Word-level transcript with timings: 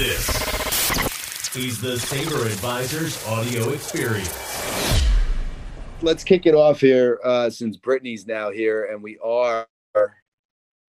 This 0.00 1.54
is 1.54 1.78
the 1.78 1.98
Sabre 1.98 2.46
Advisors 2.46 3.22
audio 3.26 3.68
experience. 3.68 5.04
Let's 6.00 6.24
kick 6.24 6.46
it 6.46 6.54
off 6.54 6.80
here 6.80 7.20
uh, 7.22 7.50
since 7.50 7.76
Brittany's 7.76 8.26
now 8.26 8.50
here 8.50 8.86
and 8.86 9.02
we 9.02 9.18
are 9.18 9.66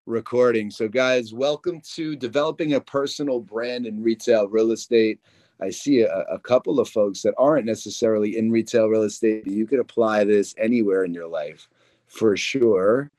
recording. 0.06 0.70
So, 0.70 0.88
guys, 0.88 1.34
welcome 1.34 1.82
to 1.92 2.16
developing 2.16 2.72
a 2.72 2.80
personal 2.80 3.40
brand 3.40 3.84
in 3.84 4.02
retail 4.02 4.48
real 4.48 4.72
estate. 4.72 5.20
I 5.60 5.68
see 5.68 6.00
a, 6.00 6.20
a 6.30 6.38
couple 6.38 6.80
of 6.80 6.88
folks 6.88 7.20
that 7.20 7.34
aren't 7.36 7.66
necessarily 7.66 8.38
in 8.38 8.50
retail 8.50 8.86
real 8.86 9.02
estate. 9.02 9.46
You 9.46 9.66
could 9.66 9.80
apply 9.80 10.24
this 10.24 10.54
anywhere 10.56 11.04
in 11.04 11.12
your 11.12 11.28
life 11.28 11.68
for 12.06 12.34
sure. 12.34 13.10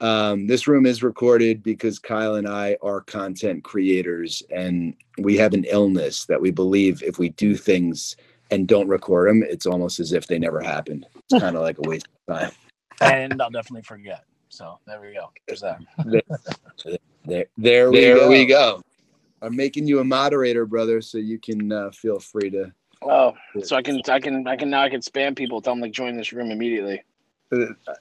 Um, 0.00 0.46
this 0.46 0.66
room 0.66 0.86
is 0.86 1.02
recorded 1.02 1.62
because 1.62 1.98
Kyle 1.98 2.36
and 2.36 2.48
I 2.48 2.76
are 2.82 3.02
content 3.02 3.64
creators, 3.64 4.42
and 4.50 4.94
we 5.18 5.36
have 5.36 5.52
an 5.52 5.64
illness 5.64 6.24
that 6.26 6.40
we 6.40 6.50
believe 6.50 7.02
if 7.02 7.18
we 7.18 7.28
do 7.30 7.54
things 7.54 8.16
and 8.50 8.66
don't 8.66 8.88
record 8.88 9.28
them, 9.28 9.42
it's 9.42 9.66
almost 9.66 10.00
as 10.00 10.12
if 10.12 10.26
they 10.26 10.38
never 10.38 10.60
happened. 10.60 11.06
It's 11.14 11.40
kind 11.40 11.54
of 11.54 11.62
like 11.62 11.76
a 11.78 11.88
waste 11.88 12.08
of 12.28 12.34
time. 12.34 12.52
and 13.00 13.40
I'll 13.40 13.50
definitely 13.50 13.82
forget. 13.82 14.24
So 14.48 14.78
there 14.86 15.00
we 15.00 15.12
go. 15.12 15.30
There's 15.46 15.60
that. 15.60 15.80
there, 16.06 16.22
there, 17.24 17.46
there, 17.56 17.90
we, 17.90 18.00
go. 18.00 18.28
we 18.28 18.46
go. 18.46 18.82
I'm 19.42 19.54
making 19.54 19.86
you 19.86 20.00
a 20.00 20.04
moderator, 20.04 20.66
brother, 20.66 21.00
so 21.00 21.18
you 21.18 21.38
can 21.38 21.70
uh, 21.70 21.90
feel 21.90 22.18
free 22.18 22.50
to. 22.50 22.72
Oh, 23.02 23.34
so 23.62 23.76
I 23.76 23.82
can, 23.82 24.00
I 24.08 24.20
can, 24.20 24.46
I 24.46 24.56
can 24.56 24.68
now 24.68 24.82
I 24.82 24.90
can 24.90 25.00
spam 25.00 25.36
people, 25.36 25.62
tell 25.62 25.74
them 25.74 25.82
to 25.82 25.88
join 25.88 26.16
this 26.16 26.32
room 26.32 26.50
immediately. 26.50 27.02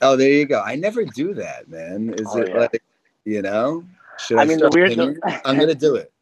Oh, 0.02 0.16
there 0.16 0.32
you 0.32 0.46
go. 0.46 0.62
I 0.62 0.76
never 0.76 1.06
do 1.06 1.34
that, 1.36 1.70
man. 1.70 2.14
Is 2.14 2.28
oh, 2.30 2.40
it 2.40 2.50
yeah. 2.50 2.58
like, 2.58 2.84
you 3.26 3.42
know? 3.42 3.84
Should 4.20 4.38
I, 4.38 4.44
I 4.44 4.46
mean, 4.46 4.60
the 4.60 4.70
weird. 4.70 4.96
Thing, 4.96 5.18
I'm 5.46 5.58
gonna 5.58 5.76
do 5.76 5.96
it. 5.96 6.12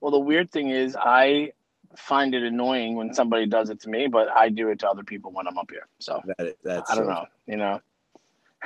Well, 0.00 0.10
the 0.10 0.18
weird 0.18 0.50
thing 0.50 0.68
is, 0.68 0.94
I 1.00 1.52
find 1.96 2.34
it 2.34 2.42
annoying 2.42 2.94
when 2.94 3.14
somebody 3.14 3.46
does 3.46 3.70
it 3.70 3.80
to 3.80 3.88
me, 3.88 4.06
but 4.06 4.28
I 4.30 4.50
do 4.50 4.68
it 4.68 4.78
to 4.80 4.90
other 4.90 5.02
people 5.02 5.32
when 5.32 5.46
I'm 5.46 5.56
up 5.56 5.70
here. 5.70 5.86
So 5.98 6.20
that, 6.26 6.56
that's 6.62 6.90
I 6.90 6.94
don't 6.94 7.06
so 7.06 7.10
know. 7.10 7.26
You 7.46 7.56
know. 7.56 7.80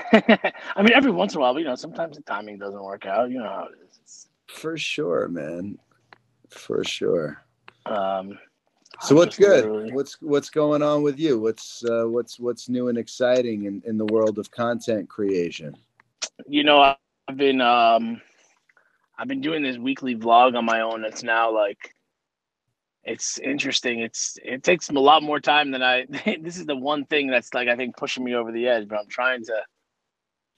I 0.12 0.82
mean, 0.82 0.92
every 0.94 1.12
once 1.12 1.34
in 1.34 1.38
a 1.38 1.42
while, 1.42 1.52
but, 1.52 1.60
you 1.60 1.66
know, 1.66 1.76
sometimes 1.76 2.16
the 2.16 2.24
timing 2.24 2.58
doesn't 2.58 2.82
work 2.82 3.06
out. 3.06 3.30
You 3.30 3.38
know 3.38 3.48
how 3.48 3.68
it 3.70 3.78
is. 4.04 4.28
For 4.48 4.76
sure, 4.76 5.28
man. 5.28 5.78
For 6.48 6.82
sure. 6.82 7.44
Um, 7.86 8.38
so 9.00 9.14
what's 9.14 9.36
good? 9.36 9.64
Literally... 9.64 9.92
What's 9.92 10.16
what's 10.20 10.50
going 10.50 10.82
on 10.82 11.02
with 11.02 11.18
you? 11.18 11.38
What's 11.40 11.84
uh, 11.84 12.04
what's 12.04 12.38
what's 12.38 12.68
new 12.68 12.88
and 12.88 12.98
exciting 12.98 13.64
in, 13.64 13.82
in 13.86 13.98
the 13.98 14.06
world 14.06 14.38
of 14.38 14.50
content 14.50 15.08
creation? 15.08 15.74
You 16.46 16.64
know, 16.64 16.96
I've 17.28 17.36
been 17.36 17.60
um, 17.60 18.20
I've 19.18 19.28
been 19.28 19.40
doing 19.40 19.62
this 19.62 19.78
weekly 19.78 20.16
vlog 20.16 20.56
on 20.56 20.64
my 20.64 20.80
own. 20.80 21.04
It's 21.04 21.22
now 21.22 21.54
like 21.54 21.94
it's 23.04 23.38
interesting. 23.38 24.00
It's 24.00 24.36
it 24.44 24.62
takes 24.62 24.90
a 24.90 24.92
lot 24.92 25.22
more 25.22 25.40
time 25.40 25.70
than 25.70 25.82
I. 25.82 26.06
this 26.40 26.56
is 26.56 26.66
the 26.66 26.76
one 26.76 27.04
thing 27.06 27.28
that's 27.28 27.54
like 27.54 27.68
I 27.68 27.76
think 27.76 27.96
pushing 27.96 28.24
me 28.24 28.34
over 28.34 28.52
the 28.52 28.68
edge. 28.68 28.88
But 28.88 29.00
I'm 29.00 29.08
trying 29.08 29.44
to 29.44 29.62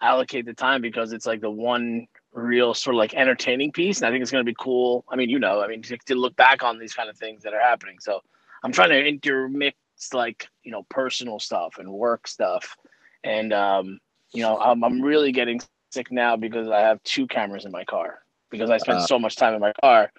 allocate 0.01 0.47
the 0.47 0.55
time 0.55 0.83
because 0.83 1.13
it's 1.13 1.27
like 1.27 1.41
the 1.41 1.51
one 1.51 2.07
real 2.33 2.75
sort 2.75 2.95
of 2.95 2.99
like 2.99 3.15
entertaining 3.15 3.73
piece. 3.73 3.99
And 3.99 4.07
I 4.07 4.11
think 4.11 4.23
it's 4.23 4.31
going 4.31 4.45
to 4.45 4.51
be 4.51 4.57
cool. 4.59 5.05
I 5.09 5.17
mean, 5.17 5.29
you 5.29 5.39
know, 5.39 5.63
I 5.63 5.67
mean, 5.67 5.83
to, 5.83 5.97
to, 6.07 6.15
look 6.15 6.37
back 6.37 6.63
on 6.63 6.79
these 6.79 6.95
kind 6.95 7.09
of 7.09 7.17
things 7.17 7.43
that 7.43 7.55
are 7.55 7.61
happening. 7.61 7.99
So 8.01 8.21
I'm 8.63 8.73
trying 8.73 8.91
to 8.91 9.05
intermix 9.05 9.77
like, 10.13 10.49
you 10.63 10.71
know, 10.71 10.85
personal 10.89 11.39
stuff 11.39 11.79
and 11.79 11.91
work 11.93 12.29
stuff. 12.29 12.77
And, 13.25 13.53
um, 13.53 13.99
you 14.33 14.43
know, 14.43 14.59
I'm, 14.59 14.83
I'm 14.85 15.01
really 15.01 15.33
getting 15.33 15.61
sick 15.91 16.11
now 16.11 16.37
because 16.37 16.69
I 16.69 16.81
have 16.81 17.03
two 17.03 17.27
cameras 17.27 17.65
in 17.65 17.73
my 17.73 17.85
car 17.85 18.21
because 18.51 18.71
I 18.71 18.79
spend 18.79 18.99
uh, 18.99 19.07
so 19.07 19.19
much 19.19 19.37
time 19.37 19.55
in 19.55 19.61
my 19.61 19.73
car. 19.81 20.13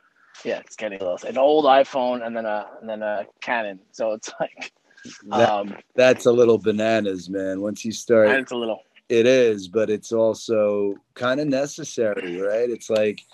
Yeah, 0.44 0.60
it's 0.60 0.76
getting 0.76 1.00
close. 1.00 1.24
An 1.24 1.38
old 1.38 1.66
iPhone 1.66 2.26
and 2.26 2.36
then 2.36 2.46
a 2.46 2.68
and 2.80 2.90
then 2.90 3.02
a 3.04 3.26
Canon. 3.42 3.80
So 3.92 4.14
it's 4.14 4.32
like 4.40 4.72
that, 5.28 5.50
um, 5.50 5.76
that's 5.96 6.26
a 6.26 6.32
little 6.32 6.58
bananas, 6.58 7.30
man. 7.30 7.62
Once 7.62 7.84
you 7.84 7.92
start, 7.92 8.30
it's 8.30 8.52
a 8.52 8.56
little 8.56 8.84
it 9.12 9.28
is, 9.28 9.68
but 9.68 9.90
it's 9.90 10.14
also 10.14 10.96
kind 11.16 11.42
of 11.42 11.48
necessary, 11.48 12.40
right? 12.42 12.70
It's 12.70 12.90
like 12.90 13.26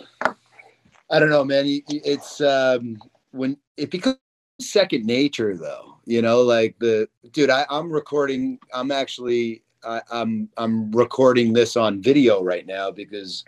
I 1.10 1.20
don't 1.20 1.30
know, 1.30 1.46
man. 1.46 1.66
It's 1.88 2.42
um, 2.42 2.98
when 3.32 3.58
it 3.78 3.92
becomes 3.92 4.18
second 4.60 5.06
nature, 5.06 5.56
though. 5.56 5.96
You 6.06 6.24
know, 6.24 6.42
like 6.42 6.76
the 6.80 7.08
dude. 7.32 7.52
I, 7.52 7.66
I'm 7.70 7.92
recording. 7.92 8.60
I'm 8.74 8.92
actually. 8.92 9.62
I, 9.84 10.02
I'm 10.12 10.50
I'm 10.58 10.92
recording 10.92 11.54
this 11.54 11.78
on 11.78 12.02
video 12.02 12.44
right 12.44 12.66
now 12.66 12.90
because 12.90 13.46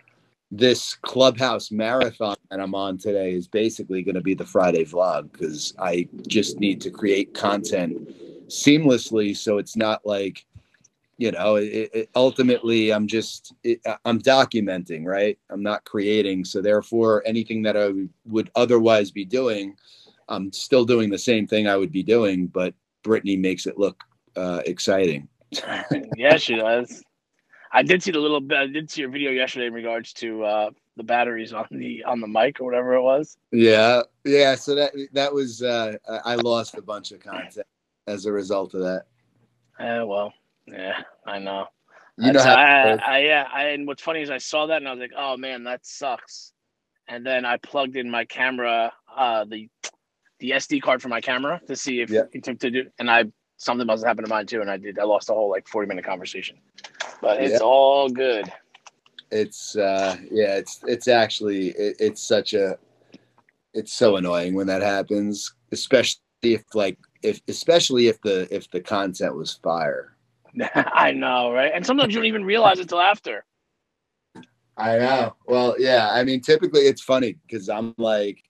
this 0.52 0.94
clubhouse 1.02 1.72
marathon 1.72 2.36
that 2.52 2.60
I'm 2.60 2.76
on 2.76 3.00
today 3.00 3.34
is 3.34 3.48
basically 3.48 4.04
going 4.04 4.16
to 4.16 4.22
be 4.22 4.36
the 4.36 4.46
Friday 4.46 4.86
vlog 4.86 5.32
because 5.32 5.74
I 5.80 6.08
just 6.28 6.60
need 6.60 6.80
to 6.82 6.92
create 6.92 7.34
content 7.34 8.48
seamlessly 8.50 9.36
so 9.36 9.58
it's 9.58 9.76
not 9.76 10.06
like 10.06 10.46
you 11.20 11.32
know 11.32 11.58
it, 11.58 11.90
it, 11.94 12.10
ultimately 12.16 12.92
i'm 12.92 13.06
just 13.06 13.54
it, 13.64 13.82
i'm 14.06 14.20
documenting 14.20 15.06
right? 15.06 15.38
I'm 15.50 15.62
not 15.62 15.84
creating. 15.84 16.46
So 16.46 16.62
therefore 16.62 17.22
anything 17.26 17.62
that 17.64 17.78
i 17.78 17.92
would 18.26 18.50
otherwise 18.56 19.12
be 19.12 19.26
doing 19.26 19.76
i'm 20.30 20.52
still 20.54 20.86
doing 20.86 21.10
the 21.10 21.18
same 21.18 21.46
thing 21.46 21.68
i 21.68 21.78
would 21.78 21.92
be 21.92 22.04
doing 22.04 22.48
but 22.48 22.74
brittany 23.04 23.36
makes 23.36 23.68
it 23.68 23.78
look 23.78 24.02
uh, 24.36 24.62
exciting. 24.66 25.28
Yeah 26.16 26.38
she 26.38 26.56
does. 26.56 27.04
I 27.72 27.84
did 27.84 28.02
see 28.02 28.12
the 28.12 28.20
little 28.20 28.40
bit 28.40 28.58
i 28.58 28.68
did 28.68 28.90
see 28.90 29.02
your 29.02 29.12
video 29.12 29.32
yesterday 29.32 29.68
in 29.68 29.74
regards 29.74 30.14
to 30.14 30.44
uh, 30.44 30.70
the 30.96 31.04
batteries 31.04 31.52
on 31.52 31.68
the 31.70 32.02
on 32.06 32.22
the 32.22 32.28
mic 32.28 32.62
or 32.62 32.64
whatever 32.64 32.94
it 32.94 33.02
was. 33.02 33.38
Yeah. 33.52 34.04
Yeah. 34.24 34.56
So 34.56 34.74
that 34.76 34.94
that 35.12 35.34
was 35.34 35.62
uh, 35.62 35.98
i 36.24 36.36
lost 36.36 36.78
a 36.78 36.82
bunch 36.82 37.12
of 37.12 37.20
content 37.20 37.68
as 38.08 38.26
a 38.26 38.32
result 38.32 38.74
of 38.74 38.82
that. 38.82 39.04
Uh, 39.80 40.06
well 40.06 40.34
yeah, 40.74 41.02
I 41.26 41.40
know. 41.40 41.68
You 42.18 42.34
know, 42.34 42.44
how 42.44 42.54
I, 42.54 42.96
I, 42.96 43.20
yeah, 43.20 43.48
I, 43.52 43.64
and 43.70 43.88
what's 43.88 44.04
funny 44.04 44.22
is 44.22 44.30
I 44.30 44.40
saw 44.40 44.66
that 44.66 44.78
and 44.78 44.88
I 44.88 44.92
was 44.92 45.00
like, 45.00 45.14
oh 45.18 45.38
man, 45.38 45.64
that 45.64 45.86
sucks. 45.86 46.52
And 47.08 47.26
then 47.26 47.46
I 47.46 47.56
plugged 47.58 47.96
in 47.96 48.10
my 48.10 48.26
camera, 48.26 48.92
uh, 49.16 49.46
the 49.46 49.70
the 50.40 50.52
SD 50.52 50.82
card 50.82 51.02
for 51.02 51.08
my 51.08 51.22
camera 51.22 51.62
to 51.68 51.76
see 51.76 52.02
if 52.02 52.10
yeah. 52.10 52.24
to, 52.44 52.56
to 52.56 52.72
do, 52.72 52.86
and 53.00 53.10
I 53.10 53.26
something 53.58 53.88
must 53.88 54.04
have 54.04 54.10
happened 54.10 54.28
to 54.28 54.30
mine 54.30 54.48
too, 54.48 54.62
and 54.62 54.70
I 54.70 54.78
did. 54.78 55.00
I 55.00 55.04
lost 55.04 55.30
a 55.30 55.34
whole 55.34 55.50
like 55.50 55.68
forty 55.68 55.88
minute 55.88 56.06
conversation, 56.06 56.58
but 57.22 57.42
it's 57.42 57.54
yeah. 57.54 57.60
all 57.60 58.10
good. 58.10 58.52
It's 59.32 59.76
uh, 59.78 60.18
yeah, 60.30 60.56
it's 60.56 60.82
it's 60.88 61.08
actually 61.08 61.70
it, 61.70 61.96
it's 62.00 62.22
such 62.22 62.54
a 62.54 62.78
it's 63.74 63.94
so 63.94 64.18
annoying 64.18 64.56
when 64.56 64.68
that 64.68 64.82
happens, 64.82 65.54
especially 65.72 66.20
if 66.42 66.64
like 66.74 66.98
if 67.24 67.42
especially 67.48 68.08
if 68.08 68.22
the 68.22 68.48
if 68.54 68.70
the 68.72 68.82
content 68.82 69.36
was 69.36 69.54
fire 69.54 70.16
I 70.76 71.12
know, 71.12 71.52
right? 71.52 71.72
And 71.74 71.86
sometimes 71.86 72.14
you 72.14 72.20
don't 72.20 72.28
even 72.28 72.46
realize 72.46 72.80
it 72.80 72.84
until 72.84 73.02
after. 73.02 73.46
I 74.78 74.98
know. 74.98 75.36
Well, 75.46 75.76
yeah. 75.78 76.10
I 76.12 76.24
mean, 76.24 76.42
typically 76.42 76.82
it's 76.82 77.02
funny 77.02 77.36
because 77.46 77.70
I'm 77.70 77.94
like, 77.98 78.44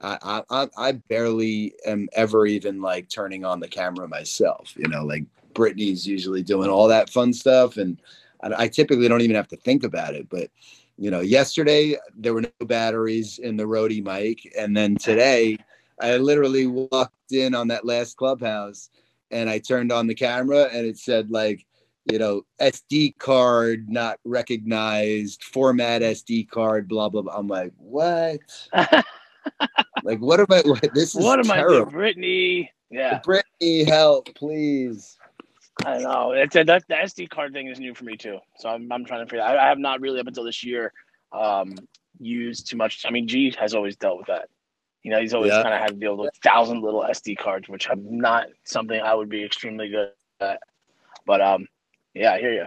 I, 0.00 0.42
I 0.50 0.68
I 0.76 0.92
barely 0.92 1.74
am 1.86 2.08
ever 2.14 2.46
even 2.46 2.80
like 2.80 3.08
turning 3.08 3.44
on 3.44 3.60
the 3.60 3.68
camera 3.68 4.08
myself. 4.08 4.74
You 4.76 4.88
know, 4.88 5.04
like 5.04 5.24
Brittany's 5.54 6.06
usually 6.06 6.42
doing 6.42 6.68
all 6.68 6.88
that 6.88 7.10
fun 7.10 7.32
stuff, 7.32 7.76
and 7.76 8.00
I, 8.42 8.64
I 8.64 8.68
typically 8.68 9.08
don't 9.08 9.20
even 9.20 9.36
have 9.36 9.48
to 9.48 9.56
think 9.56 9.84
about 9.84 10.14
it. 10.14 10.28
But 10.28 10.50
you 10.98 11.10
know, 11.10 11.20
yesterday 11.20 11.96
there 12.16 12.34
were 12.34 12.42
no 12.42 12.66
batteries 12.66 13.38
in 13.38 13.56
the 13.56 13.66
Rode 13.66 13.92
mic, 14.02 14.52
and 14.58 14.76
then 14.76 14.96
today 14.96 15.56
I 16.00 16.16
literally 16.16 16.66
walked 16.66 17.32
in 17.32 17.54
on 17.54 17.68
that 17.68 17.84
last 17.84 18.16
clubhouse 18.16 18.90
and 19.32 19.50
I 19.50 19.58
turned 19.58 19.90
on 19.90 20.06
the 20.06 20.14
camera 20.14 20.68
and 20.72 20.86
it 20.86 20.98
said 20.98 21.30
like, 21.30 21.66
you 22.10 22.18
know, 22.18 22.42
SD 22.60 23.18
card 23.18 23.88
not 23.88 24.18
recognized, 24.24 25.44
format 25.44 26.02
SD 26.02 26.48
card, 26.48 26.88
blah 26.88 27.08
blah 27.08 27.22
blah. 27.22 27.36
I'm 27.36 27.48
like, 27.48 27.72
what? 27.76 28.40
like, 30.04 30.18
what 30.18 30.40
am 30.40 30.46
I? 30.50 30.62
What, 30.64 30.94
this 30.94 31.14
is 31.14 31.22
what 31.22 31.38
am 31.38 31.46
terrible. 31.46 31.74
I 31.74 31.78
doing, 31.78 31.90
Brittany? 31.90 32.70
Yeah, 32.90 33.20
Brittany, 33.24 33.84
help, 33.84 34.34
please. 34.34 35.16
I 35.86 35.98
know 35.98 36.32
it's 36.32 36.54
a, 36.54 36.64
that 36.64 36.84
the 36.88 36.94
SD 36.94 37.30
card 37.30 37.52
thing 37.52 37.68
is 37.68 37.80
new 37.80 37.94
for 37.94 38.04
me 38.04 38.16
too. 38.16 38.38
So 38.58 38.68
I'm 38.68 38.90
I'm 38.92 39.04
trying 39.04 39.24
to 39.24 39.30
figure. 39.30 39.44
I, 39.44 39.56
I 39.56 39.68
have 39.68 39.78
not 39.78 40.00
really 40.00 40.20
up 40.20 40.26
until 40.26 40.44
this 40.44 40.62
year 40.62 40.92
um, 41.32 41.74
used 42.18 42.68
too 42.68 42.76
much. 42.76 43.04
I 43.06 43.10
mean, 43.10 43.26
G 43.26 43.54
has 43.58 43.74
always 43.74 43.96
dealt 43.96 44.18
with 44.18 44.26
that. 44.26 44.48
You 45.02 45.10
know, 45.10 45.20
he's 45.20 45.34
always 45.34 45.52
yeah. 45.52 45.62
kind 45.62 45.74
of 45.74 45.80
had 45.80 45.88
to 45.88 45.94
deal 45.94 46.16
with 46.16 46.30
a 46.34 46.48
thousand 46.48 46.82
little 46.82 47.02
SD 47.02 47.36
cards, 47.38 47.68
which 47.68 47.88
I'm 47.90 48.18
not 48.18 48.46
something 48.64 49.00
I 49.00 49.14
would 49.14 49.28
be 49.28 49.44
extremely 49.44 49.88
good 49.88 50.10
at. 50.40 50.60
But 51.26 51.40
um, 51.40 51.66
yeah, 52.14 52.34
I 52.34 52.38
hear 52.38 52.52
you. 52.52 52.66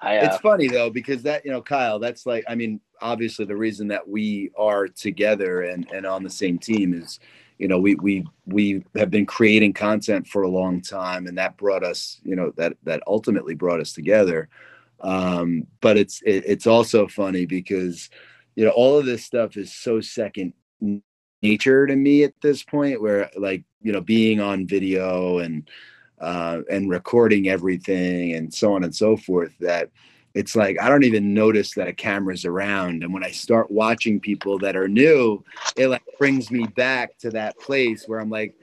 I, 0.00 0.18
uh, 0.18 0.26
it's 0.26 0.40
funny 0.40 0.68
though 0.68 0.90
because 0.90 1.22
that 1.22 1.44
you 1.44 1.50
know, 1.50 1.62
Kyle, 1.62 1.98
that's 1.98 2.26
like 2.26 2.44
I 2.48 2.54
mean, 2.54 2.80
obviously 3.00 3.44
the 3.44 3.56
reason 3.56 3.88
that 3.88 4.06
we 4.06 4.50
are 4.56 4.88
together 4.88 5.62
and 5.62 5.88
and 5.92 6.06
on 6.06 6.22
the 6.22 6.30
same 6.30 6.58
team 6.58 6.94
is 6.94 7.18
you 7.58 7.68
know 7.68 7.78
we 7.78 7.94
we 7.96 8.24
we 8.46 8.84
have 8.96 9.10
been 9.10 9.26
creating 9.26 9.72
content 9.72 10.26
for 10.26 10.42
a 10.42 10.48
long 10.48 10.80
time 10.80 11.26
and 11.26 11.38
that 11.38 11.56
brought 11.56 11.84
us 11.84 12.20
you 12.24 12.34
know 12.34 12.52
that 12.56 12.72
that 12.82 13.02
ultimately 13.06 13.54
brought 13.54 13.80
us 13.80 13.92
together 13.92 14.48
um 15.00 15.66
but 15.80 15.96
it's 15.96 16.20
it, 16.22 16.44
it's 16.46 16.66
also 16.66 17.06
funny 17.06 17.46
because 17.46 18.10
you 18.56 18.64
know 18.64 18.70
all 18.70 18.98
of 18.98 19.06
this 19.06 19.24
stuff 19.24 19.56
is 19.56 19.72
so 19.72 20.00
second 20.00 20.52
nature 21.44 21.86
to 21.86 21.94
me 21.94 22.24
at 22.24 22.32
this 22.40 22.62
point 22.62 23.02
where 23.02 23.30
like 23.36 23.62
you 23.82 23.92
know 23.92 24.00
being 24.00 24.40
on 24.40 24.66
video 24.66 25.38
and 25.38 25.68
uh, 26.20 26.60
and 26.70 26.88
recording 26.88 27.48
everything 27.48 28.32
and 28.32 28.52
so 28.52 28.74
on 28.74 28.82
and 28.82 28.94
so 28.94 29.16
forth 29.16 29.52
that 29.60 29.90
it's 30.32 30.56
like 30.56 30.80
I 30.80 30.88
don't 30.88 31.04
even 31.04 31.34
notice 31.34 31.74
that 31.74 31.86
a 31.86 31.92
camera's 31.92 32.44
around. 32.44 33.04
And 33.04 33.12
when 33.12 33.22
I 33.22 33.30
start 33.30 33.70
watching 33.70 34.18
people 34.18 34.58
that 34.60 34.74
are 34.74 34.88
new, 34.88 35.44
it 35.76 35.88
like 35.88 36.02
brings 36.18 36.50
me 36.50 36.66
back 36.66 37.18
to 37.18 37.30
that 37.30 37.58
place 37.58 38.08
where 38.08 38.20
I'm 38.20 38.30
like, 38.30 38.54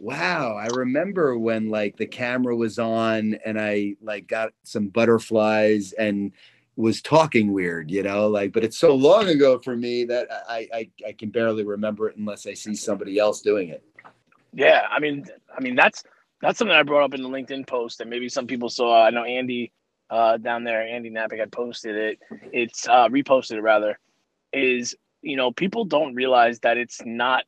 wow, 0.00 0.56
I 0.56 0.66
remember 0.74 1.38
when 1.38 1.68
like 1.68 1.96
the 1.98 2.06
camera 2.06 2.56
was 2.56 2.78
on 2.78 3.38
and 3.44 3.60
I 3.60 3.96
like 4.02 4.26
got 4.26 4.52
some 4.64 4.88
butterflies 4.88 5.92
and 5.92 6.32
was 6.76 7.02
talking 7.02 7.52
weird, 7.52 7.90
you 7.90 8.02
know, 8.02 8.28
like, 8.28 8.52
but 8.52 8.64
it's 8.64 8.78
so 8.78 8.94
long 8.94 9.28
ago 9.28 9.58
for 9.58 9.76
me 9.76 10.04
that 10.04 10.28
I, 10.48 10.68
I, 10.72 10.90
I 11.08 11.12
can 11.12 11.30
barely 11.30 11.64
remember 11.64 12.08
it 12.08 12.16
unless 12.16 12.46
I 12.46 12.54
see 12.54 12.74
somebody 12.74 13.18
else 13.18 13.40
doing 13.42 13.68
it. 13.68 13.84
Yeah. 14.52 14.86
I 14.90 14.98
mean, 14.98 15.26
I 15.56 15.60
mean, 15.60 15.74
that's, 15.76 16.02
that's 16.40 16.58
something 16.58 16.74
I 16.74 16.82
brought 16.82 17.04
up 17.04 17.14
in 17.14 17.22
the 17.22 17.28
LinkedIn 17.28 17.66
post 17.66 18.00
and 18.00 18.08
maybe 18.08 18.28
some 18.28 18.46
people 18.46 18.68
saw, 18.68 19.04
I 19.04 19.10
know 19.10 19.24
Andy, 19.24 19.72
uh, 20.10 20.36
down 20.36 20.64
there, 20.64 20.82
Andy 20.82 21.10
Napick 21.10 21.38
had 21.38 21.52
posted 21.52 21.96
it. 21.96 22.18
It's 22.52 22.88
uh, 22.88 23.08
reposted 23.08 23.52
it 23.52 23.62
rather. 23.62 23.98
Is 24.52 24.96
you 25.22 25.36
know 25.36 25.52
people 25.52 25.84
don't 25.84 26.14
realize 26.14 26.58
that 26.60 26.76
it's 26.76 27.00
not 27.04 27.44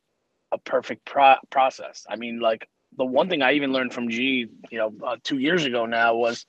a 0.51 0.57
perfect 0.57 1.05
pro- 1.05 1.35
process. 1.49 2.05
I 2.09 2.15
mean, 2.15 2.39
like 2.39 2.67
the 2.97 3.03
one 3.03 3.27
thing 3.27 3.41
I 3.41 3.53
even 3.53 3.73
learned 3.73 3.93
from 3.93 4.09
G, 4.09 4.47
you 4.71 4.77
know, 4.77 4.93
uh, 5.05 5.17
two 5.23 5.39
years 5.39 5.65
ago 5.65 5.85
now 5.85 6.15
was 6.15 6.45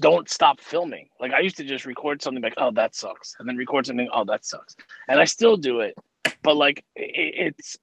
don't 0.00 0.28
stop 0.28 0.60
filming. 0.60 1.08
Like 1.20 1.32
I 1.32 1.40
used 1.40 1.56
to 1.58 1.64
just 1.64 1.86
record 1.86 2.22
something 2.22 2.42
like, 2.42 2.54
oh, 2.56 2.70
that 2.72 2.94
sucks, 2.94 3.36
and 3.38 3.48
then 3.48 3.56
record 3.56 3.86
something, 3.86 4.08
oh, 4.12 4.24
that 4.24 4.44
sucks, 4.44 4.76
and 5.08 5.20
I 5.20 5.24
still 5.24 5.56
do 5.56 5.80
it. 5.80 5.94
But 6.42 6.56
like 6.56 6.84
it, 6.96 7.54
it's 7.58 7.76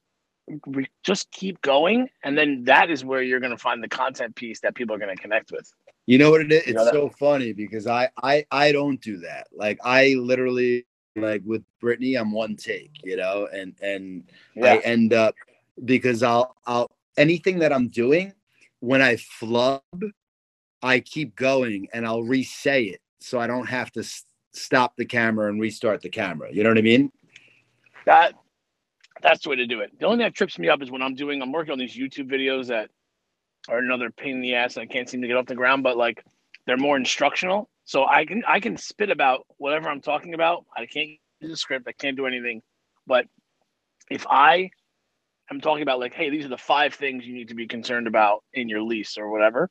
just 1.04 1.30
keep 1.32 1.62
going, 1.62 2.10
and 2.24 2.38
then 2.38 2.64
that 2.66 2.90
is 2.90 3.04
where 3.04 3.22
you're 3.22 3.40
going 3.40 3.52
to 3.52 3.58
find 3.58 3.84
the 3.84 3.90
content 3.90 4.36
piece 4.36 4.60
that 4.62 4.76
people 4.76 4.96
are 4.96 5.00
going 5.00 5.16
to 5.16 5.22
connect 5.22 5.52
with. 5.52 5.72
You 6.06 6.18
know 6.18 6.32
what 6.32 6.42
it 6.42 6.52
is? 6.52 6.64
It's 6.68 6.90
so 6.92 7.10
funny 7.10 7.54
because 7.54 7.86
I 7.86 8.10
I 8.22 8.46
I 8.52 8.72
don't 8.72 9.02
do 9.02 9.18
that. 9.18 9.48
Like 9.54 9.80
I 9.84 10.16
literally 10.18 10.86
like 11.16 11.42
with 11.46 11.64
Brittany, 11.82 12.16
I'm 12.16 12.32
one 12.32 12.56
take, 12.56 12.92
you 13.04 13.18
know, 13.18 13.48
and 13.52 13.76
and 13.82 14.24
yeah. 14.56 14.74
I 14.74 14.78
end 14.78 15.14
up 15.14 15.36
because 15.84 16.24
I'll 16.24 16.56
I'll 16.66 16.90
anything 17.18 17.60
that 17.60 17.74
I'm 17.74 17.90
doing 17.90 18.34
when 18.80 19.02
I 19.02 19.18
flub, 19.18 19.82
I 20.82 21.00
keep 21.00 21.36
going 21.36 21.88
and 21.94 22.06
I'll 22.06 22.24
re-say 22.24 22.84
it 22.86 23.02
so 23.20 23.40
I 23.40 23.48
don't 23.48 23.68
have 23.68 23.92
to 23.94 24.02
s- 24.02 24.26
stop 24.54 24.96
the 24.96 25.06
camera 25.06 25.50
and 25.50 25.60
restart 25.60 26.02
the 26.02 26.10
camera. 26.10 26.52
You 26.52 26.64
know 26.64 26.70
what 26.70 26.78
I 26.78 26.82
mean? 26.82 27.12
That 28.06 28.34
that's 29.22 29.44
the 29.44 29.50
way 29.50 29.56
to 29.56 29.66
do 29.66 29.82
it. 29.82 29.92
The 30.00 30.06
only 30.06 30.18
thing 30.18 30.26
that 30.26 30.36
trips 30.36 30.60
me 30.60 30.70
up 30.70 30.82
is 30.82 30.92
when 30.92 31.02
I'm 31.02 31.16
doing 31.16 31.42
I'm 31.42 31.52
working 31.52 31.72
on 31.72 31.80
these 31.80 31.98
YouTube 31.98 32.30
videos 32.32 32.68
that 32.68 32.90
are 33.68 33.80
another 33.80 34.12
pain 34.12 34.36
in 34.36 34.42
the 34.42 34.56
ass. 34.56 34.78
and 34.78 34.84
I 34.84 34.86
can't 34.92 35.10
seem 35.10 35.22
to 35.22 35.28
get 35.28 35.38
off 35.38 35.46
the 35.46 35.56
ground, 35.56 35.84
but 35.84 35.98
like 35.98 36.24
they're 36.66 36.78
more 36.78 36.98
instructional. 36.98 37.70
So 37.86 38.06
I 38.06 38.26
can 38.26 38.44
I 38.48 38.60
can 38.60 38.78
spit 38.78 39.10
about 39.10 39.46
whatever 39.58 39.90
I'm 39.90 40.02
talking 40.02 40.34
about. 40.34 40.66
I 40.76 40.86
can't 40.86 41.10
use 41.40 41.52
a 41.52 41.58
script. 41.58 41.88
I 41.88 41.94
can't 41.94 42.18
do 42.18 42.28
anything. 42.28 42.62
But 43.06 43.26
if 44.10 44.26
I 44.30 44.70
am 45.50 45.62
talking 45.62 45.84
about 45.84 46.00
like, 46.00 46.14
hey, 46.14 46.30
these 46.30 46.46
are 46.46 46.50
the 46.50 46.58
five 46.58 46.94
things 46.94 47.26
you 47.26 47.34
need 47.34 47.48
to 47.50 47.56
be 47.56 47.68
concerned 47.68 48.08
about 48.08 48.44
in 48.54 48.70
your 48.70 48.82
lease 48.82 49.18
or 49.18 49.30
whatever, 49.30 49.70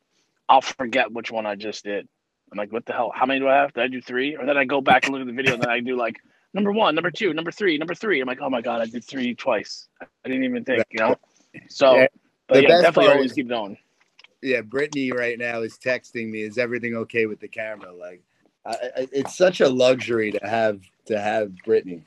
I'll 0.48 0.60
forget 0.60 1.12
which 1.12 1.30
one 1.30 1.46
I 1.46 1.54
just 1.54 1.84
did. 1.84 2.08
I'm 2.52 2.58
like, 2.58 2.72
what 2.72 2.86
the 2.86 2.92
hell? 2.92 3.12
How 3.14 3.26
many 3.26 3.40
do 3.40 3.48
I 3.48 3.56
have? 3.56 3.72
Did 3.72 3.82
I 3.82 3.88
do 3.88 4.00
three? 4.00 4.36
Or 4.36 4.46
then 4.46 4.56
I 4.56 4.64
go 4.64 4.80
back 4.80 5.04
and 5.04 5.12
look 5.12 5.20
at 5.20 5.26
the 5.26 5.32
video 5.32 5.54
and 5.54 5.62
then 5.62 5.70
I 5.70 5.80
do 5.80 5.96
like 5.96 6.16
number 6.54 6.72
one, 6.72 6.94
number 6.94 7.10
two, 7.10 7.34
number 7.34 7.50
three, 7.50 7.76
number 7.76 7.94
three. 7.94 8.20
I'm 8.20 8.28
like, 8.28 8.40
oh 8.40 8.50
my 8.50 8.60
god, 8.60 8.80
I 8.80 8.86
did 8.86 9.04
three 9.04 9.34
twice. 9.34 9.88
I 10.00 10.28
didn't 10.28 10.44
even 10.44 10.64
think, 10.64 10.84
you 10.90 11.00
know. 11.00 11.16
So, 11.68 11.96
yeah, 11.96 12.06
but 12.48 12.62
yeah, 12.62 12.80
definitely 12.82 13.12
always 13.12 13.32
keep 13.32 13.48
going 13.48 13.76
yeah, 14.42 14.60
Brittany 14.60 15.12
right 15.12 15.38
now 15.38 15.62
is 15.62 15.78
texting 15.78 16.30
me. 16.30 16.42
Is 16.42 16.58
everything 16.58 16.94
okay 16.94 17.26
with 17.26 17.40
the 17.40 17.48
camera? 17.48 17.92
Like, 17.92 18.22
I, 18.64 18.70
I, 18.70 19.08
it's 19.12 19.36
such 19.36 19.60
a 19.60 19.68
luxury 19.68 20.30
to 20.32 20.46
have 20.46 20.80
to 21.06 21.20
have 21.20 21.54
Brittany. 21.64 22.04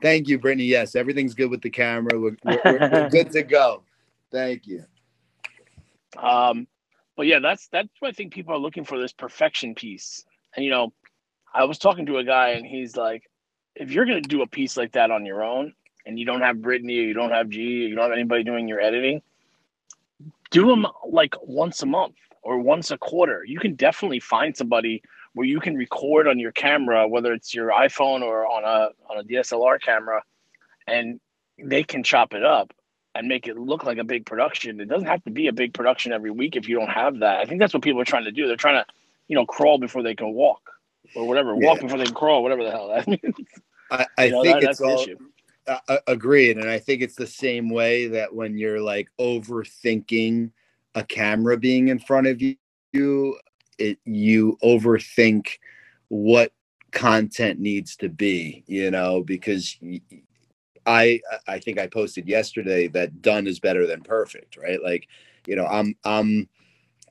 Thank 0.00 0.28
you, 0.28 0.38
Brittany. 0.38 0.64
Yes, 0.64 0.94
everything's 0.94 1.34
good 1.34 1.50
with 1.50 1.62
the 1.62 1.70
camera. 1.70 2.18
We're, 2.18 2.36
we're, 2.44 2.60
we're 2.64 3.08
good 3.10 3.32
to 3.32 3.42
go. 3.42 3.82
Thank 4.30 4.66
you. 4.66 4.84
Um, 6.16 6.68
but 7.18 7.26
yeah, 7.26 7.40
that's 7.40 7.66
that's 7.66 7.88
what 7.98 8.10
I 8.10 8.12
think 8.12 8.32
people 8.32 8.54
are 8.54 8.58
looking 8.58 8.84
for 8.84 8.96
this 8.96 9.12
perfection 9.12 9.74
piece. 9.74 10.24
And 10.54 10.64
you 10.64 10.70
know, 10.70 10.92
I 11.52 11.64
was 11.64 11.76
talking 11.76 12.06
to 12.06 12.18
a 12.18 12.24
guy, 12.24 12.50
and 12.50 12.64
he's 12.64 12.96
like, 12.96 13.28
if 13.74 13.90
you're 13.90 14.06
gonna 14.06 14.20
do 14.20 14.42
a 14.42 14.46
piece 14.46 14.76
like 14.76 14.92
that 14.92 15.10
on 15.10 15.26
your 15.26 15.42
own, 15.42 15.74
and 16.06 16.16
you 16.16 16.24
don't 16.24 16.42
have 16.42 16.62
Brittany, 16.62 16.96
or 17.00 17.02
you 17.02 17.14
don't 17.14 17.32
have 17.32 17.48
G, 17.48 17.60
you 17.60 17.96
don't 17.96 18.04
have 18.04 18.12
anybody 18.12 18.44
doing 18.44 18.68
your 18.68 18.80
editing, 18.80 19.20
do 20.52 20.68
them 20.68 20.86
like 21.08 21.34
once 21.42 21.82
a 21.82 21.86
month 21.86 22.14
or 22.42 22.60
once 22.60 22.92
a 22.92 22.98
quarter. 22.98 23.44
You 23.44 23.58
can 23.58 23.74
definitely 23.74 24.20
find 24.20 24.56
somebody 24.56 25.02
where 25.34 25.46
you 25.46 25.58
can 25.58 25.74
record 25.74 26.28
on 26.28 26.38
your 26.38 26.52
camera, 26.52 27.08
whether 27.08 27.32
it's 27.32 27.52
your 27.52 27.70
iPhone 27.70 28.22
or 28.22 28.46
on 28.46 28.62
a 28.62 28.90
on 29.10 29.18
a 29.18 29.24
DSLR 29.24 29.82
camera, 29.82 30.22
and 30.86 31.18
they 31.60 31.82
can 31.82 32.04
chop 32.04 32.32
it 32.32 32.44
up 32.44 32.72
and 33.18 33.26
make 33.26 33.48
it 33.48 33.58
look 33.58 33.82
like 33.82 33.98
a 33.98 34.04
big 34.04 34.24
production. 34.24 34.80
It 34.80 34.88
doesn't 34.88 35.08
have 35.08 35.24
to 35.24 35.30
be 35.30 35.48
a 35.48 35.52
big 35.52 35.74
production 35.74 36.12
every 36.12 36.30
week 36.30 36.54
if 36.54 36.68
you 36.68 36.78
don't 36.78 36.88
have 36.88 37.18
that. 37.18 37.40
I 37.40 37.46
think 37.46 37.58
that's 37.58 37.74
what 37.74 37.82
people 37.82 38.00
are 38.00 38.04
trying 38.04 38.24
to 38.24 38.30
do. 38.30 38.46
They're 38.46 38.56
trying 38.56 38.76
to, 38.76 38.86
you 39.26 39.34
know, 39.34 39.44
crawl 39.44 39.76
before 39.76 40.04
they 40.04 40.14
can 40.14 40.32
walk 40.32 40.62
or 41.16 41.26
whatever. 41.26 41.56
Yeah. 41.58 41.66
Walk 41.66 41.80
before 41.80 41.98
they 41.98 42.04
can 42.04 42.14
crawl, 42.14 42.44
whatever 42.44 42.62
the 42.62 42.70
hell 42.70 42.88
that 42.88 43.08
means. 43.24 43.34
I, 43.90 44.06
I 44.16 44.28
know, 44.28 44.44
think 44.44 44.60
that, 44.60 44.70
it's 44.70 44.80
all, 44.80 45.04
uh, 45.66 45.98
agreed, 46.06 46.58
and 46.58 46.70
I 46.70 46.78
think 46.78 47.02
it's 47.02 47.16
the 47.16 47.26
same 47.26 47.70
way 47.70 48.06
that 48.06 48.32
when 48.32 48.56
you're 48.56 48.80
like 48.80 49.08
overthinking 49.18 50.52
a 50.94 51.02
camera 51.02 51.56
being 51.56 51.88
in 51.88 51.98
front 51.98 52.28
of 52.28 52.40
you, 52.40 53.36
it 53.78 53.98
you 54.04 54.58
overthink 54.62 55.58
what 56.06 56.52
content 56.92 57.58
needs 57.58 57.96
to 57.96 58.08
be, 58.08 58.62
you 58.68 58.92
know, 58.92 59.22
because 59.22 59.76
I 60.88 61.20
I 61.46 61.58
think 61.58 61.78
I 61.78 61.86
posted 61.86 62.26
yesterday 62.26 62.88
that 62.88 63.22
done 63.22 63.46
is 63.46 63.60
better 63.60 63.86
than 63.86 64.02
perfect, 64.02 64.56
right? 64.56 64.82
Like, 64.82 65.08
you 65.46 65.54
know, 65.54 65.66
I'm 65.66 65.94
I'm 66.04 66.48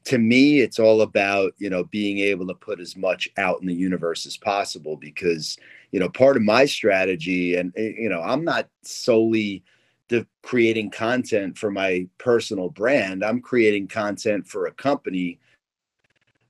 to 0.06 0.18
me 0.18 0.62
it's 0.62 0.80
all 0.80 1.02
about, 1.02 1.54
you 1.58 1.70
know, 1.70 1.84
being 1.86 2.20
able 2.20 2.48
to 2.48 2.54
put 2.54 2.80
as 2.80 2.96
much 2.96 3.30
out 3.38 3.62
in 3.62 3.68
the 3.68 3.74
universe 3.76 4.26
as 4.26 4.38
possible 4.38 4.98
because 4.98 5.58
you 5.92 6.00
know 6.00 6.10
part 6.10 6.38
of 6.38 6.44
my 6.44 6.66
strategy 6.66 7.56
and 7.56 7.74
eh, 7.78 7.94
you 7.98 8.10
know 8.10 8.22
i'm 8.22 8.44
not 8.44 8.68
solely 8.84 9.64
the 10.10 10.26
creating 10.44 10.90
content 10.90 11.58
for 11.58 11.72
my 11.72 12.08
personal 12.18 12.70
brand 12.70 13.24
i'm 13.24 13.42
creating 13.42 13.88
content 13.88 14.48
for 14.48 14.66
a 14.68 14.74
company 14.74 15.40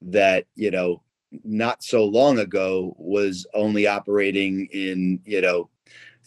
that 0.01 0.45
you 0.55 0.71
know 0.71 1.01
not 1.43 1.83
so 1.83 2.05
long 2.05 2.39
ago 2.39 2.95
was 2.97 3.45
only 3.53 3.85
operating 3.85 4.67
in 4.71 5.19
you 5.25 5.41
know 5.41 5.69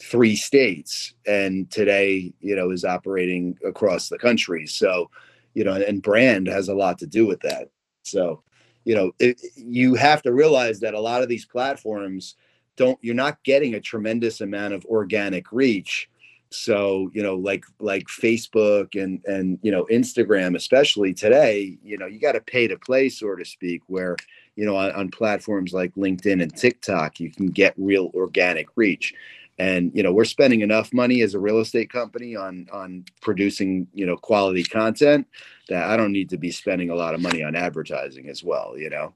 three 0.02 0.34
states 0.34 1.14
and 1.26 1.70
today 1.70 2.32
you 2.40 2.56
know 2.56 2.70
is 2.70 2.84
operating 2.84 3.56
across 3.64 4.08
the 4.08 4.18
country. 4.18 4.66
So 4.66 5.10
you 5.54 5.64
know 5.64 5.74
and 5.74 6.02
brand 6.02 6.46
has 6.46 6.68
a 6.68 6.74
lot 6.74 6.98
to 6.98 7.06
do 7.06 7.26
with 7.26 7.40
that. 7.40 7.68
So 8.02 8.42
you 8.84 8.94
know 8.94 9.12
it, 9.18 9.40
you 9.56 9.94
have 9.94 10.22
to 10.22 10.32
realize 10.32 10.80
that 10.80 10.94
a 10.94 11.00
lot 11.00 11.22
of 11.22 11.28
these 11.28 11.44
platforms 11.44 12.36
don't 12.76 12.98
you're 13.02 13.14
not 13.14 13.42
getting 13.44 13.74
a 13.74 13.80
tremendous 13.80 14.40
amount 14.40 14.74
of 14.74 14.84
organic 14.86 15.52
reach. 15.52 16.08
So 16.50 17.10
you 17.12 17.22
know 17.22 17.36
like 17.36 17.64
like 17.78 18.06
facebook 18.06 19.00
and 19.00 19.22
and 19.26 19.58
you 19.62 19.70
know 19.70 19.84
instagram 19.84 20.56
especially 20.56 21.14
today 21.14 21.78
you 21.84 21.96
know 21.96 22.06
you 22.06 22.18
got 22.18 22.32
to 22.32 22.40
pay 22.40 22.66
to 22.66 22.76
play 22.76 23.08
so 23.08 23.36
to 23.36 23.44
speak 23.44 23.82
where 23.86 24.16
you 24.56 24.64
know 24.64 24.76
on, 24.76 24.90
on, 24.92 25.10
platforms 25.10 25.72
like 25.72 25.94
linkedin 25.94 26.42
and 26.42 26.56
tiktok 26.56 27.20
you 27.20 27.30
can 27.30 27.46
get 27.46 27.72
real 27.76 28.10
organic 28.14 28.66
reach 28.74 29.14
and 29.60 29.92
you 29.94 30.02
know 30.02 30.12
we're 30.12 30.24
spending 30.24 30.60
enough 30.60 30.92
money 30.92 31.22
as 31.22 31.34
a 31.34 31.38
real 31.38 31.58
estate 31.58 31.90
company 31.92 32.34
on 32.36 32.66
on 32.72 33.04
producing 33.20 33.86
you 33.92 34.06
know 34.06 34.16
quality 34.16 34.64
content 34.64 35.26
that 35.68 35.88
i 35.88 35.96
don't 35.96 36.12
need 36.12 36.30
to 36.30 36.38
be 36.38 36.50
spending 36.50 36.90
a 36.90 36.94
lot 36.94 37.14
of 37.14 37.20
money 37.20 37.42
on 37.42 37.54
advertising 37.54 38.28
as 38.28 38.42
well 38.42 38.74
you 38.76 38.90
know 38.90 39.12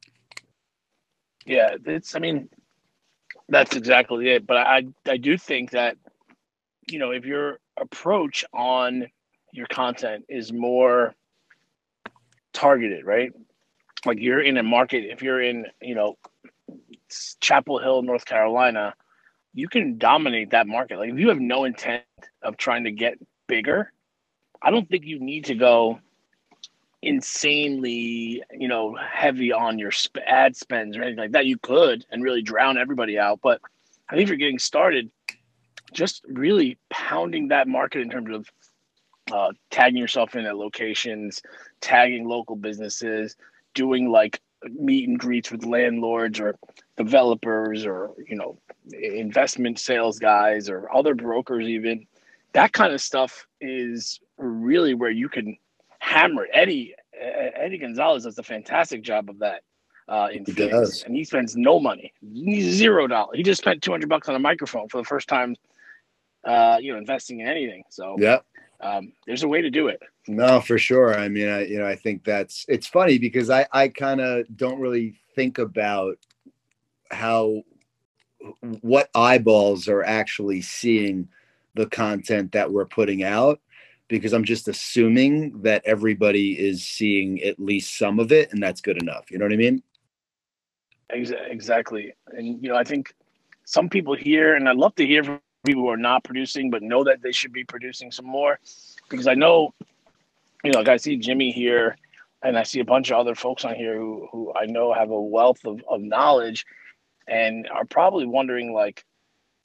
yeah 1.47 1.77
it's 1.87 2.15
i 2.15 2.19
mean 2.19 2.49
that's 3.49 3.77
exactly 3.77 4.31
it. 4.31 4.47
But 4.47 4.59
I 4.59 4.87
I 5.07 5.17
do 5.17 5.37
think 5.37 5.71
that 5.73 5.97
you 6.89 6.99
know 6.99 7.11
if 7.11 7.25
your 7.25 7.59
approach 7.81 8.45
on 8.53 9.07
your 9.53 9.67
content 9.67 10.25
is 10.29 10.53
more 10.53 11.15
targeted, 12.53 13.05
right? 13.05 13.33
Like 14.05 14.19
you're 14.21 14.43
in 14.43 14.59
a 14.59 14.63
market, 14.63 15.05
if 15.05 15.23
you're 15.23 15.41
in, 15.41 15.67
you 15.81 15.95
know, 15.95 16.19
Chapel 17.41 17.79
Hill, 17.79 18.03
North 18.03 18.25
Carolina, 18.25 18.95
you 19.55 19.69
can 19.69 19.99
dominate 19.99 20.51
that 20.51 20.67
market. 20.67 20.99
Like 20.99 21.11
if 21.11 21.19
you 21.19 21.29
have 21.29 21.41
no 21.41 21.65
intent 21.65 22.03
of 22.43 22.57
trying 22.57 22.85
to 22.85 22.91
get 22.91 23.19
bigger, 23.47 23.93
I 24.61 24.71
don't 24.71 24.89
think 24.89 25.05
you 25.05 25.21
need 25.21 25.45
to 25.47 25.55
go 25.55 26.01
insanely, 27.03 28.43
you 28.59 28.69
know, 28.69 28.97
heavy 28.97 29.53
on 29.53 29.79
your 29.79 29.93
sp- 29.93 30.25
ad 30.27 30.57
spends 30.57 30.97
or 30.97 31.03
anything 31.03 31.19
like 31.19 31.33
that. 31.33 31.47
You 31.47 31.59
could 31.59 32.05
and 32.11 32.23
really 32.23 32.43
drown 32.43 32.79
everybody 32.79 33.19
out. 33.19 33.41
But 33.43 33.61
I 34.09 34.15
think 34.15 34.25
if 34.25 34.29
you're 34.29 34.39
getting 34.39 34.59
started, 34.59 35.11
just 35.93 36.25
really 36.27 36.79
pounding 36.91 37.49
that 37.49 37.69
market 37.69 38.01
in 38.01 38.11
terms 38.11 38.35
of 38.35 38.51
uh, 39.33 39.53
tagging 39.71 39.99
yourself 39.99 40.35
in 40.35 40.45
at 40.45 40.57
locations, 40.57 41.41
tagging 41.81 42.27
local 42.27 42.57
businesses, 42.57 43.37
doing 43.75 44.11
like 44.11 44.41
meet 44.73 45.09
and 45.09 45.19
greets 45.19 45.51
with 45.51 45.65
landlords 45.65 46.41
or 46.41 46.57
developers 46.97 47.85
or 47.87 48.11
you 48.29 48.37
know 48.37 48.59
investment 48.93 49.79
sales 49.79 50.19
guys 50.19 50.69
or 50.69 50.95
other 50.95 51.15
brokers 51.15 51.67
even 51.67 52.07
that 52.53 52.73
kind 52.73 52.93
of 52.93 53.01
stuff 53.01 53.47
is 53.61 54.21
really 54.39 54.95
where 54.95 55.11
you 55.11 55.29
can 55.29 55.57
hammer 55.99 56.47
eddie 56.53 56.95
eddie 57.57 57.79
gonzalez 57.79 58.25
does 58.25 58.39
a 58.39 58.43
fantastic 58.43 59.03
job 59.03 59.29
of 59.31 59.39
that 59.39 59.63
uh, 60.09 60.29
in 60.31 60.45
He 60.45 60.53
Phoenix, 60.53 60.73
does. 60.75 61.03
and 61.05 61.17
he 61.17 61.25
spends 61.25 61.57
no 61.57 61.81
money, 61.81 62.13
zero 62.61 63.07
dollars. 63.07 63.37
He 63.39 63.43
just 63.43 63.63
spent 63.63 63.83
two 63.83 63.91
hundred 63.91 64.11
bucks 64.11 64.29
on 64.29 64.35
a 64.35 64.39
microphone 64.39 64.87
for 64.89 64.99
the 64.99 65.05
first 65.05 65.29
time, 65.29 65.57
uh, 66.45 66.77
you 66.79 66.93
know, 66.93 66.99
investing 66.99 67.41
in 67.41 67.47
anything. 67.49 67.85
So 67.89 68.17
Yeah. 68.19 68.41
Um, 68.85 69.13
there's 69.27 69.43
a 69.43 69.49
way 69.49 69.63
to 69.63 69.71
do 69.71 69.89
it. 69.89 70.01
No, 70.29 70.61
for 70.61 70.79
sure. 70.79 71.19
I 71.19 71.29
mean, 71.29 71.49
I 71.49 71.65
you 71.65 71.79
know, 71.79 71.87
I 71.87 71.97
think 71.97 72.23
that's 72.23 72.67
it's 72.69 72.87
funny 72.87 73.19
because 73.19 73.51
I 73.51 73.67
I 73.73 73.89
kind 73.89 74.21
of 74.21 74.47
don't 74.55 74.79
really 74.79 75.19
think 75.35 75.59
about 75.59 76.19
how 77.11 77.63
what 78.83 79.09
eyeballs 79.15 79.89
are 79.89 80.05
actually 80.05 80.61
seeing 80.61 81.29
the 81.75 81.87
content 81.87 82.53
that 82.53 82.71
we're 82.71 82.85
putting 82.85 83.23
out 83.23 83.61
because 84.09 84.35
I'm 84.35 84.45
just 84.45 84.69
assuming 84.69 85.63
that 85.63 85.83
everybody 85.87 86.53
is 86.53 86.85
seeing 86.85 87.43
at 87.43 87.59
least 87.59 87.97
some 87.97 88.21
of 88.21 88.33
it 88.33 88.53
and 88.53 88.63
that's 88.63 88.83
good 88.83 89.01
enough. 89.01 89.31
You 89.31 89.39
know 89.39 89.47
what 89.47 89.53
I 89.53 89.57
mean? 89.57 89.83
Exactly. 91.11 92.13
And, 92.29 92.63
you 92.63 92.69
know, 92.69 92.77
I 92.77 92.85
think 92.85 93.15
some 93.65 93.89
people 93.89 94.15
hear, 94.15 94.57
and 94.57 94.69
I'd 94.69 94.77
love 94.77 94.95
to 94.97 95.07
hear 95.07 95.25
from 95.25 95.41
people 95.65 95.83
who 95.83 95.91
are 95.91 95.97
not 95.97 96.25
producing, 96.25 96.71
but 96.71 96.83
know 96.83 97.05
that 97.05 97.23
they 97.23 97.33
should 97.33 97.53
be 97.53 97.65
producing 97.65 98.11
some 98.11 98.27
more. 98.27 98.59
Because 99.09 99.27
I 99.27 99.35
know, 99.35 99.75
you 100.63 100.73
know, 100.73 100.79
like 100.79 100.89
I 100.89 100.97
see 100.97 101.17
Jimmy 101.17 101.51
here, 101.51 101.97
and 102.43 102.59
I 102.59 102.63
see 102.63 102.81
a 102.81 102.85
bunch 102.85 103.11
of 103.11 103.19
other 103.19 103.35
folks 103.35 103.65
on 103.65 103.75
here 103.75 103.97
who, 103.97 104.29
who 104.31 104.53
I 104.55 104.67
know 104.67 104.93
have 104.93 105.11
a 105.11 105.21
wealth 105.21 105.65
of, 105.65 105.83
of 105.89 106.03
knowledge 106.03 106.67
and 107.27 107.67
are 107.73 107.87
probably 107.87 108.27
wondering, 108.27 108.75
like, 108.75 109.03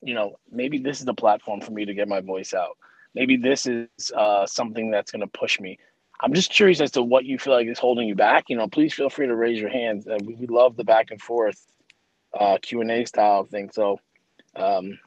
you 0.01 0.13
know, 0.13 0.39
maybe 0.49 0.79
this 0.79 0.99
is 0.99 1.05
the 1.05 1.13
platform 1.13 1.59
for 1.59 1.71
me 1.71 1.83
to 1.83 1.93
get 1.93 2.07
my 2.07 2.21
voice 2.21 2.53
out. 2.53 2.77
Maybe 3.13 3.35
this 3.35 3.65
is 3.65 3.87
uh, 4.15 4.45
something 4.45 4.91
that's 4.91 5.11
going 5.11 5.21
to 5.21 5.27
push 5.27 5.59
me. 5.59 5.77
I'm 6.21 6.33
just 6.33 6.51
curious 6.51 6.79
as 6.79 6.91
to 6.91 7.01
what 7.01 7.25
you 7.25 7.37
feel 7.37 7.53
like 7.53 7.67
is 7.67 7.79
holding 7.79 8.07
you 8.07 8.15
back. 8.15 8.45
You 8.47 8.55
know, 8.55 8.67
please 8.67 8.93
feel 8.93 9.09
free 9.09 9.27
to 9.27 9.35
raise 9.35 9.59
your 9.59 9.69
hands. 9.69 10.07
Uh, 10.07 10.17
we, 10.23 10.35
we 10.35 10.47
love 10.47 10.77
the 10.77 10.85
back 10.85 11.11
and 11.11 11.21
forth 11.21 11.65
uh, 12.39 12.57
Q 12.61 12.79
and 12.79 12.91
A 12.91 13.05
style 13.05 13.43
thing. 13.43 13.71
So, 13.73 13.99
um, 14.55 14.99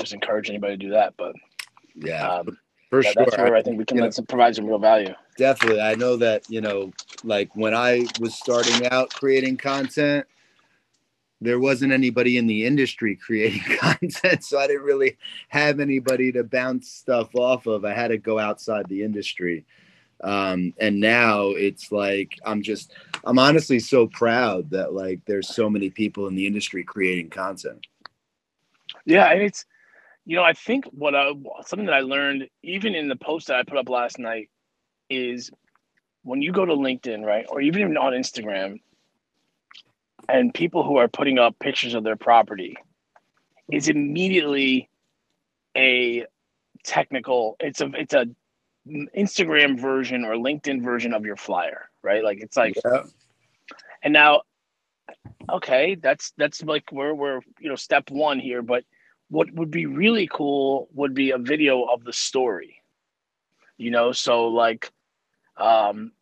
just 0.00 0.12
encourage 0.12 0.48
anybody 0.48 0.74
to 0.76 0.84
do 0.86 0.90
that. 0.90 1.14
But 1.16 1.34
Yeah, 1.94 2.26
um, 2.28 2.58
for 2.90 3.02
that- 3.02 3.12
sure. 3.12 3.24
that's 3.24 3.36
where 3.36 3.54
I 3.56 3.62
think 3.62 3.78
we 3.78 3.84
can 3.84 3.96
You 3.98 4.02
know- 4.04 4.10
some, 4.10 4.26
provide 4.26 4.54
some 4.56 4.66
real 4.66 4.78
value. 4.78 5.14
definitely 5.38 5.80
i 5.80 5.94
know 5.94 6.14
that 6.16 6.44
you 6.50 6.60
know 6.60 6.92
like 7.24 7.48
when 7.56 7.74
i 7.74 8.04
was 8.20 8.34
starting 8.34 8.86
out 8.88 9.08
creating 9.14 9.56
content 9.56 10.26
there 11.40 11.58
wasn't 11.58 11.90
anybody 11.90 12.36
in 12.36 12.46
the 12.46 12.66
industry 12.66 13.16
creating 13.26 13.62
content 13.78 14.44
so 14.44 14.58
i 14.58 14.66
didn't 14.66 14.82
really 14.82 15.16
have 15.48 15.80
anybody 15.80 16.30
to 16.32 16.44
bounce 16.44 16.90
stuff 16.90 17.34
off 17.34 17.64
of 17.66 17.82
i 17.86 17.94
had 17.94 18.08
to 18.08 18.18
go 18.18 18.38
outside 18.38 18.86
the 18.88 19.02
industry 19.02 19.64
um, 20.22 20.74
and 20.78 21.00
now 21.00 21.46
it's 21.48 21.90
like 21.90 22.38
i'm 22.44 22.60
just 22.62 22.92
i'm 23.24 23.38
honestly 23.38 23.78
so 23.78 24.06
proud 24.06 24.68
that 24.68 24.92
like 24.92 25.18
there's 25.24 25.48
so 25.48 25.70
many 25.70 25.88
people 25.88 26.26
in 26.26 26.34
the 26.34 26.46
industry 26.46 26.84
creating 26.84 27.30
content 27.30 27.86
Yeah, 29.06 29.32
and 29.32 29.40
it's 29.40 29.64
you 30.24 30.36
know 30.36 30.42
I 30.42 30.52
think 30.52 30.86
what 30.86 31.14
I 31.14 31.32
something 31.66 31.86
that 31.86 31.94
I 31.94 32.00
learned 32.00 32.48
even 32.62 32.94
in 32.94 33.08
the 33.08 33.16
post 33.16 33.48
that 33.48 33.56
I 33.56 33.62
put 33.62 33.78
up 33.78 33.88
last 33.88 34.18
night 34.18 34.50
is 35.10 35.50
when 36.22 36.40
you 36.40 36.52
go 36.52 36.64
to 36.64 36.74
LinkedIn, 36.74 37.24
right, 37.24 37.44
or 37.48 37.60
even 37.60 37.96
on 37.96 38.12
Instagram, 38.12 38.80
and 40.28 40.54
people 40.54 40.84
who 40.84 40.96
are 40.96 41.08
putting 41.08 41.38
up 41.38 41.58
pictures 41.58 41.94
of 41.94 42.04
their 42.04 42.16
property 42.16 42.76
is 43.70 43.88
immediately 43.88 44.88
a 45.76 46.26
technical. 46.84 47.56
It's 47.60 47.80
a 47.80 47.90
it's 47.94 48.14
a 48.14 48.26
Instagram 49.16 49.80
version 49.80 50.24
or 50.24 50.34
LinkedIn 50.34 50.82
version 50.82 51.14
of 51.14 51.24
your 51.24 51.36
flyer, 51.36 51.88
right? 52.02 52.22
Like 52.22 52.40
it's 52.40 52.56
like 52.56 52.74
yeah 52.84 53.02
and 54.02 54.12
now, 54.12 54.42
okay, 55.50 55.94
that's 55.94 56.32
that's 56.36 56.62
like 56.62 56.90
we're 56.90 57.14
we're 57.14 57.40
you 57.60 57.68
know 57.68 57.76
step 57.76 58.10
one 58.10 58.40
here. 58.40 58.62
But 58.62 58.84
what 59.32 59.50
would 59.54 59.70
be 59.70 59.86
really 59.86 60.28
cool 60.30 60.88
would 60.92 61.14
be 61.14 61.30
a 61.30 61.38
video 61.38 61.84
of 61.84 62.04
the 62.04 62.12
story. 62.12 62.82
You 63.78 63.90
know, 63.90 64.12
so 64.12 64.48
like, 64.48 64.92
um, 65.56 66.12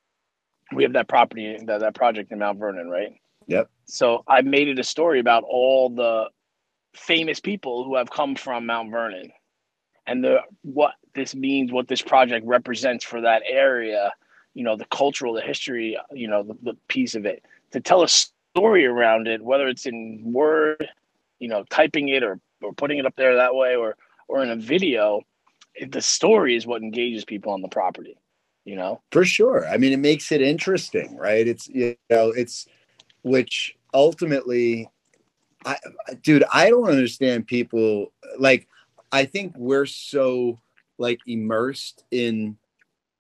we 0.73 0.85
have 0.85 0.93
that 0.93 1.09
property 1.09 1.59
that 1.65 1.81
that 1.81 1.97
project 1.97 2.31
in 2.31 2.39
Mount 2.39 2.61
Vernon, 2.61 2.89
right? 2.89 3.13
Yep. 3.49 3.69
So 3.87 4.23
I 4.29 4.43
made 4.43 4.69
it 4.69 4.79
a 4.79 4.85
story 4.85 5.19
about 5.19 5.43
all 5.43 5.91
the 5.91 6.31
famous 6.95 7.41
people 7.41 7.83
who 7.85 7.97
have 7.97 8.11
come 8.11 8.37
from 8.37 8.67
Mount 8.67 8.93
Vernon, 8.93 9.33
and 10.07 10.23
the 10.23 10.39
what 10.63 10.95
this 11.17 11.35
means, 11.35 11.73
what 11.73 11.89
this 11.89 12.03
project 12.03 12.47
represents 12.47 13.05
for 13.05 13.21
that 13.23 13.43
area. 13.45 14.13
You 14.55 14.63
know, 14.63 14.77
the 14.77 14.85
cultural, 14.87 15.35
the 15.35 15.41
history. 15.41 15.99
You 16.13 16.29
know, 16.29 16.45
the, 16.45 16.55
the 16.63 16.77
piece 16.87 17.17
of 17.17 17.27
it 17.27 17.45
to 17.73 17.81
tell 17.81 18.05
a 18.05 18.09
story 18.09 18.87
around 18.87 19.27
it, 19.27 19.43
whether 19.43 19.67
it's 19.67 19.87
in 19.87 20.21
word, 20.25 20.89
you 21.41 21.49
know, 21.49 21.65
typing 21.71 22.09
it 22.09 22.23
or, 22.23 22.39
or 22.63 22.73
putting 22.73 22.99
it 22.99 23.07
up 23.07 23.17
there 23.17 23.37
that 23.37 23.55
way 23.55 23.77
or 23.77 23.97
or 24.29 24.43
in 24.43 24.51
a 24.51 24.57
video, 24.57 25.23
the 25.89 26.01
story 26.01 26.57
is 26.57 26.67
what 26.67 26.83
engages 26.83 27.25
people 27.25 27.53
on 27.53 27.63
the 27.63 27.69
property, 27.69 28.17
you 28.65 28.77
know? 28.77 29.01
For 29.11 29.25
sure. 29.25 29.67
I 29.69 29.77
mean, 29.77 29.93
it 29.93 29.99
makes 29.99 30.31
it 30.31 30.41
interesting, 30.41 31.17
right? 31.17 31.47
It's 31.47 31.69
you 31.69 31.97
know, 32.09 32.29
it's 32.29 32.67
which 33.23 33.77
ultimately, 33.93 34.89
I, 35.65 35.77
dude, 36.23 36.45
I 36.53 36.71
don't 36.71 36.89
understand 36.89 37.47
people 37.47 38.13
like. 38.39 38.69
I 39.13 39.25
think 39.25 39.55
we're 39.57 39.87
so 39.87 40.61
like 40.99 41.19
immersed 41.27 42.05
in 42.13 42.57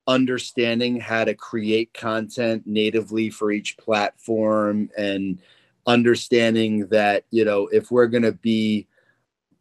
understanding 0.06 1.00
how 1.00 1.24
to 1.24 1.34
create 1.34 1.92
content 1.94 2.62
natively 2.66 3.30
for 3.30 3.50
each 3.50 3.76
platform 3.76 4.90
and 4.96 5.40
understanding 5.86 6.86
that 6.88 7.24
you 7.30 7.44
know 7.44 7.66
if 7.68 7.90
we're 7.90 8.06
going 8.06 8.22
to 8.22 8.32
be 8.32 8.86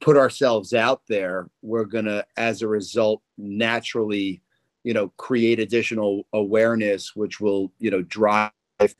put 0.01 0.17
ourselves 0.17 0.73
out 0.73 1.01
there 1.07 1.49
we're 1.61 1.85
going 1.85 2.05
to 2.05 2.25
as 2.37 2.61
a 2.61 2.67
result 2.67 3.21
naturally 3.37 4.41
you 4.83 4.93
know 4.93 5.09
create 5.17 5.59
additional 5.59 6.25
awareness 6.33 7.15
which 7.15 7.39
will 7.39 7.71
you 7.79 7.91
know 7.91 8.01
drive 8.03 8.51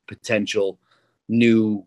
potential 0.08 0.78
new 1.30 1.86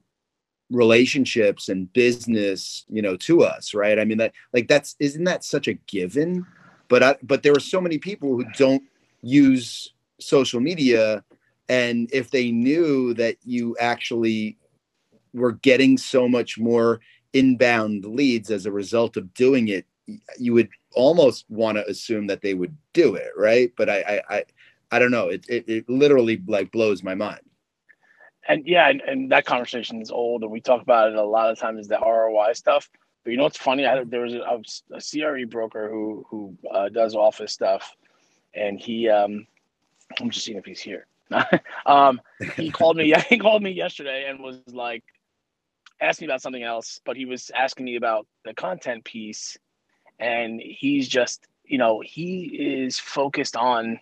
relationships 0.72 1.68
and 1.68 1.92
business 1.92 2.84
you 2.88 3.02
know 3.02 3.16
to 3.16 3.42
us 3.42 3.74
right? 3.74 3.98
I 3.98 4.04
mean 4.04 4.18
that 4.18 4.32
like 4.52 4.68
that's 4.68 4.96
isn't 4.98 5.24
that 5.24 5.44
such 5.44 5.68
a 5.68 5.74
given? 5.74 6.46
But 6.88 7.02
I, 7.02 7.16
but 7.22 7.42
there 7.42 7.54
are 7.54 7.60
so 7.60 7.80
many 7.80 7.98
people 7.98 8.30
who 8.30 8.44
don't 8.56 8.82
use 9.22 9.92
social 10.20 10.60
media 10.60 11.24
and 11.68 12.10
if 12.12 12.30
they 12.30 12.50
knew 12.50 13.14
that 13.14 13.36
you 13.44 13.76
actually 13.78 14.58
were 15.32 15.52
getting 15.52 15.96
so 15.96 16.28
much 16.28 16.58
more 16.58 17.00
inbound 17.32 18.04
leads 18.04 18.50
as 18.50 18.66
a 18.66 18.72
result 18.72 19.16
of 19.16 19.32
doing 19.34 19.68
it 19.68 19.86
you 20.38 20.52
would 20.52 20.68
almost 20.92 21.44
want 21.48 21.76
to 21.76 21.88
assume 21.88 22.26
that 22.26 22.42
they 22.42 22.54
would 22.54 22.76
do 22.92 23.14
it 23.14 23.30
right 23.36 23.72
but 23.76 23.88
i 23.88 24.00
i 24.28 24.36
i, 24.36 24.44
I 24.92 24.98
don't 24.98 25.10
know 25.10 25.28
it, 25.28 25.44
it 25.48 25.68
it 25.68 25.88
literally 25.88 26.42
like 26.46 26.70
blows 26.72 27.02
my 27.02 27.14
mind 27.14 27.40
And 28.48 28.66
yeah, 28.66 28.88
and, 28.88 29.00
and 29.02 29.30
that 29.32 29.44
conversation 29.46 30.00
is 30.02 30.10
old, 30.10 30.42
and 30.42 30.50
we 30.50 30.60
talk 30.60 30.82
about 30.82 31.08
it 31.10 31.16
a 31.16 31.22
lot 31.24 31.50
of 31.50 31.58
times, 31.58 31.88
the 31.88 31.98
ROI 31.98 32.52
stuff. 32.54 32.90
But 33.24 33.30
you 33.30 33.36
know 33.36 33.44
what's 33.44 33.58
funny? 33.58 33.86
I, 33.86 34.04
there 34.04 34.22
was 34.22 34.34
a, 34.34 34.62
a 34.94 35.00
CRE 35.00 35.46
broker 35.46 35.88
who 35.90 36.26
who 36.28 36.56
uh, 36.72 36.88
does 36.88 37.14
office 37.14 37.52
stuff, 37.52 37.94
and 38.54 38.80
he 38.80 39.08
um, 39.08 39.46
I'm 40.20 40.30
just 40.30 40.44
seeing 40.44 40.58
if 40.58 40.64
he's 40.64 40.80
here. 40.80 41.06
um, 41.86 42.20
he 42.56 42.70
called 42.70 42.96
me. 42.96 43.04
Yeah, 43.08 43.22
He 43.22 43.38
called 43.38 43.62
me 43.62 43.70
yesterday 43.70 44.26
and 44.28 44.40
was 44.40 44.60
like, 44.72 45.04
asked 46.02 46.20
me 46.20 46.26
about 46.26 46.42
something 46.42 46.62
else, 46.62 47.00
but 47.04 47.16
he 47.16 47.24
was 47.24 47.50
asking 47.54 47.86
me 47.86 47.96
about 47.96 48.26
the 48.44 48.52
content 48.54 49.04
piece, 49.04 49.56
and 50.18 50.60
he's 50.60 51.08
just 51.08 51.46
you 51.64 51.78
know 51.78 52.00
he 52.00 52.44
is 52.84 52.98
focused 52.98 53.56
on 53.56 54.00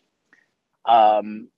um, 0.87 1.49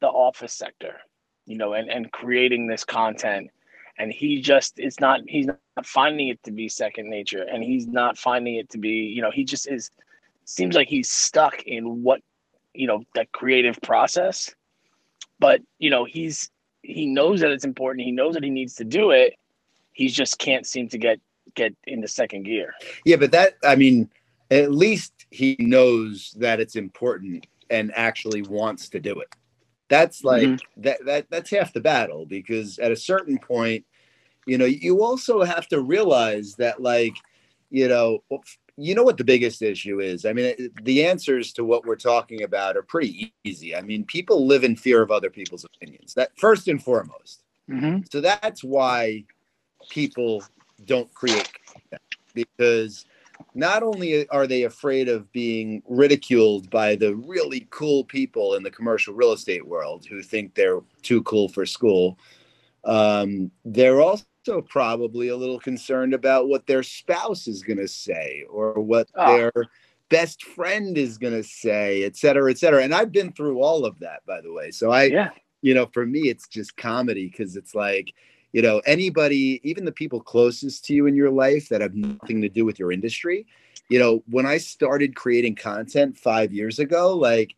the 0.00 0.08
office 0.08 0.52
sector, 0.52 1.00
you 1.46 1.56
know, 1.56 1.74
and 1.74 1.90
and 1.90 2.10
creating 2.12 2.66
this 2.66 2.84
content. 2.84 3.50
And 3.98 4.12
he 4.12 4.40
just 4.40 4.78
it's 4.78 5.00
not 5.00 5.20
he's 5.26 5.46
not 5.46 5.86
finding 5.86 6.28
it 6.28 6.42
to 6.44 6.50
be 6.50 6.68
second 6.68 7.08
nature. 7.08 7.42
And 7.42 7.62
he's 7.62 7.86
not 7.86 8.18
finding 8.18 8.56
it 8.56 8.68
to 8.70 8.78
be 8.78 8.90
you 8.90 9.22
know 9.22 9.30
he 9.30 9.44
just 9.44 9.68
is 9.68 9.90
seems 10.44 10.74
like 10.74 10.88
he's 10.88 11.10
stuck 11.10 11.62
in 11.62 12.02
what 12.02 12.20
you 12.74 12.86
know 12.86 13.04
that 13.14 13.30
creative 13.32 13.80
process. 13.82 14.54
But 15.38 15.60
you 15.78 15.90
know 15.90 16.04
he's 16.04 16.50
he 16.82 17.06
knows 17.06 17.40
that 17.40 17.50
it's 17.50 17.64
important. 17.64 18.04
He 18.04 18.12
knows 18.12 18.34
that 18.34 18.42
he 18.42 18.50
needs 18.50 18.74
to 18.76 18.84
do 18.84 19.10
it 19.12 19.34
he 19.92 20.08
just 20.08 20.38
can't 20.38 20.66
seem 20.66 20.88
to 20.88 20.98
get 20.98 21.20
get 21.54 21.74
into 21.84 22.08
second 22.08 22.44
gear 22.44 22.74
yeah 23.04 23.16
but 23.16 23.32
that 23.32 23.54
i 23.64 23.74
mean 23.74 24.08
at 24.52 24.70
least 24.70 25.26
he 25.30 25.56
knows 25.58 26.34
that 26.38 26.60
it's 26.60 26.76
important 26.76 27.46
and 27.70 27.90
actually 27.96 28.42
wants 28.42 28.90
to 28.90 29.00
do 29.00 29.18
it. 29.18 29.34
That's 29.88 30.22
like 30.22 30.42
mm-hmm. 30.42 30.82
that 30.82 31.04
that 31.06 31.26
that's 31.30 31.50
half 31.50 31.72
the 31.72 31.80
battle 31.80 32.26
because 32.26 32.78
at 32.78 32.92
a 32.92 32.96
certain 32.96 33.38
point, 33.38 33.84
you 34.46 34.58
know, 34.58 34.66
you 34.66 35.02
also 35.02 35.42
have 35.42 35.66
to 35.68 35.80
realize 35.80 36.54
that 36.56 36.82
like, 36.82 37.14
you 37.70 37.88
know, 37.88 38.22
you 38.76 38.94
know 38.94 39.02
what 39.02 39.16
the 39.16 39.24
biggest 39.24 39.62
issue 39.62 40.00
is. 40.00 40.24
I 40.24 40.32
mean, 40.32 40.70
the 40.82 41.06
answers 41.06 41.52
to 41.54 41.64
what 41.64 41.86
we're 41.86 41.96
talking 41.96 42.42
about 42.42 42.76
are 42.76 42.82
pretty 42.82 43.34
easy. 43.44 43.74
I 43.74 43.80
mean, 43.80 44.04
people 44.04 44.46
live 44.46 44.64
in 44.64 44.76
fear 44.76 45.02
of 45.02 45.10
other 45.10 45.30
people's 45.30 45.64
opinions. 45.64 46.14
That 46.14 46.30
first 46.38 46.68
and 46.68 46.82
foremost. 46.82 47.42
Mm-hmm. 47.70 48.00
So 48.10 48.20
that's 48.20 48.62
why 48.62 49.24
people 49.88 50.42
don't 50.86 51.12
create 51.14 51.50
because 52.34 53.04
not 53.54 53.82
only 53.82 54.28
are 54.28 54.46
they 54.46 54.62
afraid 54.62 55.08
of 55.08 55.30
being 55.32 55.82
ridiculed 55.88 56.70
by 56.70 56.94
the 56.94 57.14
really 57.16 57.66
cool 57.70 58.04
people 58.04 58.54
in 58.54 58.62
the 58.62 58.70
commercial 58.70 59.14
real 59.14 59.32
estate 59.32 59.66
world 59.66 60.06
who 60.06 60.22
think 60.22 60.54
they're 60.54 60.80
too 61.02 61.22
cool 61.22 61.48
for 61.48 61.66
school, 61.66 62.18
um, 62.84 63.50
they're 63.64 64.00
also 64.00 64.24
probably 64.68 65.28
a 65.28 65.36
little 65.36 65.58
concerned 65.58 66.14
about 66.14 66.48
what 66.48 66.66
their 66.66 66.82
spouse 66.82 67.46
is 67.46 67.62
going 67.62 67.78
to 67.78 67.88
say 67.88 68.44
or 68.50 68.74
what 68.74 69.08
oh. 69.14 69.36
their 69.36 69.52
best 70.08 70.44
friend 70.44 70.98
is 70.98 71.18
going 71.18 71.32
to 71.32 71.44
say, 71.44 72.04
et 72.04 72.16
cetera, 72.16 72.50
et 72.50 72.58
cetera. 72.58 72.82
And 72.82 72.94
I've 72.94 73.12
been 73.12 73.32
through 73.32 73.60
all 73.60 73.84
of 73.84 73.98
that, 74.00 74.24
by 74.26 74.40
the 74.40 74.52
way. 74.52 74.70
So 74.70 74.90
I, 74.90 75.04
yeah. 75.04 75.30
you 75.62 75.74
know, 75.74 75.86
for 75.92 76.04
me, 76.04 76.28
it's 76.28 76.48
just 76.48 76.76
comedy 76.76 77.28
because 77.28 77.56
it's 77.56 77.74
like, 77.74 78.14
you 78.52 78.62
know 78.62 78.80
anybody 78.86 79.60
even 79.64 79.84
the 79.84 79.92
people 79.92 80.20
closest 80.20 80.84
to 80.84 80.94
you 80.94 81.06
in 81.06 81.14
your 81.14 81.30
life 81.30 81.68
that 81.68 81.80
have 81.80 81.94
nothing 81.94 82.40
to 82.42 82.48
do 82.48 82.64
with 82.64 82.78
your 82.78 82.92
industry 82.92 83.46
you 83.88 83.98
know 83.98 84.22
when 84.28 84.46
i 84.46 84.56
started 84.58 85.16
creating 85.16 85.54
content 85.54 86.16
five 86.16 86.52
years 86.52 86.78
ago 86.78 87.16
like 87.16 87.54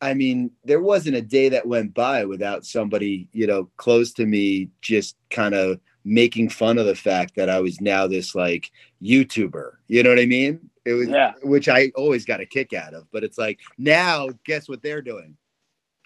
i 0.00 0.12
mean 0.12 0.50
there 0.64 0.80
wasn't 0.80 1.16
a 1.16 1.22
day 1.22 1.48
that 1.48 1.66
went 1.66 1.94
by 1.94 2.24
without 2.24 2.66
somebody 2.66 3.28
you 3.32 3.46
know 3.46 3.68
close 3.76 4.12
to 4.12 4.26
me 4.26 4.68
just 4.82 5.16
kind 5.30 5.54
of 5.54 5.80
making 6.04 6.48
fun 6.48 6.78
of 6.78 6.86
the 6.86 6.94
fact 6.94 7.34
that 7.36 7.48
i 7.48 7.60
was 7.60 7.80
now 7.80 8.06
this 8.06 8.34
like 8.34 8.70
youtuber 9.02 9.72
you 9.88 10.02
know 10.02 10.10
what 10.10 10.20
i 10.20 10.26
mean 10.26 10.70
it 10.84 10.92
was 10.92 11.08
yeah. 11.08 11.32
which 11.42 11.68
i 11.68 11.90
always 11.96 12.24
got 12.24 12.40
a 12.40 12.46
kick 12.46 12.72
out 12.72 12.94
of 12.94 13.10
but 13.10 13.24
it's 13.24 13.38
like 13.38 13.60
now 13.78 14.28
guess 14.44 14.68
what 14.68 14.82
they're 14.82 15.02
doing 15.02 15.36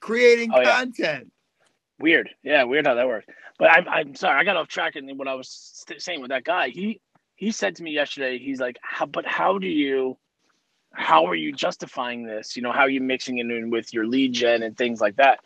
creating 0.00 0.50
oh, 0.54 0.62
content 0.62 1.24
yeah. 1.24 1.39
Weird 2.00 2.30
yeah 2.42 2.64
weird 2.64 2.86
how 2.86 2.94
that 2.94 3.06
works 3.06 3.26
but 3.60 3.70
I'm, 3.70 3.88
I'm 3.88 4.14
sorry, 4.14 4.40
I 4.40 4.44
got 4.44 4.56
off 4.56 4.68
track 4.68 4.96
in 4.96 5.18
what 5.18 5.28
I 5.28 5.34
was 5.34 5.84
saying 5.98 6.22
with 6.22 6.30
that 6.30 6.44
guy. 6.44 6.70
He 6.70 6.98
he 7.36 7.52
said 7.52 7.76
to 7.76 7.82
me 7.82 7.92
yesterday, 7.92 8.38
he's 8.38 8.58
like, 8.58 8.78
how, 8.82 9.06
but 9.06 9.26
how 9.26 9.58
do 9.58 9.66
you, 9.66 10.16
how 10.92 11.26
are 11.26 11.34
you 11.34 11.52
justifying 11.52 12.24
this? 12.24 12.56
You 12.56 12.62
know, 12.62 12.72
how 12.72 12.80
are 12.80 12.90
you 12.90 13.02
mixing 13.02 13.38
it 13.38 13.46
in 13.50 13.70
with 13.70 13.92
your 13.94 14.06
lead 14.06 14.32
gen 14.32 14.62
and 14.62 14.76
things 14.76 15.00
like 15.00 15.16
that? 15.16 15.40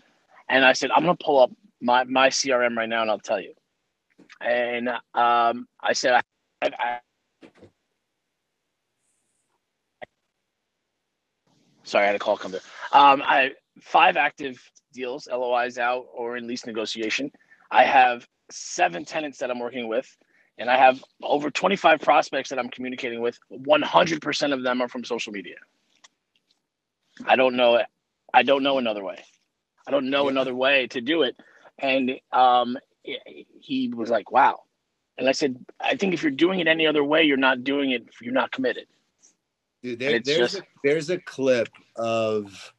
And 0.49 0.65
I 0.65 0.75
said, 0.75 0.91
I'm 0.95 1.03
gonna 1.05 1.17
pull 1.17 1.41
up 1.41 1.51
my 1.81 2.05
my 2.05 2.29
CRM 2.29 2.77
right 2.77 2.89
now, 2.89 3.03
and 3.03 3.11
I'll 3.11 3.19
tell 3.19 3.41
you. 3.41 3.55
And 4.41 4.89
um, 4.89 5.67
I 5.81 5.93
said, 5.93 6.23
I, 6.63 6.71
I, 6.79 6.99
sorry, 11.85 12.05
I 12.05 12.07
had 12.09 12.17
a 12.17 12.21
call 12.21 12.37
come 12.37 12.53
through. 12.53 12.61
Um, 12.93 13.23
I 13.25 13.53
five 13.81 14.17
active 14.17 14.59
deals, 14.93 15.29
LOIs 15.31 15.79
out 15.79 16.07
or 16.15 16.37
in 16.37 16.47
lease 16.47 16.67
negotiation. 16.67 17.31
I 17.71 17.85
have 17.85 18.27
seven 18.51 19.05
tenants 19.05 19.39
that 19.39 19.51
I'm 19.51 19.59
working 19.59 19.89
with, 19.89 20.17
and 20.59 20.71
I 20.71 20.77
have 20.77 21.03
over 21.23 21.51
25 21.51 22.01
prospects 22.01 22.51
that 22.51 22.59
I'm 22.59 22.69
communicating 22.69 23.21
with. 23.21 23.39
100% 23.53 24.53
of 24.53 24.63
them 24.63 24.81
are 24.81 24.89
from 24.89 25.05
social 25.05 25.33
media. 25.33 25.57
I 27.27 27.37
don't 27.37 27.57
know 27.57 27.77
it. 27.77 27.87
I 28.33 28.43
don't 28.43 28.63
know 28.63 28.79
another 28.79 29.05
way. 29.05 29.25
I 29.87 29.91
don't 29.91 30.11
know 30.11 30.25
yeah. 30.25 30.31
another 30.31 30.55
way 30.55 30.87
to 30.89 31.01
do 31.01 31.23
it. 31.23 31.37
And 31.79 32.13
um, 32.33 32.79
he 33.61 33.93
was 33.95 34.11
like, 34.11 34.31
"Wow." 34.31 34.63
And 35.19 35.29
I 35.29 35.33
said, 35.33 35.57
"I 35.81 35.97
think 35.97 36.15
if 36.15 36.23
you're 36.23 36.33
doing 36.33 36.61
it 36.61 36.67
any 36.67 36.87
other 36.87 37.03
way, 37.03 37.25
you're 37.25 37.37
not 37.37 37.65
doing 37.65 37.91
it. 37.91 38.07
You're 38.21 38.33
not 38.33 38.53
committed." 38.53 38.87
Dude, 39.83 39.99
there, 39.99 40.21
there's 40.21 40.39
just, 40.39 40.55
a, 40.57 40.63
there's 40.83 41.11
a 41.11 41.19
clip 41.19 41.69
of 41.97 42.73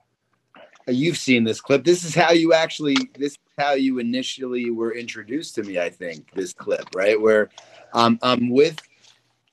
you've 0.88 1.18
seen 1.18 1.44
this 1.44 1.60
clip. 1.62 1.84
This 1.84 2.04
is 2.04 2.16
how 2.16 2.32
you 2.32 2.54
actually 2.54 2.96
this 3.18 3.34
is 3.34 3.40
how 3.58 3.74
you 3.74 4.00
initially 4.00 4.72
were 4.72 4.94
introduced 4.94 5.56
to 5.56 5.64
me, 5.64 5.80
I 5.80 5.90
think, 5.90 6.32
this 6.34 6.54
clip, 6.54 6.88
right? 6.96 7.20
Where 7.20 7.50
um, 7.94 8.20
I'm 8.22 8.50
with, 8.50 8.80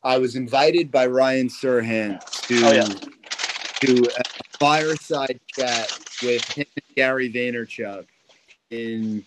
I 0.03 0.19
was 0.19 0.37
invited 0.37 0.91
by 0.91 1.07
Ryan 1.07 1.49
Serhant 1.49 2.23
to, 2.49 2.63
oh, 2.65 2.73
yeah. 2.73 2.89
to 3.81 4.07
a 4.19 4.23
fireside 4.59 5.41
chat 5.47 5.99
with 6.23 6.47
him 6.51 6.67
and 6.77 6.85
Gary 6.97 7.33
Vaynerchuk 7.33 8.05
in 8.71 9.25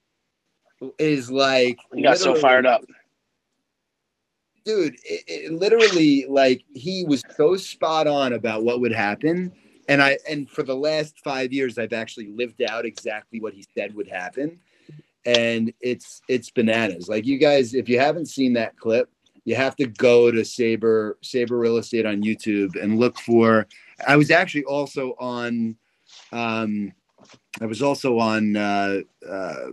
is 0.97 1.29
like 1.29 1.77
he 1.93 2.03
got 2.03 2.17
so 2.17 2.35
fired 2.35 2.65
up 2.65 2.83
dude 4.63 4.95
it, 5.03 5.23
it 5.27 5.53
literally 5.53 6.25
like 6.27 6.63
he 6.73 7.03
was 7.05 7.23
so 7.35 7.55
spot 7.55 8.07
on 8.07 8.33
about 8.33 8.63
what 8.63 8.79
would 8.81 8.93
happen 8.93 9.51
and 9.89 10.03
I 10.03 10.19
and 10.29 10.47
for 10.47 10.61
the 10.61 10.75
last 10.75 11.19
five 11.23 11.51
years, 11.51 11.79
I've 11.79 11.93
actually 11.93 12.27
lived 12.27 12.61
out 12.61 12.85
exactly 12.85 13.41
what 13.41 13.53
he 13.55 13.65
said 13.75 13.95
would 13.95 14.07
happen, 14.07 14.59
and 15.25 15.73
it's 15.81 16.21
it's 16.29 16.51
bananas. 16.51 17.09
Like 17.09 17.25
you 17.25 17.39
guys, 17.39 17.73
if 17.73 17.89
you 17.89 17.99
haven't 17.99 18.27
seen 18.27 18.53
that 18.53 18.77
clip, 18.77 19.09
you 19.45 19.55
have 19.55 19.75
to 19.77 19.87
go 19.87 20.29
to 20.29 20.45
Sabre 20.45 21.17
Sabre 21.23 21.57
Real 21.57 21.77
Estate 21.77 22.05
on 22.05 22.21
YouTube 22.21 22.81
and 22.81 22.99
look 22.99 23.17
for. 23.17 23.67
I 24.07 24.15
was 24.15 24.29
actually 24.29 24.65
also 24.65 25.15
on. 25.19 25.75
Um, 26.31 26.93
I 27.59 27.65
was 27.65 27.81
also 27.81 28.19
on. 28.19 28.55
Uh, 28.55 28.99
uh, 29.27 29.71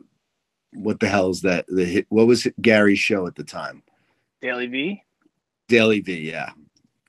what 0.72 0.98
the 0.98 1.08
hell 1.08 1.28
is 1.28 1.42
that? 1.42 1.66
The 1.68 1.84
hit, 1.84 2.06
what 2.08 2.26
was 2.26 2.48
Gary's 2.62 2.98
show 2.98 3.26
at 3.26 3.34
the 3.34 3.44
time? 3.44 3.82
DailyVee. 4.46 5.00
Daily 5.68 6.00
V, 6.00 6.30
yeah. 6.30 6.50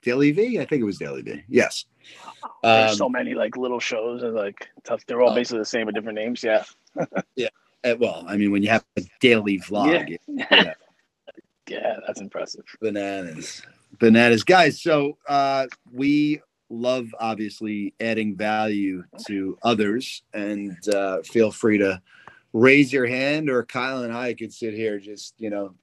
DailyVee, 0.04 0.60
I 0.60 0.66
think 0.66 0.82
it 0.82 0.86
was 0.86 0.98
DailyVee. 0.98 1.44
Yes. 1.48 1.86
There's 2.64 2.92
um, 2.92 2.98
so 2.98 3.10
many 3.10 3.34
like 3.34 3.58
little 3.58 3.80
shows 3.80 4.24
and 4.24 4.34
like 4.34 4.68
tough. 4.84 5.06
They're 5.06 5.22
all 5.22 5.32
uh, 5.32 5.36
basically 5.36 5.60
the 5.60 5.66
same 5.66 5.86
with 5.86 5.96
different 5.96 6.18
names. 6.18 6.44
Yeah. 6.44 6.64
yeah. 7.36 7.50
Uh, 7.84 7.96
well, 8.00 8.26
I 8.28 8.38
mean, 8.38 8.52
when 8.52 8.64
you 8.64 8.70
have 8.70 8.86
a 8.98 9.02
daily 9.20 9.60
vlog, 9.60 10.18
yeah, 10.28 10.46
yeah. 10.52 10.74
yeah 11.70 11.96
that's 12.06 12.22
impressive. 12.22 12.64
Bananas, 12.82 13.62
bananas, 14.00 14.44
guys. 14.44 14.82
So 14.82 15.18
uh, 15.28 15.68
we 15.94 16.42
love 16.70 17.06
obviously 17.20 17.94
adding 18.00 18.36
value 18.36 19.04
to 19.28 19.58
others, 19.62 20.24
and 20.34 20.76
uh, 20.90 21.22
feel 21.22 21.52
free 21.52 21.78
to 21.78 22.02
raise 22.54 22.92
your 22.92 23.06
hand, 23.06 23.50
or 23.50 23.64
Kyle 23.64 24.04
and 24.04 24.14
I 24.14 24.34
could 24.34 24.54
sit 24.54 24.74
here 24.74 25.00
just 25.00 25.36
you 25.38 25.50
know 25.50 25.76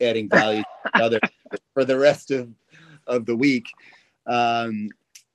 adding 0.00 0.28
value 0.28 0.62
to 0.96 1.02
others 1.02 1.20
for 1.74 1.84
the 1.84 1.98
rest 1.98 2.30
of 2.30 2.48
of 3.06 3.26
the 3.26 3.36
week. 3.36 3.66
Um, 4.26 4.88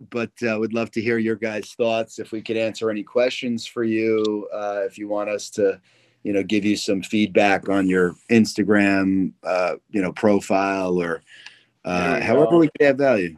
but 0.09 0.31
uh, 0.47 0.57
would 0.59 0.73
love 0.73 0.91
to 0.91 1.01
hear 1.01 1.17
your 1.17 1.35
guys' 1.35 1.73
thoughts. 1.73 2.19
If 2.19 2.31
we 2.31 2.41
could 2.41 2.57
answer 2.57 2.89
any 2.89 3.03
questions 3.03 3.65
for 3.65 3.83
you, 3.83 4.47
uh, 4.53 4.81
if 4.85 4.97
you 4.97 5.07
want 5.07 5.29
us 5.29 5.49
to, 5.51 5.79
you 6.23 6.31
know, 6.31 6.43
give 6.43 6.63
you 6.63 6.75
some 6.77 7.01
feedback 7.01 7.67
on 7.67 7.87
your 7.87 8.15
Instagram, 8.29 9.33
uh, 9.43 9.75
you 9.89 10.01
know, 10.01 10.13
profile 10.13 11.01
or 11.01 11.21
uh, 11.83 12.21
however 12.21 12.57
we 12.57 12.69
can 12.77 12.87
add 12.87 12.97
value. 12.97 13.37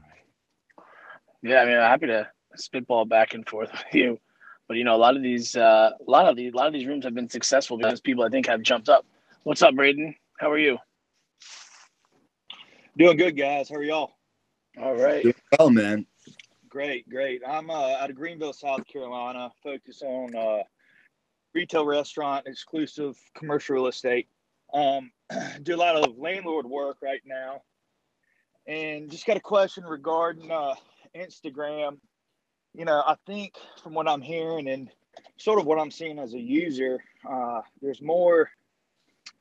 Yeah, 1.42 1.62
I 1.62 1.66
mean, 1.66 1.76
I'm 1.76 1.90
happy 1.90 2.08
to 2.08 2.30
spitball 2.56 3.06
back 3.06 3.34
and 3.34 3.48
forth 3.48 3.72
with 3.72 3.94
you, 3.94 4.20
but 4.68 4.78
you 4.78 4.84
know, 4.84 4.96
a 4.96 4.98
lot 4.98 5.16
of 5.16 5.24
these, 5.24 5.56
uh, 5.56 5.92
a 6.08 6.12
lot 6.12 6.28
of 6.28 6.36
these, 6.36 6.54
a 6.54 6.56
lot 6.56 6.68
of 6.68 6.74
these 6.74 6.86
rooms 6.86 7.06
have 7.06 7.16
been 7.16 7.30
successful 7.30 7.78
because 7.78 8.02
people 8.02 8.24
I 8.24 8.30
think 8.30 8.46
have 8.46 8.62
jumped 8.62 8.90
up. 8.90 9.06
What's 9.44 9.64
up, 9.64 9.74
Braden? 9.74 10.14
How 10.40 10.52
are 10.52 10.60
you? 10.60 10.78
Doing 12.98 13.16
good, 13.16 13.38
guys. 13.38 13.70
How 13.70 13.76
are 13.76 13.84
y'all? 13.84 14.12
All 14.78 14.96
right. 14.96 15.24
Doing 15.24 15.36
well, 15.58 15.70
man. 15.70 16.06
Great, 16.68 17.08
great. 17.10 17.42
I'm 17.48 17.70
uh, 17.70 17.96
out 17.96 18.10
of 18.10 18.18
Greenville, 18.18 18.52
South 18.52 18.86
Carolina. 18.86 19.50
Focus 19.64 20.02
on 20.02 20.36
uh, 20.36 20.64
retail, 21.54 21.86
restaurant, 21.86 22.48
exclusive 22.48 23.18
commercial 23.34 23.76
real 23.76 23.88
estate. 23.88 24.28
Um, 24.74 25.12
do 25.64 25.74
a 25.74 25.78
lot 25.78 25.96
of 25.96 26.18
landlord 26.18 26.66
work 26.66 26.98
right 27.02 27.22
now, 27.26 27.62
and 28.68 29.10
just 29.10 29.26
got 29.26 29.38
a 29.38 29.42
question 29.42 29.86
regarding 29.86 30.52
uh, 30.52 30.76
Instagram. 31.16 31.98
You 32.74 32.84
know, 32.84 33.02
I 33.08 33.16
think 33.26 33.56
from 33.82 33.94
what 33.94 34.10
I'm 34.10 34.22
hearing 34.22 34.68
and 34.68 34.90
sort 35.38 35.60
of 35.60 35.66
what 35.66 35.80
I'm 35.80 35.92
seeing 35.92 36.20
as 36.20 36.34
a 36.34 36.40
user, 36.40 37.02
uh, 37.30 37.62
there's 37.82 38.02
more 38.02 38.50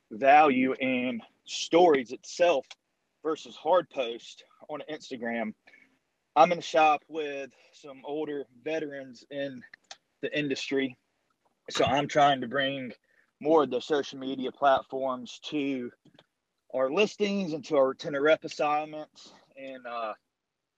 value 0.09 0.73
in 0.79 1.21
stories 1.43 2.13
itself 2.13 2.65
versus 3.23 3.55
hard 3.55 3.89
post 3.89 4.43
on 4.69 4.81
Instagram. 4.91 5.53
I'm 6.35 6.51
in 6.51 6.59
a 6.59 6.61
shop 6.61 7.03
with 7.07 7.51
some 7.73 8.01
older 8.05 8.45
veterans 8.63 9.23
in 9.31 9.61
the 10.21 10.37
industry. 10.37 10.95
So 11.69 11.85
I'm 11.85 12.07
trying 12.07 12.41
to 12.41 12.47
bring 12.47 12.93
more 13.39 13.63
of 13.63 13.71
the 13.71 13.81
social 13.81 14.19
media 14.19 14.51
platforms 14.51 15.39
to 15.45 15.91
our 16.73 16.89
listings 16.89 17.53
and 17.53 17.63
to 17.65 17.77
our 17.77 17.93
tenant 17.93 18.23
rep 18.23 18.43
assignments. 18.43 19.33
And 19.57 19.85
uh, 19.85 20.13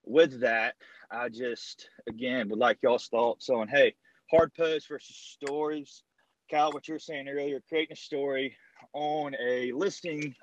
with 0.06 0.42
that, 0.42 0.76
I 1.12 1.30
just, 1.30 1.88
again, 2.08 2.50
would 2.50 2.60
like 2.60 2.80
y'all's 2.82 3.08
thoughts 3.08 3.50
on 3.50 3.68
hey, 3.68 3.96
hard 4.32 4.54
posts 4.54 4.88
versus 4.88 5.16
stories. 5.16 6.04
Kyle, 6.50 6.72
what 6.72 6.88
you 6.88 6.96
were 6.96 7.00
saying 7.00 7.28
earlier, 7.28 7.62
creating 7.70 7.94
a 7.94 7.96
story 7.96 8.56
on 8.94 9.36
a 9.42 9.72
listing 9.72 10.36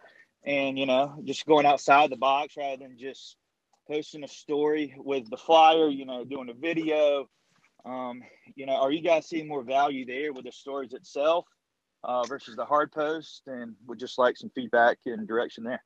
and, 0.44 0.78
you 0.78 0.86
know, 0.86 1.16
just 1.24 1.46
going 1.46 1.66
outside 1.66 2.10
the 2.10 2.16
box 2.16 2.56
rather 2.56 2.78
than 2.78 2.96
just 2.98 3.36
posting 3.86 4.24
a 4.24 4.28
story 4.28 4.94
with 4.96 5.28
the 5.30 5.36
flyer, 5.36 5.88
you 5.88 6.06
know, 6.06 6.24
doing 6.24 6.48
a 6.48 6.54
video. 6.54 7.28
Um, 7.84 8.22
you 8.54 8.66
know, 8.66 8.76
are 8.76 8.92
you 8.92 9.02
guys 9.02 9.26
seeing 9.26 9.48
more 9.48 9.62
value 9.62 10.04
there 10.06 10.32
with 10.32 10.44
the 10.44 10.52
stories 10.52 10.92
itself 10.92 11.46
uh, 12.04 12.22
versus 12.24 12.56
the 12.56 12.64
hard 12.64 12.92
post? 12.92 13.42
And 13.46 13.74
would 13.86 13.98
just 13.98 14.18
like 14.18 14.36
some 14.36 14.50
feedback 14.54 14.98
and 15.06 15.26
direction 15.26 15.64
there. 15.64 15.82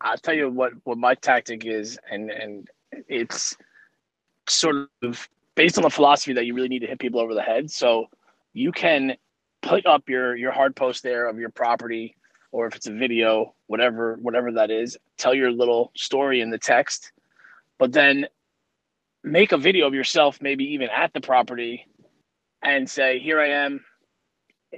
I'll 0.00 0.16
tell 0.16 0.34
you 0.34 0.48
what 0.48 0.72
what 0.84 0.96
my 0.96 1.14
tactic 1.14 1.66
is, 1.66 1.98
and 2.10 2.30
and 2.30 2.68
it's 3.08 3.56
sort 4.48 4.88
of 5.02 5.28
based 5.54 5.76
on 5.76 5.82
the 5.82 5.90
philosophy 5.90 6.32
that 6.32 6.46
you 6.46 6.54
really 6.54 6.68
need 6.68 6.78
to 6.78 6.86
hit 6.86 6.98
people 6.98 7.20
over 7.20 7.34
the 7.34 7.42
head. 7.42 7.70
So 7.70 8.06
you 8.54 8.72
can 8.72 9.16
put 9.60 9.84
up 9.84 10.08
your 10.08 10.34
your 10.36 10.52
hard 10.52 10.74
post 10.74 11.02
there 11.02 11.28
of 11.28 11.38
your 11.38 11.50
property 11.50 12.16
or 12.52 12.66
if 12.66 12.74
it's 12.76 12.86
a 12.86 12.92
video, 12.92 13.54
whatever 13.66 14.18
whatever 14.20 14.52
that 14.52 14.70
is, 14.70 14.96
tell 15.18 15.34
your 15.34 15.50
little 15.50 15.92
story 15.96 16.40
in 16.40 16.50
the 16.50 16.58
text, 16.58 17.12
but 17.78 17.92
then 17.92 18.26
make 19.22 19.52
a 19.52 19.58
video 19.58 19.86
of 19.86 19.94
yourself, 19.94 20.38
maybe 20.40 20.64
even 20.64 20.88
at 20.90 21.12
the 21.12 21.20
property, 21.20 21.86
and 22.62 22.88
say, 22.88 23.18
"Here 23.18 23.40
I 23.40 23.48
am, 23.48 23.84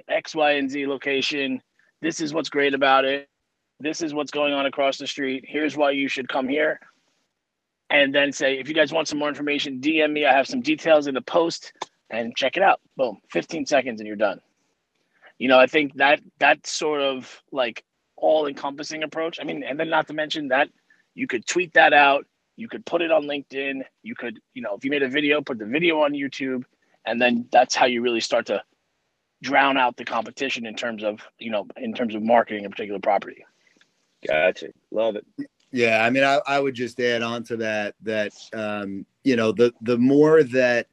X, 0.09 0.35
Y, 0.35 0.53
and 0.53 0.71
Z 0.71 0.87
location. 0.87 1.63
This 2.01 2.21
is 2.21 2.35
what's 2.35 2.51
great 2.51 2.75
about 2.75 3.05
it. 3.05 3.29
This 3.81 4.03
is 4.03 4.15
what's 4.15 4.31
going 4.31 4.53
on 4.53 4.67
across 4.67 4.99
the 4.99 5.07
street. 5.07 5.45
Here's 5.47 5.77
why 5.77 5.93
you 5.93 6.09
should 6.09 6.29
come 6.29 6.49
here." 6.49 6.81
And 7.91 8.15
then 8.15 8.33
say, 8.33 8.59
if 8.59 8.69
you 8.69 8.75
guys 8.75 8.91
want 8.91 9.07
some 9.07 9.19
more 9.19 9.29
information, 9.29 9.79
DM 9.79 10.13
me. 10.13 10.25
I 10.25 10.33
have 10.33 10.47
some 10.47 10.63
details 10.63 11.09
in 11.09 11.15
the 11.15 11.21
post 11.21 11.75
and 12.09 12.35
check 12.35 12.57
it 12.57 12.63
out. 12.63 12.81
Boom, 12.97 13.21
15 13.31 13.67
seconds 13.67 14.01
and 14.01 14.07
you're 14.07 14.17
done 14.17 14.41
you 15.43 15.49
know, 15.49 15.59
I 15.59 15.67
think 15.67 15.95
that 15.95 16.21
that 16.39 16.65
sort 16.69 17.01
of 17.01 17.43
like 17.51 17.83
all 18.17 18.47
encompassing 18.47 19.03
approach. 19.03 19.41
I 19.41 19.45
mean, 19.45 19.65
and 19.65 19.79
then 19.79 19.91
not 19.91 20.07
to 20.07 20.15
mention 20.15 20.47
that 20.49 20.69
you 21.15 21.27
could 21.27 21.45
tweet 21.49 21.75
that 21.75 21.93
out, 21.93 22.27
you 22.55 22.69
could 22.69 22.87
put 22.87 23.03
it 23.03 23.11
on 23.11 23.25
LinkedIn, 23.25 23.83
you 24.05 24.15
could, 24.15 24.39
you 24.55 24.63
know, 24.63 24.77
if 24.77 24.85
you 24.85 24.91
made 24.93 25.03
a 25.03 25.09
video, 25.09 25.43
put 25.43 25.59
the 25.59 25.67
video 25.67 26.03
on 26.03 26.13
YouTube, 26.13 26.63
and 27.05 27.21
then 27.21 27.49
that's 27.51 27.75
how 27.75 27.87
you 27.87 28.03
really 28.03 28.21
start 28.21 28.47
to 28.47 28.63
drown 29.43 29.77
out 29.77 29.97
the 29.97 30.05
competition 30.05 30.65
in 30.65 30.77
terms 30.77 31.03
of, 31.03 31.19
you 31.41 31.51
know, 31.51 31.67
in 31.77 31.93
terms 31.93 32.15
of 32.15 32.23
marketing 32.23 32.65
a 32.65 32.71
particular 32.71 33.01
property. 33.01 33.45
Gotcha. 34.25 34.69
Love 34.93 35.17
it. 35.17 35.27
Yeah, 35.73 36.05
I 36.05 36.11
mean, 36.11 36.23
I, 36.23 36.39
I 36.47 36.61
would 36.61 36.75
just 36.75 37.01
add 37.01 37.23
on 37.23 37.43
to 37.45 37.57
that 37.57 37.97
that 38.03 38.33
um, 38.53 39.07
you 39.25 39.35
know 39.35 39.51
the 39.51 39.73
the 39.81 39.99
more 39.99 40.45
that 40.45 40.87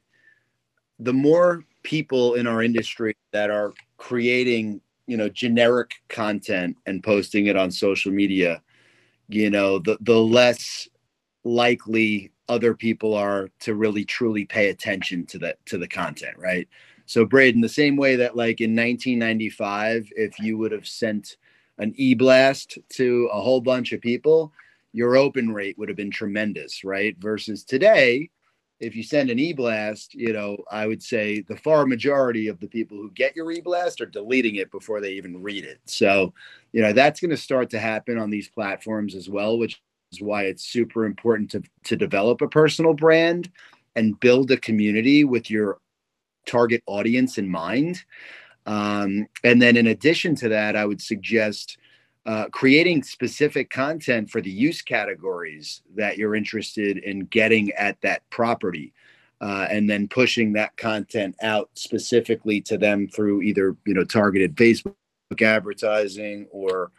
the 0.98 1.12
more 1.12 1.64
people 1.84 2.34
in 2.34 2.48
our 2.48 2.64
industry 2.64 3.16
that 3.32 3.50
are 3.50 3.72
creating 4.00 4.80
you 5.06 5.16
know 5.16 5.28
generic 5.28 5.92
content 6.08 6.74
and 6.86 7.04
posting 7.04 7.46
it 7.46 7.56
on 7.56 7.70
social 7.70 8.10
media 8.10 8.62
you 9.28 9.50
know 9.50 9.78
the 9.78 9.98
the 10.00 10.18
less 10.18 10.88
likely 11.44 12.32
other 12.48 12.74
people 12.74 13.14
are 13.14 13.50
to 13.60 13.74
really 13.74 14.04
truly 14.04 14.46
pay 14.46 14.70
attention 14.70 15.26
to 15.26 15.38
that 15.38 15.64
to 15.66 15.76
the 15.76 15.86
content 15.86 16.34
right? 16.38 16.66
So 17.04 17.26
braden 17.26 17.60
the 17.60 17.68
same 17.68 17.96
way 17.96 18.16
that 18.16 18.36
like 18.36 18.62
in 18.62 18.74
1995 18.74 20.08
if 20.16 20.38
you 20.40 20.56
would 20.56 20.72
have 20.72 20.86
sent 20.86 21.36
an 21.76 21.92
e-blast 21.96 22.78
to 22.94 23.28
a 23.32 23.40
whole 23.40 23.60
bunch 23.60 23.92
of 23.92 24.00
people 24.00 24.50
your 24.92 25.16
open 25.16 25.52
rate 25.52 25.76
would 25.78 25.90
have 25.90 25.96
been 25.96 26.10
tremendous 26.10 26.84
right? 26.84 27.16
Versus 27.18 27.64
today 27.64 28.30
if 28.80 28.96
you 28.96 29.02
send 29.02 29.30
an 29.30 29.38
e-blast, 29.38 30.14
you 30.14 30.32
know, 30.32 30.56
I 30.70 30.86
would 30.86 31.02
say 31.02 31.42
the 31.42 31.56
far 31.56 31.84
majority 31.86 32.48
of 32.48 32.58
the 32.60 32.66
people 32.66 32.96
who 32.96 33.10
get 33.10 33.36
your 33.36 33.52
e-blast 33.52 34.00
are 34.00 34.06
deleting 34.06 34.56
it 34.56 34.70
before 34.70 35.00
they 35.00 35.12
even 35.12 35.42
read 35.42 35.64
it. 35.64 35.80
So, 35.84 36.32
you 36.72 36.80
know, 36.80 36.92
that's 36.94 37.20
going 37.20 37.30
to 37.30 37.36
start 37.36 37.68
to 37.70 37.78
happen 37.78 38.18
on 38.18 38.30
these 38.30 38.48
platforms 38.48 39.14
as 39.14 39.28
well, 39.28 39.58
which 39.58 39.82
is 40.12 40.22
why 40.22 40.44
it's 40.44 40.64
super 40.64 41.04
important 41.04 41.50
to 41.50 41.62
to 41.84 41.96
develop 41.96 42.40
a 42.40 42.48
personal 42.48 42.94
brand 42.94 43.50
and 43.96 44.18
build 44.18 44.50
a 44.50 44.56
community 44.56 45.24
with 45.24 45.50
your 45.50 45.78
target 46.46 46.82
audience 46.86 47.38
in 47.38 47.48
mind. 47.48 48.02
Um, 48.66 49.26
and 49.44 49.60
then 49.60 49.76
in 49.76 49.86
addition 49.88 50.34
to 50.36 50.48
that, 50.48 50.74
I 50.74 50.86
would 50.86 51.02
suggest 51.02 51.76
uh, 52.26 52.46
creating 52.52 53.02
specific 53.02 53.70
content 53.70 54.30
for 54.30 54.40
the 54.40 54.50
use 54.50 54.82
categories 54.82 55.82
that 55.94 56.18
you're 56.18 56.34
interested 56.34 56.98
in 56.98 57.20
getting 57.26 57.72
at 57.72 58.00
that 58.02 58.28
property 58.30 58.92
uh, 59.40 59.66
and 59.70 59.88
then 59.88 60.06
pushing 60.06 60.52
that 60.52 60.76
content 60.76 61.34
out 61.42 61.70
specifically 61.74 62.60
to 62.60 62.76
them 62.76 63.08
through 63.08 63.40
either 63.42 63.76
you 63.86 63.94
know 63.94 64.04
targeted 64.04 64.54
facebook 64.56 64.94
advertising 65.40 66.46
or 66.50 66.92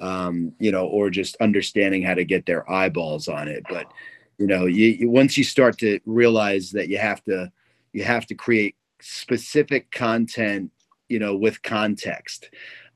um, 0.00 0.52
you 0.58 0.72
know 0.72 0.86
or 0.86 1.10
just 1.10 1.36
understanding 1.40 2.02
how 2.02 2.14
to 2.14 2.24
get 2.24 2.44
their 2.44 2.70
eyeballs 2.70 3.28
on 3.28 3.48
it. 3.48 3.64
But 3.68 3.90
you 4.38 4.46
know 4.46 4.66
you, 4.66 4.88
you 4.88 5.10
once 5.10 5.38
you 5.38 5.44
start 5.44 5.78
to 5.78 6.00
realize 6.04 6.72
that 6.72 6.88
you 6.88 6.98
have 6.98 7.22
to 7.24 7.50
you 7.92 8.04
have 8.04 8.26
to 8.26 8.34
create 8.34 8.74
specific 9.00 9.90
content 9.90 10.70
you 11.08 11.18
know 11.18 11.36
with 11.36 11.62
context 11.62 12.50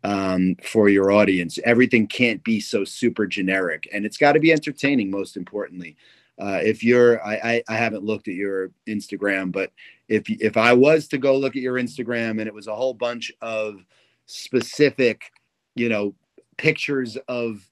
um, 0.05 0.57
for 0.63 0.89
your 0.89 1.11
audience. 1.11 1.59
Everything 1.65 2.07
can't 2.07 2.43
be 2.45 2.61
so 2.61 2.85
super 2.85 3.27
generic, 3.27 3.89
and 3.93 4.05
it's 4.05 4.17
got 4.17 4.33
to 4.33 4.41
be 4.41 4.53
entertaining. 4.53 5.11
Most 5.11 5.37
importantly, 5.37 5.97
uh, 6.39 6.61
if 6.63 6.85
you're, 6.85 7.25
I, 7.25 7.35
I, 7.35 7.63
I 7.69 7.77
haven't 7.77 8.05
looked 8.05 8.29
at 8.29 8.35
your 8.35 8.71
Instagram, 8.87 9.51
but 9.51 9.73
if 10.09 10.29
if 10.29 10.57
I 10.57 10.73
was 10.73 11.09
to 11.09 11.19
go 11.19 11.37
look 11.37 11.57
at 11.57 11.63
your 11.63 11.75
Instagram 11.75 12.39
and 12.39 12.43
it 12.43 12.55
was 12.55 12.67
a 12.67 12.75
whole 12.75 12.95
bunch 12.95 13.33
of 13.41 13.85
specific, 14.27 15.33
you 15.75 15.89
know, 15.89 16.15
pictures 16.57 17.17
of 17.29 17.69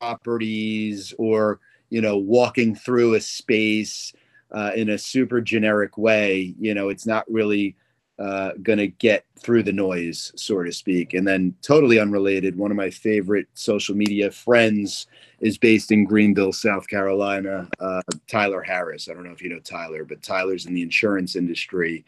properties 0.00 1.14
or 1.18 1.60
you 1.90 2.00
know 2.00 2.18
walking 2.18 2.74
through 2.74 3.14
a 3.14 3.20
space 3.20 4.12
uh, 4.52 4.72
in 4.74 4.90
a 4.90 4.98
super 4.98 5.40
generic 5.40 5.98
way, 5.98 6.54
you 6.58 6.74
know, 6.74 6.88
it's 6.88 7.06
not 7.06 7.24
really 7.28 7.76
uh, 8.18 8.52
going 8.62 8.78
to 8.78 8.88
get 8.88 9.24
through 9.38 9.62
the 9.62 9.72
noise, 9.72 10.32
so 10.36 10.62
to 10.62 10.72
speak. 10.72 11.14
And 11.14 11.26
then, 11.26 11.54
totally 11.62 11.98
unrelated, 11.98 12.56
one 12.56 12.70
of 12.70 12.76
my 12.76 12.90
favorite 12.90 13.46
social 13.54 13.94
media 13.94 14.30
friends 14.30 15.06
is 15.40 15.58
based 15.58 15.92
in 15.92 16.04
Greenville, 16.04 16.52
South 16.52 16.88
Carolina. 16.88 17.68
Uh, 17.78 18.00
Tyler 18.26 18.62
Harris. 18.62 19.08
I 19.08 19.14
don't 19.14 19.24
know 19.24 19.32
if 19.32 19.42
you 19.42 19.50
know 19.50 19.60
Tyler, 19.60 20.04
but 20.04 20.22
Tyler's 20.22 20.66
in 20.66 20.74
the 20.74 20.82
insurance 20.82 21.36
industry, 21.36 22.04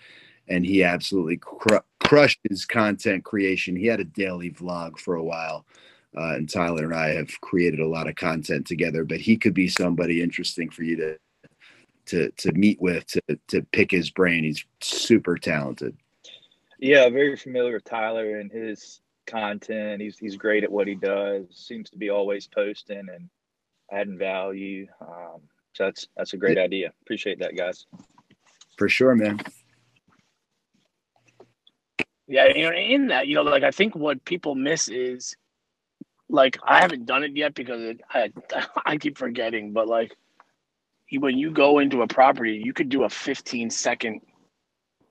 and 0.48 0.64
he 0.64 0.82
absolutely 0.82 1.36
cr- 1.36 1.76
crushed 2.00 2.40
his 2.48 2.64
content 2.64 3.24
creation. 3.24 3.76
He 3.76 3.86
had 3.86 4.00
a 4.00 4.04
daily 4.04 4.50
vlog 4.50 4.98
for 4.98 5.16
a 5.16 5.24
while. 5.24 5.66
Uh, 6.16 6.34
and 6.34 6.48
Tyler 6.48 6.84
and 6.84 6.94
I 6.94 7.08
have 7.08 7.38
created 7.42 7.80
a 7.80 7.86
lot 7.86 8.08
of 8.08 8.16
content 8.16 8.66
together, 8.66 9.04
but 9.04 9.20
he 9.20 9.36
could 9.36 9.52
be 9.52 9.68
somebody 9.68 10.22
interesting 10.22 10.70
for 10.70 10.82
you 10.82 10.96
to 10.96 11.18
to 12.08 12.30
to 12.32 12.52
meet 12.52 12.80
with 12.80 13.06
to 13.06 13.22
to 13.48 13.62
pick 13.72 13.90
his 13.90 14.10
brain. 14.10 14.44
He's 14.44 14.64
super 14.80 15.36
talented. 15.36 15.96
Yeah, 16.78 17.08
very 17.08 17.36
familiar 17.36 17.74
with 17.74 17.84
Tyler 17.84 18.38
and 18.38 18.50
his 18.50 19.00
content. 19.26 20.00
He's 20.00 20.18
he's 20.18 20.36
great 20.36 20.64
at 20.64 20.72
what 20.72 20.86
he 20.86 20.94
does. 20.94 21.46
Seems 21.50 21.90
to 21.90 21.98
be 21.98 22.10
always 22.10 22.46
posting 22.46 22.98
and 22.98 23.28
adding 23.90 24.18
value. 24.18 24.86
Um, 25.00 25.40
so 25.72 25.84
that's 25.84 26.08
that's 26.16 26.32
a 26.32 26.36
great 26.36 26.56
yeah. 26.56 26.64
idea. 26.64 26.92
Appreciate 27.02 27.38
that, 27.40 27.56
guys. 27.56 27.86
For 28.76 28.88
sure, 28.88 29.14
man. 29.14 29.40
Yeah, 32.26 32.48
you 32.54 32.70
know, 32.70 32.76
in 32.76 33.06
that, 33.08 33.26
you 33.26 33.34
know, 33.34 33.42
like 33.42 33.62
I 33.62 33.70
think 33.70 33.96
what 33.96 34.24
people 34.24 34.54
miss 34.54 34.88
is 34.88 35.34
like 36.28 36.58
I 36.62 36.80
haven't 36.80 37.06
done 37.06 37.24
it 37.24 37.34
yet 37.36 37.54
because 37.54 37.80
it, 37.80 38.00
I 38.10 38.30
I 38.86 38.96
keep 38.98 39.16
forgetting, 39.16 39.72
but 39.72 39.88
like 39.88 40.16
when 41.16 41.38
you 41.38 41.50
go 41.50 41.78
into 41.78 42.02
a 42.02 42.06
property, 42.06 42.60
you 42.62 42.72
could 42.72 42.88
do 42.88 43.04
a 43.04 43.08
15 43.08 43.70
second, 43.70 44.20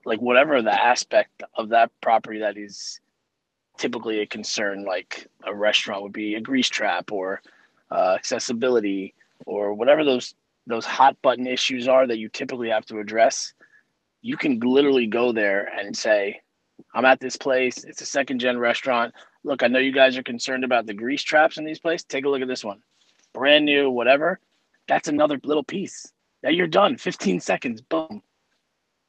like 0.04 0.20
whatever 0.20 0.62
the 0.62 0.72
aspect 0.72 1.42
of 1.56 1.70
that 1.70 1.90
property 2.00 2.40
that 2.40 2.56
is 2.56 3.00
typically 3.76 4.20
a 4.20 4.26
concern, 4.26 4.84
like 4.84 5.26
a 5.44 5.54
restaurant 5.54 6.02
would 6.02 6.12
be 6.12 6.34
a 6.34 6.40
grease 6.40 6.68
trap 6.68 7.10
or 7.10 7.40
uh, 7.90 8.14
accessibility, 8.16 9.14
or 9.46 9.74
whatever 9.74 10.04
those 10.04 10.34
those 10.66 10.84
hot 10.84 11.16
button 11.22 11.46
issues 11.46 11.88
are 11.88 12.06
that 12.06 12.18
you 12.18 12.28
typically 12.28 12.68
have 12.68 12.84
to 12.84 12.98
address, 12.98 13.54
you 14.20 14.36
can 14.36 14.60
literally 14.60 15.06
go 15.06 15.32
there 15.32 15.64
and 15.64 15.96
say, 15.96 16.40
I'm 16.94 17.06
at 17.06 17.20
this 17.20 17.36
place. 17.36 17.84
It's 17.84 18.02
a 18.02 18.06
second 18.06 18.38
gen 18.38 18.58
restaurant. 18.58 19.14
Look, 19.44 19.62
I 19.62 19.68
know 19.68 19.78
you 19.78 19.92
guys 19.92 20.18
are 20.18 20.22
concerned 20.22 20.64
about 20.64 20.84
the 20.84 20.92
grease 20.92 21.22
traps 21.22 21.56
in 21.56 21.64
these 21.64 21.78
places. 21.78 22.04
Take 22.04 22.26
a 22.26 22.28
look 22.28 22.42
at 22.42 22.48
this 22.48 22.64
one. 22.64 22.82
Brand 23.32 23.64
new, 23.64 23.90
whatever. 23.90 24.40
That's 24.88 25.08
another 25.08 25.38
little 25.44 25.64
piece. 25.64 26.12
that 26.42 26.54
you're 26.54 26.66
done. 26.66 26.96
15 26.96 27.40
seconds. 27.40 27.80
Boom. 27.80 28.22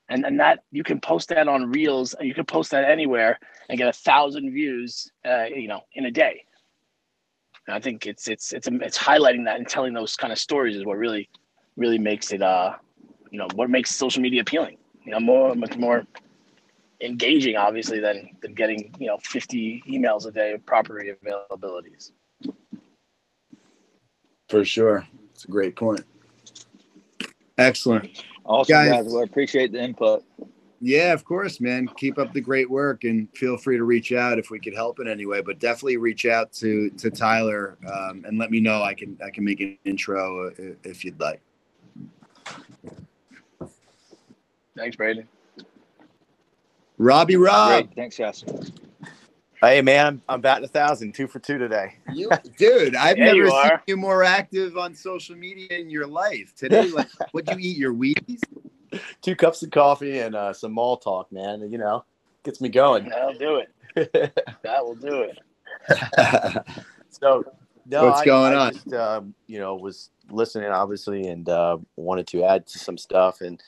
And 0.10 0.26
and 0.26 0.39
that 0.39 0.60
you 0.72 0.84
can 0.84 1.00
post 1.00 1.30
that 1.30 1.48
on 1.48 1.72
Reels 1.72 2.15
you 2.20 2.34
can 2.34 2.46
post 2.46 2.72
that 2.72 2.84
anywhere 2.84 3.38
and 3.70 3.78
get 3.78 3.88
a 3.88 3.94
thousand 3.94 4.52
views 4.52 5.12
uh, 5.24 5.44
you 5.44 5.68
know, 5.68 5.82
in 5.94 6.06
a 6.06 6.12
day. 6.12 6.44
And 7.68 7.76
I 7.76 7.80
think 7.80 8.08
it's 8.08 8.28
it's 8.28 8.52
it's 8.52 8.68
it's 8.68 8.98
highlighting 8.98 9.46
that 9.46 9.58
and 9.58 9.68
telling 9.68 9.94
those 9.94 10.15
kind 10.15 10.34
of 10.34 10.39
stories 10.39 10.76
is 10.76 10.86
what 10.86 10.98
really 10.98 11.30
really 11.78 12.00
makes 12.00 12.32
it 12.32 12.42
uh 12.42 12.74
you 13.32 13.38
know 13.38 13.48
what 13.54 13.70
makes 13.70 13.96
social 13.96 14.22
media 14.22 14.42
appealing 14.42 14.78
you 15.04 15.12
know 15.12 15.20
more 15.20 15.56
much 15.56 15.78
more 15.78 16.06
engaging 17.02 17.56
obviously 17.56 18.00
than 18.00 18.30
than 18.42 18.54
getting 18.54 18.94
you 19.00 19.08
know 19.08 19.18
50 19.24 19.84
emails 19.88 20.26
a 20.26 20.32
day 20.32 20.54
of 20.54 20.65
property 20.65 21.12
availabilities 21.24 22.12
for 24.50 24.65
sure 24.65 25.08
it's 25.39 25.45
a 25.45 25.52
great 25.52 25.75
point 25.75 26.04
excellent 27.58 28.23
awesome 28.43 28.73
guys, 28.73 28.89
guys. 28.89 29.06
Well, 29.06 29.21
I 29.21 29.23
appreciate 29.23 29.71
the 29.71 29.82
input 29.82 30.25
yeah 30.82 31.13
of 31.13 31.23
course 31.23 31.62
man 31.62 31.88
keep 31.95 32.17
up 32.17 32.34
the 32.34 32.41
great 32.41 32.69
work 32.69 33.06
and 33.06 33.30
feel 33.38 33.56
free 33.56 33.78
to 33.78 33.86
reach 33.86 34.12
out 34.12 34.38
if 34.38 34.49
we 34.49 34.60
could 34.60 34.73
help 34.73 34.99
in 34.99 35.08
any 35.08 35.25
way 35.25 35.41
but 35.41 35.60
definitely 35.60 35.95
reach 35.95 36.25
out 36.25 36.52
to 36.54 36.89
to 36.91 37.10
tyler 37.10 37.78
um, 37.88 38.25
and 38.28 38.38
let 38.38 38.52
me 38.52 38.60
know 38.60 38.84
i 38.84 38.93
can 38.93 39.17
i 39.25 39.30
can 39.30 39.45
make 39.45 39.62
an 39.62 39.78
intro 39.86 40.52
if 40.84 41.06
you'd 41.06 41.19
like 41.19 41.41
Thanks, 44.80 44.95
Brady. 44.95 45.25
Robbie 46.97 47.36
Rob. 47.36 47.84
Great. 47.84 47.95
Thanks, 47.95 48.17
yes. 48.17 48.45
Hey 49.62 49.82
man, 49.82 50.06
I'm, 50.06 50.22
I'm 50.30 50.41
batting 50.41 50.63
a 50.63 50.69
thousand, 50.69 51.13
two 51.13 51.28
for 51.28 51.39
two 51.39 51.58
today. 51.58 51.95
You, 52.13 52.30
dude, 52.58 52.95
I've 52.95 53.17
yeah, 53.17 53.26
never 53.26 53.36
you 53.36 53.52
seen 53.52 53.72
you 53.88 53.98
more 53.98 54.24
active 54.24 54.78
on 54.78 54.95
social 54.95 55.36
media 55.36 55.78
in 55.78 55.89
your 55.89 56.08
life. 56.08 56.56
Today, 56.56 56.89
like, 56.91 57.10
what'd 57.34 57.54
you 57.54 57.69
eat? 57.69 57.76
Your 57.76 57.93
Wheaties? 57.93 58.39
Two 59.22 59.36
cups 59.36 59.62
of 59.62 59.69
coffee 59.69 60.19
and 60.19 60.34
uh, 60.34 60.54
some 60.54 60.72
mall 60.72 60.95
talk, 60.95 61.30
man. 61.32 61.69
You 61.69 61.78
know, 61.78 62.06
gets 62.43 62.62
me 62.62 62.69
going. 62.69 63.10
That'll 63.10 63.34
do 63.34 63.58
it. 63.58 64.34
that 64.63 64.86
will 64.86 64.95
do 64.95 65.24
it. 65.24 65.38
so, 67.10 67.43
no, 67.86 68.06
what's 68.06 68.22
I, 68.22 68.26
going 68.26 68.54
I 68.54 68.67
on? 68.67 68.74
Just, 68.74 68.93
um, 68.93 69.34
you 69.48 69.60
know, 69.60 69.76
was 69.76 70.10
listening 70.32 70.69
obviously, 70.69 71.28
and 71.28 71.50
uh, 71.50 71.78
wanted 71.98 72.28
to 72.28 72.45
add 72.45 72.65
to 72.67 72.80
some 72.80 72.98
stuff 72.98 73.41
and 73.41 73.62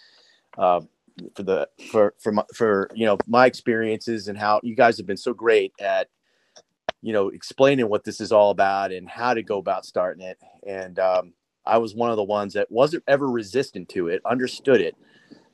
uh, 0.58 0.80
for 1.36 1.44
the 1.44 1.70
for 1.92 2.14
for 2.20 2.32
my, 2.32 2.44
for 2.56 2.90
you 2.94 3.06
know 3.06 3.18
my 3.28 3.46
experiences 3.46 4.28
and 4.28 4.38
how 4.38 4.60
you 4.64 4.76
guys 4.76 4.98
have 4.98 5.08
been 5.08 5.18
so 5.18 5.34
great 5.34 5.74
at 5.80 6.08
you 7.02 7.14
know 7.14 7.30
explaining 7.30 7.90
what 7.90 8.04
this 8.04 8.22
is 8.22 8.32
all 8.32 8.52
about 8.52 8.92
and 8.92 9.10
how 9.10 9.34
to 9.34 9.44
go 9.44 9.58
about 9.58 9.86
starting 9.86 10.26
it. 10.26 10.38
And 10.68 11.00
um, 11.00 11.34
i 11.66 11.78
was 11.78 11.96
one 11.96 12.10
of 12.12 12.18
the 12.18 12.24
ones 12.24 12.54
that 12.54 12.72
wasn't 12.72 13.04
ever 13.08 13.30
resistant 13.30 13.90
to 13.90 14.08
it 14.08 14.22
understood 14.26 14.82
it 14.82 14.96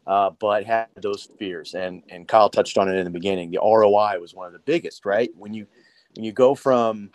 uh, 0.07 0.29
but 0.39 0.65
had 0.65 0.87
those 1.01 1.27
fears. 1.39 1.75
And 1.75 2.03
and 2.09 2.27
kyle 2.27 2.49
touched 2.49 2.77
on 2.77 2.89
it 2.89 2.97
in 2.97 3.05
the 3.05 3.11
beginning. 3.11 3.51
The 3.51 3.59
roi 3.59 4.19
was 4.19 4.33
one 4.33 4.47
of 4.47 4.53
the 4.53 4.59
biggest 4.59 5.05
right? 5.05 5.31
When 5.35 5.53
you 5.53 5.67
when 6.15 6.23
you 6.25 6.31
go 6.31 6.55
from 6.55 7.11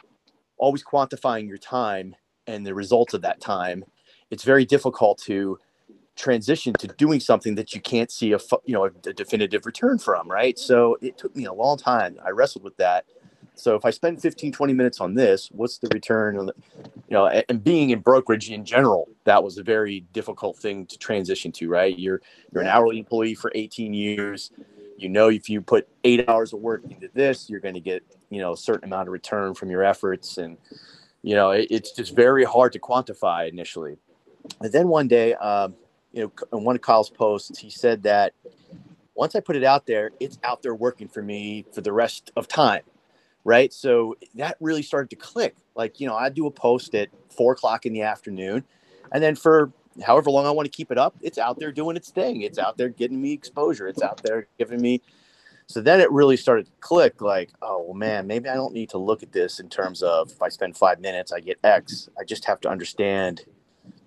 always 0.58 0.84
quantifying 0.84 1.48
your 1.48 1.58
time 1.58 2.14
and 2.46 2.66
the 2.66 2.74
results 2.74 3.14
of 3.14 3.22
that 3.22 3.40
time 3.40 3.84
it's 4.30 4.44
very 4.44 4.64
difficult 4.64 5.18
to 5.18 5.58
transition 6.16 6.72
to 6.74 6.86
doing 6.86 7.20
something 7.20 7.54
that 7.54 7.74
you 7.74 7.80
can't 7.80 8.10
see 8.10 8.32
a 8.32 8.38
you 8.64 8.74
know 8.74 8.84
a, 8.84 8.90
a, 9.08 9.12
definitive 9.12 9.66
return 9.66 9.98
from 9.98 10.30
right? 10.30 10.58
So 10.58 10.96
it 11.00 11.16
took 11.16 11.34
me 11.34 11.46
a 11.46 11.52
long 11.52 11.78
time. 11.78 12.18
I 12.24 12.30
wrestled 12.30 12.64
with 12.64 12.76
that. 12.76 13.06
So 13.54 13.76
if 13.76 13.84
i 13.84 13.90
spend 13.90 14.20
15 14.20 14.52
20 14.52 14.72
minutes 14.72 15.00
on 15.00 15.14
this 15.14 15.48
what's 15.52 15.78
the 15.78 15.88
return 15.92 16.38
on 16.38 16.46
the 16.46 16.54
you 17.08 17.14
know 17.14 17.26
and 17.26 17.62
being 17.62 17.90
in 17.90 18.00
brokerage 18.00 18.50
in 18.50 18.64
general 18.64 19.08
that 19.24 19.44
was 19.44 19.58
a 19.58 19.62
very 19.62 20.00
difficult 20.12 20.56
thing 20.56 20.86
to 20.86 20.98
transition 20.98 21.52
to 21.52 21.68
right? 21.68 21.98
You're 21.98 22.20
you're 22.52 22.62
an 22.62 22.68
hourly 22.68 22.98
employee 22.98 23.34
for 23.34 23.52
18 23.54 23.94
years. 23.94 24.50
You 24.96 25.08
know 25.08 25.28
if 25.28 25.48
you 25.48 25.60
put 25.60 25.88
eight 26.04 26.28
hours 26.28 26.52
of 26.52 26.60
work 26.60 26.82
into 26.90 27.08
this 27.14 27.48
you're 27.48 27.60
going 27.60 27.74
to 27.74 27.80
get 27.80 28.02
you 28.30 28.40
know 28.40 28.52
a 28.52 28.56
certain 28.56 28.84
amount 28.84 29.08
of 29.08 29.12
return 29.12 29.54
from 29.54 29.70
your 29.70 29.82
efforts. 29.82 30.38
And 30.38 30.58
you 31.22 31.34
know 31.34 31.52
it, 31.52 31.68
it's 31.70 31.92
just 31.92 32.14
very 32.14 32.44
hard 32.44 32.72
to 32.74 32.78
quantify 32.78 33.48
initially. 33.48 33.96
And 34.60 34.72
then 34.72 34.88
one 34.88 35.08
day 35.08 35.34
um, 35.34 35.74
you 36.12 36.22
know, 36.22 36.58
in 36.58 36.64
one 36.64 36.76
of 36.76 36.82
Kyle's 36.82 37.10
posts, 37.10 37.58
he 37.58 37.70
said 37.70 38.02
that 38.04 38.34
once 39.14 39.34
I 39.34 39.40
put 39.40 39.56
it 39.56 39.64
out 39.64 39.86
there, 39.86 40.10
it's 40.20 40.38
out 40.44 40.62
there 40.62 40.74
working 40.74 41.08
for 41.08 41.22
me 41.22 41.64
for 41.72 41.80
the 41.80 41.92
rest 41.92 42.30
of 42.36 42.48
time. 42.48 42.82
Right. 43.44 43.72
So 43.72 44.16
that 44.36 44.56
really 44.60 44.82
started 44.82 45.10
to 45.10 45.16
click. 45.16 45.56
Like, 45.74 45.98
you 45.98 46.06
know, 46.06 46.14
I 46.14 46.28
do 46.28 46.46
a 46.46 46.50
post 46.50 46.94
at 46.94 47.08
four 47.28 47.52
o'clock 47.52 47.86
in 47.86 47.92
the 47.92 48.02
afternoon. 48.02 48.64
And 49.10 49.22
then 49.22 49.34
for 49.34 49.72
however 50.04 50.30
long 50.30 50.46
I 50.46 50.50
want 50.50 50.66
to 50.66 50.76
keep 50.76 50.92
it 50.92 50.98
up, 50.98 51.16
it's 51.20 51.38
out 51.38 51.58
there 51.58 51.72
doing 51.72 51.96
its 51.96 52.10
thing. 52.10 52.42
It's 52.42 52.58
out 52.58 52.76
there 52.76 52.88
getting 52.88 53.20
me 53.20 53.32
exposure. 53.32 53.88
It's 53.88 54.02
out 54.02 54.22
there 54.22 54.46
giving 54.58 54.80
me. 54.80 55.02
So 55.66 55.80
then 55.80 56.00
it 56.00 56.10
really 56.10 56.36
started 56.36 56.66
to 56.66 56.72
click 56.80 57.20
like, 57.20 57.50
oh, 57.62 57.82
well, 57.82 57.94
man, 57.94 58.26
maybe 58.26 58.48
I 58.48 58.54
don't 58.54 58.74
need 58.74 58.90
to 58.90 58.98
look 58.98 59.22
at 59.22 59.32
this 59.32 59.58
in 59.58 59.68
terms 59.68 60.02
of 60.02 60.30
if 60.30 60.40
I 60.40 60.48
spend 60.48 60.76
five 60.76 61.00
minutes, 61.00 61.32
I 61.32 61.40
get 61.40 61.58
X. 61.64 62.08
I 62.18 62.24
just 62.24 62.44
have 62.44 62.60
to 62.60 62.68
understand 62.68 63.44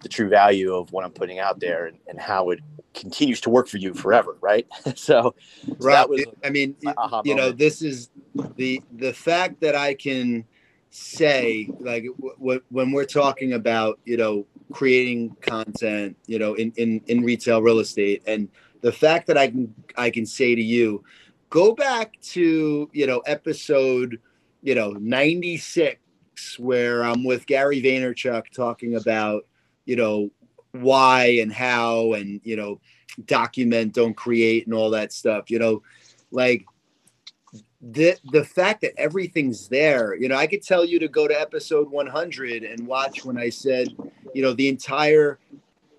the 0.01 0.09
true 0.09 0.29
value 0.29 0.73
of 0.73 0.91
what 0.91 1.03
I'm 1.03 1.11
putting 1.11 1.39
out 1.39 1.59
there 1.59 1.87
and, 1.87 1.97
and 2.07 2.19
how 2.19 2.51
it 2.51 2.59
continues 2.93 3.41
to 3.41 3.49
work 3.49 3.67
for 3.67 3.77
you 3.77 3.93
forever, 3.93 4.37
right? 4.41 4.67
so, 4.95 5.35
so 5.65 5.75
right. 5.79 6.09
Was, 6.09 6.25
I 6.43 6.49
mean, 6.49 6.75
you 7.23 7.35
know, 7.35 7.51
this 7.51 7.81
is 7.81 8.09
the 8.55 8.81
the 8.91 9.13
fact 9.13 9.61
that 9.61 9.75
I 9.75 9.93
can 9.93 10.45
say 10.89 11.69
like 11.79 12.05
w- 12.39 12.61
when 12.69 12.91
we're 12.91 13.05
talking 13.05 13.53
about 13.53 13.99
you 14.05 14.17
know 14.17 14.45
creating 14.71 15.35
content, 15.41 16.17
you 16.27 16.39
know, 16.39 16.53
in 16.53 16.71
in 16.77 17.01
in 17.07 17.23
retail 17.23 17.61
real 17.61 17.79
estate, 17.79 18.23
and 18.25 18.49
the 18.81 18.91
fact 18.91 19.27
that 19.27 19.37
I 19.37 19.47
can 19.47 19.73
I 19.97 20.09
can 20.09 20.25
say 20.25 20.55
to 20.55 20.61
you, 20.61 21.03
go 21.49 21.73
back 21.73 22.19
to 22.21 22.89
you 22.93 23.07
know 23.07 23.19
episode 23.19 24.19
you 24.61 24.75
know 24.75 24.91
96 24.91 25.99
where 26.57 27.03
I'm 27.03 27.23
with 27.23 27.45
Gary 27.45 27.81
Vaynerchuk 27.81 28.49
talking 28.51 28.95
about 28.95 29.45
you 29.85 29.95
know 29.95 30.29
why 30.71 31.37
and 31.41 31.53
how 31.53 32.13
and 32.13 32.41
you 32.43 32.55
know 32.55 32.79
document 33.25 33.93
don't 33.93 34.15
create 34.15 34.65
and 34.65 34.75
all 34.75 34.89
that 34.89 35.13
stuff 35.13 35.49
you 35.49 35.57
know 35.57 35.81
like 36.31 36.65
the 37.81 38.17
the 38.31 38.43
fact 38.43 38.81
that 38.81 38.93
everything's 38.97 39.69
there 39.69 40.15
you 40.15 40.27
know 40.27 40.35
i 40.35 40.47
could 40.47 40.61
tell 40.61 40.83
you 40.83 40.99
to 40.99 41.07
go 41.07 41.27
to 41.27 41.39
episode 41.39 41.89
100 41.89 42.63
and 42.63 42.85
watch 42.85 43.23
when 43.23 43.37
i 43.37 43.49
said 43.49 43.87
you 44.33 44.41
know 44.41 44.53
the 44.53 44.67
entire 44.67 45.39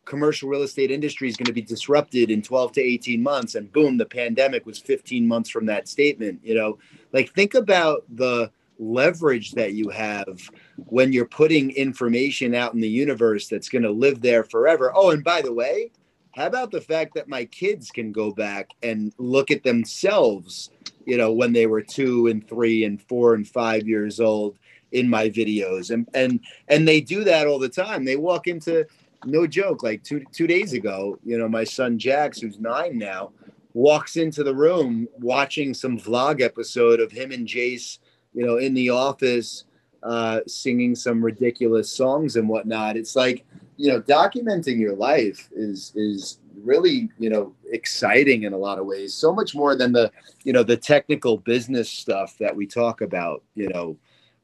commercial 0.05 0.49
real 0.49 0.63
estate 0.63 0.91
industry 0.91 1.29
is 1.29 1.37
going 1.37 1.47
to 1.47 1.53
be 1.53 1.63
disrupted 1.63 2.31
in 2.31 2.43
12 2.43 2.73
to 2.73 2.81
18 2.81 3.23
months 3.23 3.55
and 3.55 3.73
boom 3.73 3.97
the 3.97 4.05
pandemic 4.05 4.67
was 4.67 4.79
15 4.79 5.27
months 5.27 5.49
from 5.49 5.67
that 5.67 5.89
statement 5.89 6.39
you 6.43 6.55
know. 6.55 6.79
Like 7.13 7.33
think 7.33 7.55
about 7.55 8.05
the 8.15 8.51
leverage 8.79 9.53
that 9.53 9.73
you 9.73 9.89
have 9.89 10.39
when 10.87 11.13
you're 11.13 11.27
putting 11.27 11.71
information 11.73 12.55
out 12.55 12.75
in 12.75 12.81
the 12.81 12.89
universe 12.89 13.49
that's 13.49 13.69
going 13.69 13.83
to 13.83 13.91
live 13.91 14.21
there 14.21 14.45
forever. 14.45 14.93
Oh, 14.95 15.11
and 15.11 15.25
by 15.25 15.43
the 15.43 15.53
way, 15.53 15.91
how 16.33 16.47
about 16.47 16.71
the 16.71 16.81
fact 16.81 17.15
that 17.15 17.29
my 17.29 17.47
kids 17.47 17.91
can 17.91 18.13
go 18.13 18.31
back 18.31 18.71
and 18.83 19.13
look 19.19 19.51
at 19.51 19.63
themselves, 19.63 20.71
you 21.07 21.17
know, 21.17 21.33
when 21.33 21.53
they 21.53 21.67
were 21.67 21.83
two 21.83 22.27
and 22.27 22.47
three 22.47 22.85
and 22.85 23.01
four 23.03 23.35
and 23.35 23.49
five 23.49 23.89
years 23.89 24.21
old 24.21 24.59
in 24.93 25.09
my 25.09 25.31
videos. 25.31 25.91
And 25.91 26.07
and 26.15 26.41
and 26.69 26.87
they 26.87 27.01
do 27.01 27.25
that 27.25 27.47
all 27.47 27.59
the 27.59 27.69
time. 27.69 28.05
They 28.05 28.17
walk 28.17 28.47
into 28.47 28.85
no 29.25 29.47
joke, 29.47 29.83
like 29.83 30.03
two 30.05 30.25
two 30.33 30.47
days 30.47 30.75
ago, 30.75 31.19
you 31.25 31.39
know, 31.39 31.49
my 31.49 31.65
son 31.65 31.99
Jax, 31.99 32.41
who's 32.41 32.61
nine 32.61 32.99
now, 32.99 33.33
walks 33.73 34.17
into 34.17 34.45
the 34.45 34.55
room 34.55 35.09
watching 35.19 35.73
some 35.73 35.99
vlog 35.99 36.43
episode 36.43 37.01
of 37.01 37.11
him 37.11 37.33
and 37.33 37.49
Jace 37.49 37.99
you 38.37 38.47
know, 38.47 38.59
in 38.59 38.75
the 38.75 38.91
office, 38.91 39.65
uh, 40.07 40.41
singing 40.47 40.95
some 40.95 41.23
ridiculous 41.23 41.91
songs 41.91 42.37
and 42.37 42.49
whatnot. 42.49 42.97
It's 42.97 43.17
like, 43.17 43.45
you 43.77 43.91
know, 43.91 44.01
documenting 44.01 44.79
your 44.79 44.95
life 44.95 45.49
is 45.53 45.93
is 45.97 46.39
really, 46.63 47.11
you 47.19 47.29
know, 47.29 47.53
exciting 47.73 48.45
in 48.45 48.53
a 48.53 48.57
lot 48.59 48.79
of 48.79 48.87
ways. 48.87 49.13
So 49.15 49.33
much 49.33 49.55
more 49.55 49.75
than 49.75 49.93
the, 49.93 50.13
you 50.45 50.53
know, 50.53 50.63
the 50.63 50.77
technical 50.77 51.39
business 51.39 51.91
stuff 51.91 52.39
that 52.39 52.55
we 52.55 52.67
talk 52.69 53.01
about. 53.01 53.43
You 53.57 53.69
know, 53.69 53.99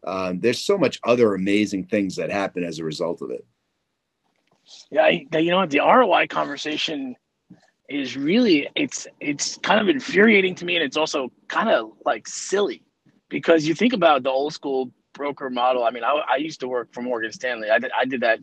um, 0.04 0.40
there's 0.40 0.58
so 0.58 0.76
much 0.76 0.98
other 1.04 1.34
amazing 1.34 1.84
things 1.84 2.16
that 2.16 2.30
happen 2.30 2.64
as 2.64 2.80
a 2.80 2.84
result 2.84 3.22
of 3.22 3.30
it. 3.30 3.46
Yeah, 4.90 5.08
you 5.08 5.50
know 5.50 5.58
what? 5.58 5.70
The 5.70 5.80
ROI 5.80 6.26
conversation 6.26 7.14
is 7.88 8.16
really 8.16 8.68
it's 8.74 9.06
it's 9.20 9.58
kind 9.58 9.80
of 9.80 9.88
infuriating 9.88 10.56
to 10.56 10.64
me, 10.64 10.74
and 10.74 10.84
it's 10.84 10.96
also 10.96 11.30
kind 11.46 11.68
of 11.68 11.92
like 12.04 12.26
silly 12.26 12.82
because 13.28 13.64
you 13.64 13.74
think 13.74 13.92
about 13.92 14.24
the 14.24 14.30
old 14.30 14.52
school 14.52 14.90
broker 15.14 15.50
model. 15.50 15.84
I 15.84 15.90
mean, 15.90 16.04
I, 16.04 16.22
I 16.28 16.36
used 16.36 16.60
to 16.60 16.68
work 16.68 16.92
for 16.92 17.02
Morgan 17.02 17.32
Stanley. 17.32 17.70
I 17.70 17.78
did, 17.78 17.90
I 17.98 18.04
did 18.04 18.20
that 18.22 18.40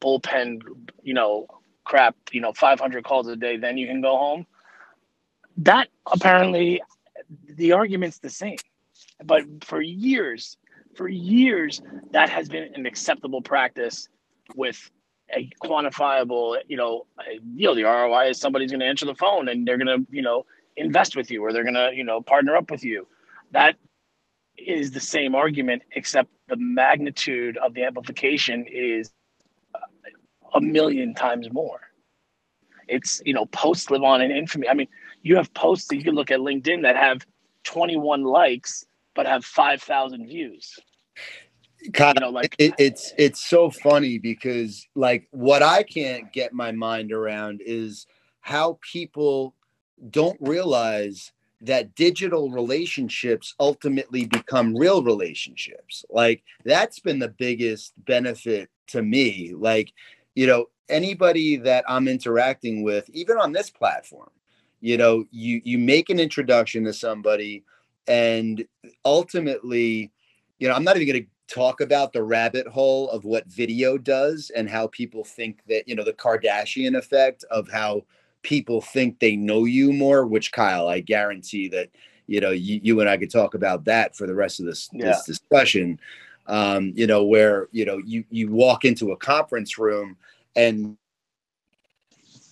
bullpen, 0.00 0.60
you 1.02 1.14
know, 1.14 1.46
crap, 1.84 2.16
you 2.30 2.40
know, 2.40 2.52
500 2.52 3.04
calls 3.04 3.28
a 3.28 3.36
day, 3.36 3.56
then 3.56 3.76
you 3.76 3.86
can 3.86 4.00
go 4.00 4.16
home. 4.16 4.46
That 5.58 5.88
apparently, 6.10 6.82
the 7.48 7.72
argument's 7.72 8.18
the 8.18 8.30
same. 8.30 8.56
But 9.24 9.44
for 9.64 9.80
years, 9.80 10.56
for 10.94 11.08
years, 11.08 11.80
that 12.10 12.28
has 12.28 12.48
been 12.48 12.74
an 12.74 12.86
acceptable 12.86 13.42
practice 13.42 14.08
with 14.54 14.90
a 15.34 15.48
quantifiable, 15.62 16.58
you 16.68 16.76
know, 16.76 17.06
you 17.54 17.66
know, 17.66 17.74
the 17.74 17.84
ROI 17.84 18.30
is 18.30 18.40
somebody's 18.40 18.70
going 18.70 18.80
to 18.80 18.86
answer 18.86 19.06
the 19.06 19.14
phone 19.14 19.48
and 19.48 19.66
they're 19.66 19.78
going 19.78 20.04
to, 20.04 20.06
you 20.10 20.22
know, 20.22 20.44
invest 20.76 21.16
with 21.16 21.30
you 21.30 21.42
or 21.42 21.52
they're 21.52 21.64
going 21.64 21.74
to, 21.74 21.90
you 21.94 22.04
know, 22.04 22.20
partner 22.20 22.56
up 22.56 22.70
with 22.70 22.84
you. 22.84 23.06
That 23.52 23.76
is 24.66 24.90
the 24.90 25.00
same 25.00 25.34
argument, 25.34 25.82
except 25.92 26.30
the 26.48 26.56
magnitude 26.56 27.56
of 27.58 27.74
the 27.74 27.84
amplification 27.84 28.66
is 28.70 29.12
uh, 29.74 29.78
a 30.54 30.60
million 30.60 31.14
times 31.14 31.50
more. 31.52 31.80
It's, 32.88 33.22
you 33.24 33.32
know, 33.32 33.46
posts 33.46 33.90
live 33.90 34.02
on 34.02 34.20
in 34.20 34.30
infamy. 34.30 34.68
I 34.68 34.74
mean, 34.74 34.88
you 35.22 35.36
have 35.36 35.52
posts 35.54 35.88
that 35.88 35.96
you 35.96 36.04
can 36.04 36.14
look 36.14 36.30
at 36.30 36.40
LinkedIn 36.40 36.82
that 36.82 36.96
have 36.96 37.24
21 37.64 38.24
likes 38.24 38.84
but 39.14 39.26
have 39.26 39.44
5,000 39.44 40.26
views. 40.26 40.78
Kind 41.92 42.22
of 42.22 42.32
like 42.32 42.54
it, 42.58 42.74
it's 42.78 43.12
it's 43.18 43.44
so 43.44 43.68
funny 43.68 44.16
because 44.16 44.86
like 44.94 45.26
what 45.32 45.64
I 45.64 45.82
can't 45.82 46.32
get 46.32 46.52
my 46.52 46.70
mind 46.70 47.10
around 47.10 47.60
is 47.64 48.06
how 48.40 48.78
people 48.92 49.56
don't 50.10 50.38
realize 50.40 51.32
that 51.62 51.94
digital 51.94 52.50
relationships 52.50 53.54
ultimately 53.60 54.26
become 54.26 54.76
real 54.76 55.02
relationships. 55.02 56.04
Like 56.10 56.42
that's 56.64 56.98
been 56.98 57.18
the 57.18 57.28
biggest 57.28 57.92
benefit 58.04 58.68
to 58.88 59.02
me. 59.02 59.54
Like, 59.56 59.92
you 60.34 60.46
know, 60.46 60.66
anybody 60.88 61.56
that 61.56 61.84
I'm 61.88 62.08
interacting 62.08 62.82
with, 62.82 63.08
even 63.10 63.38
on 63.38 63.52
this 63.52 63.70
platform, 63.70 64.30
you 64.80 64.96
know, 64.96 65.24
you 65.30 65.60
you 65.64 65.78
make 65.78 66.10
an 66.10 66.18
introduction 66.18 66.84
to 66.84 66.92
somebody 66.92 67.64
and 68.08 68.66
ultimately, 69.04 70.10
you 70.58 70.68
know, 70.68 70.74
I'm 70.74 70.84
not 70.84 70.96
even 70.96 71.08
going 71.08 71.22
to 71.22 71.28
talk 71.52 71.80
about 71.80 72.12
the 72.12 72.22
rabbit 72.22 72.66
hole 72.66 73.10
of 73.10 73.24
what 73.24 73.46
video 73.46 73.98
does 73.98 74.50
and 74.56 74.68
how 74.68 74.86
people 74.88 75.22
think 75.22 75.60
that 75.68 75.86
you 75.86 75.94
know 75.94 76.04
the 76.04 76.12
Kardashian 76.12 76.96
effect 76.96 77.44
of 77.50 77.68
how 77.68 78.02
people 78.42 78.80
think 78.80 79.18
they 79.18 79.36
know 79.36 79.64
you 79.64 79.92
more. 79.92 80.26
Which 80.26 80.52
Kyle, 80.52 80.88
I 80.88 81.00
guarantee 81.00 81.68
that 81.68 81.90
you 82.26 82.40
know 82.40 82.50
you, 82.50 82.80
you 82.82 83.00
and 83.00 83.08
I 83.08 83.16
could 83.16 83.30
talk 83.30 83.54
about 83.54 83.84
that 83.84 84.16
for 84.16 84.26
the 84.26 84.34
rest 84.34 84.60
of 84.60 84.66
this 84.66 84.88
yeah. 84.92 85.06
this 85.06 85.24
discussion. 85.24 85.98
Um, 86.46 86.92
you 86.96 87.06
know 87.06 87.24
where 87.24 87.68
you 87.72 87.84
know 87.84 87.98
you 87.98 88.24
you 88.30 88.50
walk 88.50 88.84
into 88.84 89.12
a 89.12 89.16
conference 89.16 89.78
room 89.78 90.16
and 90.56 90.96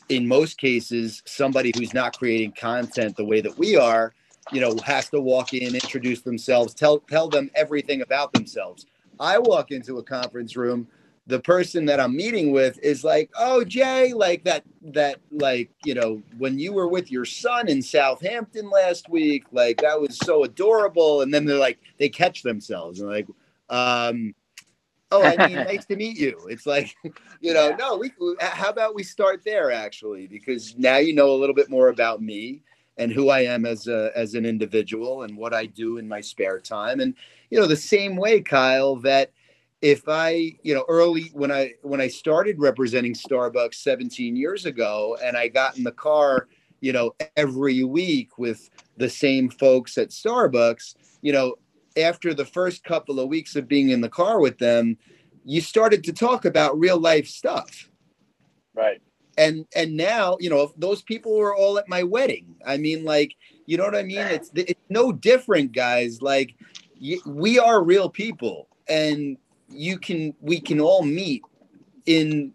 in 0.09 0.26
most 0.26 0.59
cases 0.59 1.22
somebody 1.26 1.72
who's 1.76 1.94
not 1.94 2.16
creating 2.18 2.53
content 2.53 3.16
the 3.16 3.24
way 3.24 3.40
that 3.40 3.57
we 3.59 3.76
are 3.76 4.12
you 4.53 4.61
know, 4.61 4.76
has 4.85 5.09
to 5.11 5.20
walk 5.20 5.55
in, 5.55 5.74
introduce 5.74 6.22
themselves, 6.22 6.74
tell 6.74 6.98
tell 6.98 7.29
them 7.29 7.50
everything 7.55 8.03
about 8.03 8.33
themselves. 8.33 8.87
I 9.18 9.38
walk 9.38 9.70
into 9.70 9.98
a 9.98 10.03
conference 10.03 10.57
room, 10.57 10.88
the 11.31 11.40
person 11.40 11.87
that 11.87 12.01
I'm 12.01 12.14
meeting 12.16 12.53
with 12.53 12.79
is 12.83 13.05
like, 13.05 13.31
"Oh, 13.38 13.64
Jay, 13.64 14.12
like 14.12 14.45
that 14.45 14.64
that 14.83 15.21
like, 15.31 15.71
you 15.85 15.95
know, 15.95 16.23
when 16.38 16.59
you 16.59 16.73
were 16.73 16.88
with 16.88 17.11
your 17.11 17.25
son 17.25 17.69
in 17.69 17.81
Southampton 17.83 18.69
last 18.71 19.09
week, 19.09 19.45
like 19.53 19.81
that 19.81 20.01
was 20.01 20.19
so 20.19 20.45
adorable." 20.45 21.23
And 21.23 21.33
then 21.33 21.45
they're 21.47 21.57
like 21.57 21.79
they 21.99 22.09
catch 22.09 22.43
themselves 22.43 23.01
and 23.01 23.09
like 23.09 23.27
um 23.69 24.35
oh, 25.12 25.23
I 25.23 25.49
mean, 25.49 25.57
nice 25.66 25.87
to 25.87 25.97
meet 25.97 26.19
you. 26.19 26.38
It's 26.49 26.66
like, 26.66 26.95
you 27.40 27.55
know, 27.55 27.71
yeah. 27.71 27.77
no, 27.77 27.97
we, 27.97 28.12
how 28.40 28.71
about 28.71 28.95
we 28.95 29.03
start 29.03 29.43
there 29.45 29.71
actually? 29.71 30.27
Because 30.27 30.77
now 30.77 30.99
you 30.99 31.14
know 31.14 31.31
a 31.31 31.37
little 31.37 31.55
bit 31.55 31.71
more 31.71 31.88
about 31.88 32.23
me 32.23 32.62
and 32.97 33.12
who 33.12 33.31
I 33.31 33.40
am 33.40 33.64
as 33.64 33.87
a, 33.88 34.11
as 34.14 34.35
an 34.35 34.45
individual 34.45 35.23
and 35.23 35.37
what 35.37 35.55
I 35.55 35.66
do 35.66 35.97
in 35.97 36.07
my 36.07 36.21
spare 36.21 36.61
time. 36.61 37.01
And 37.01 37.14
you 37.51 37.59
know, 37.59 37.66
the 37.66 37.77
same 37.77 38.16
way, 38.16 38.40
Kyle, 38.40 38.97
that 38.97 39.33
if 39.83 40.03
I, 40.09 40.53
you 40.62 40.75
know, 40.75 40.85
early 40.88 41.31
when 41.33 41.51
I 41.51 41.73
when 41.83 42.01
I 42.01 42.09
started 42.09 42.59
representing 42.59 43.14
Starbucks 43.14 43.75
17 43.75 44.37
years 44.37 44.66
ago, 44.66 45.16
and 45.23 45.37
I 45.37 45.49
got 45.49 45.79
in 45.79 45.85
the 45.85 45.93
car, 45.93 46.49
you 46.81 46.93
know, 46.93 47.14
every 47.37 47.83
week 47.85 48.38
with 48.38 48.69
the 48.97 49.09
same 49.09 49.49
folks 49.49 49.97
at 49.97 50.11
Starbucks, 50.11 50.95
you 51.23 51.33
know, 51.33 51.57
after 51.97 52.35
the 52.35 52.45
first 52.45 52.85
couple 52.85 53.19
of 53.21 53.29
weeks 53.29 53.57
of 53.57 53.69
being 53.69 53.90
in 53.90 54.01
the 54.01 54.09
car 54.09 54.40
with 54.40 54.59
them, 54.59 54.99
you 55.45 55.61
started 55.61 56.05
to 56.05 56.12
talk 56.12 56.45
about 56.45 56.79
real 56.79 56.99
life 56.99 57.27
stuff. 57.27 57.88
Right. 58.75 59.01
And 59.38 59.64
and 59.75 59.97
now 59.97 60.37
you 60.40 60.51
know 60.51 60.73
those 60.77 61.03
people 61.03 61.37
were 61.37 61.55
all 61.55 61.79
at 61.79 61.88
my 61.88 62.03
wedding 62.03 62.57
i 62.66 62.77
mean 62.77 63.05
like 63.05 63.37
you 63.64 63.77
know 63.79 63.85
what 63.85 63.95
i 63.95 64.03
mean? 64.03 64.19
It's 64.19 64.51
it's 64.55 64.81
no 64.90 65.12
different 65.12 65.73
guys. 65.73 66.21
Like 66.21 66.55
we 67.25 67.59
are 67.59 67.83
real 67.83 68.11
people. 68.11 68.69
And 68.88 69.38
you 69.70 69.98
can 69.98 70.35
we 70.40 70.61
can 70.61 70.80
all 70.80 71.02
meet 71.02 71.42
in 72.06 72.52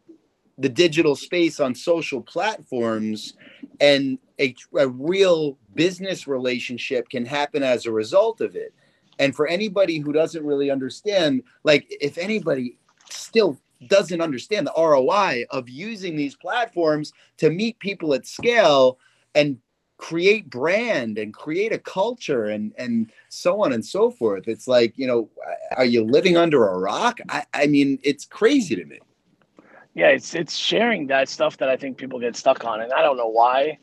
the 0.58 0.70
digital 0.70 1.16
space 1.16 1.60
on 1.60 1.76
social 1.76 2.22
platforms 2.22 3.34
and 3.80 4.18
a, 4.40 4.56
a 4.78 4.88
real 4.88 5.58
business 5.74 6.28
relationship 6.28 7.10
can 7.10 7.26
happen 7.26 7.64
as 7.64 7.86
a 7.86 7.92
result 7.92 8.42
of 8.42 8.56
it 8.56 8.74
and 9.20 9.36
for 9.36 9.48
anybody 9.48 10.00
who 10.00 10.14
doesn't 10.14 10.46
really 10.46 10.70
understand 10.70 11.44
like 11.64 11.86
if 11.90 12.18
anybody 12.18 12.78
still 13.10 13.60
doesn't 13.88 14.22
understand 14.22 14.66
the 14.66 14.74
ROI 14.78 15.46
of 15.50 15.70
using 15.70 16.16
these 16.16 16.36
platforms 16.36 17.12
to 17.38 17.50
meet 17.50 17.78
people 17.80 18.14
at 18.14 18.26
scale 18.26 18.98
and 19.34 19.58
create 19.98 20.50
brand 20.50 21.18
and 21.18 21.34
create 21.34 21.72
a 21.72 21.80
culture 21.80 22.46
and 22.46 22.74
and 22.78 23.12
so 23.30 23.64
on 23.64 23.74
and 23.74 23.86
so 23.86 24.12
forth. 24.12 24.48
It's 24.48 24.68
like, 24.68 24.94
you 24.98 25.08
know, 25.08 25.30
are 25.76 25.86
you 25.86 26.04
living 26.04 26.38
under 26.38 26.68
a 26.68 26.78
rock? 26.78 27.20
I, 27.30 27.46
I 27.54 27.68
mean, 27.68 28.00
it's 28.04 28.26
crazy 28.26 28.76
to 28.76 28.86
me. 28.86 29.00
Yeah, 29.94 30.08
it's 30.08 30.36
it's 30.36 30.56
sharing 30.56 31.08
that 31.08 31.30
stuff 31.30 31.58
that 31.58 31.70
I 31.70 31.78
think 31.78 31.98
people 31.98 32.20
get 32.20 32.36
stuck 32.36 32.66
on, 32.66 32.82
and 32.82 32.92
I 32.92 33.02
don't 33.02 33.18
know 33.18 33.30
why. 33.30 33.80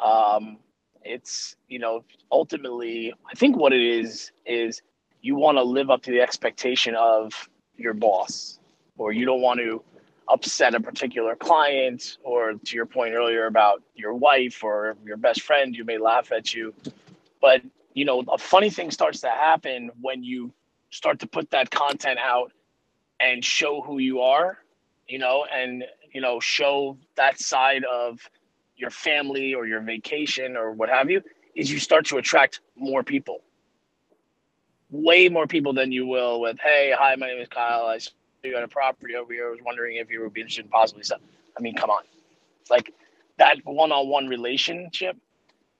Um, 0.00 0.58
it's 1.04 1.56
you 1.68 1.78
know 1.78 2.04
ultimately, 2.32 3.14
I 3.30 3.34
think 3.34 3.56
what 3.56 3.72
it 3.72 3.82
is 3.82 4.32
is 4.44 4.82
you 5.22 5.36
want 5.36 5.58
to 5.58 5.62
live 5.62 5.90
up 5.90 6.02
to 6.02 6.10
the 6.10 6.20
expectation 6.20 6.94
of 6.94 7.48
your 7.76 7.94
boss 7.94 8.58
or 8.98 9.12
you 9.12 9.26
don't 9.26 9.40
want 9.40 9.60
to 9.60 9.82
upset 10.28 10.74
a 10.74 10.80
particular 10.80 11.36
client 11.36 12.18
or 12.24 12.54
to 12.54 12.74
your 12.74 12.86
point 12.86 13.14
earlier 13.14 13.46
about 13.46 13.82
your 13.94 14.14
wife 14.14 14.64
or 14.64 14.96
your 15.04 15.16
best 15.16 15.42
friend 15.42 15.74
who 15.76 15.84
may 15.84 15.98
laugh 15.98 16.32
at 16.32 16.52
you 16.52 16.74
but 17.40 17.62
you 17.94 18.04
know 18.04 18.24
a 18.32 18.38
funny 18.38 18.70
thing 18.70 18.90
starts 18.90 19.20
to 19.20 19.28
happen 19.28 19.90
when 20.00 20.24
you 20.24 20.52
start 20.90 21.20
to 21.20 21.26
put 21.26 21.50
that 21.50 21.70
content 21.70 22.18
out 22.18 22.52
and 23.20 23.44
show 23.44 23.80
who 23.80 23.98
you 23.98 24.20
are 24.20 24.58
you 25.06 25.18
know 25.18 25.46
and 25.52 25.84
you 26.12 26.20
know 26.20 26.40
show 26.40 26.96
that 27.16 27.38
side 27.38 27.84
of 27.84 28.18
your 28.76 28.90
family 28.90 29.54
or 29.54 29.66
your 29.66 29.80
vacation 29.80 30.56
or 30.56 30.72
what 30.72 30.88
have 30.88 31.10
you 31.10 31.22
is 31.54 31.70
you 31.70 31.78
start 31.78 32.06
to 32.06 32.18
attract 32.18 32.60
more 32.76 33.02
people 33.02 33.42
way 34.90 35.28
more 35.28 35.46
people 35.46 35.72
than 35.72 35.90
you 35.90 36.06
will 36.06 36.40
with 36.40 36.58
hey 36.60 36.94
hi 36.96 37.14
my 37.16 37.26
name 37.26 37.40
is 37.40 37.48
kyle 37.48 37.86
i 37.86 37.98
see 37.98 38.10
you 38.46 38.52
got 38.52 38.62
a 38.62 38.68
property 38.68 39.14
over 39.16 39.32
here. 39.32 39.48
I 39.48 39.50
was 39.50 39.60
wondering 39.64 39.96
if 39.96 40.10
you 40.10 40.22
would 40.22 40.32
be 40.32 40.40
interested 40.40 40.64
in 40.64 40.70
possibly 40.70 41.02
stuff. 41.02 41.20
I 41.58 41.60
mean, 41.60 41.74
come 41.74 41.90
on. 41.90 42.02
Like 42.70 42.94
that 43.38 43.58
one-on-one 43.64 44.28
relationship, 44.28 45.16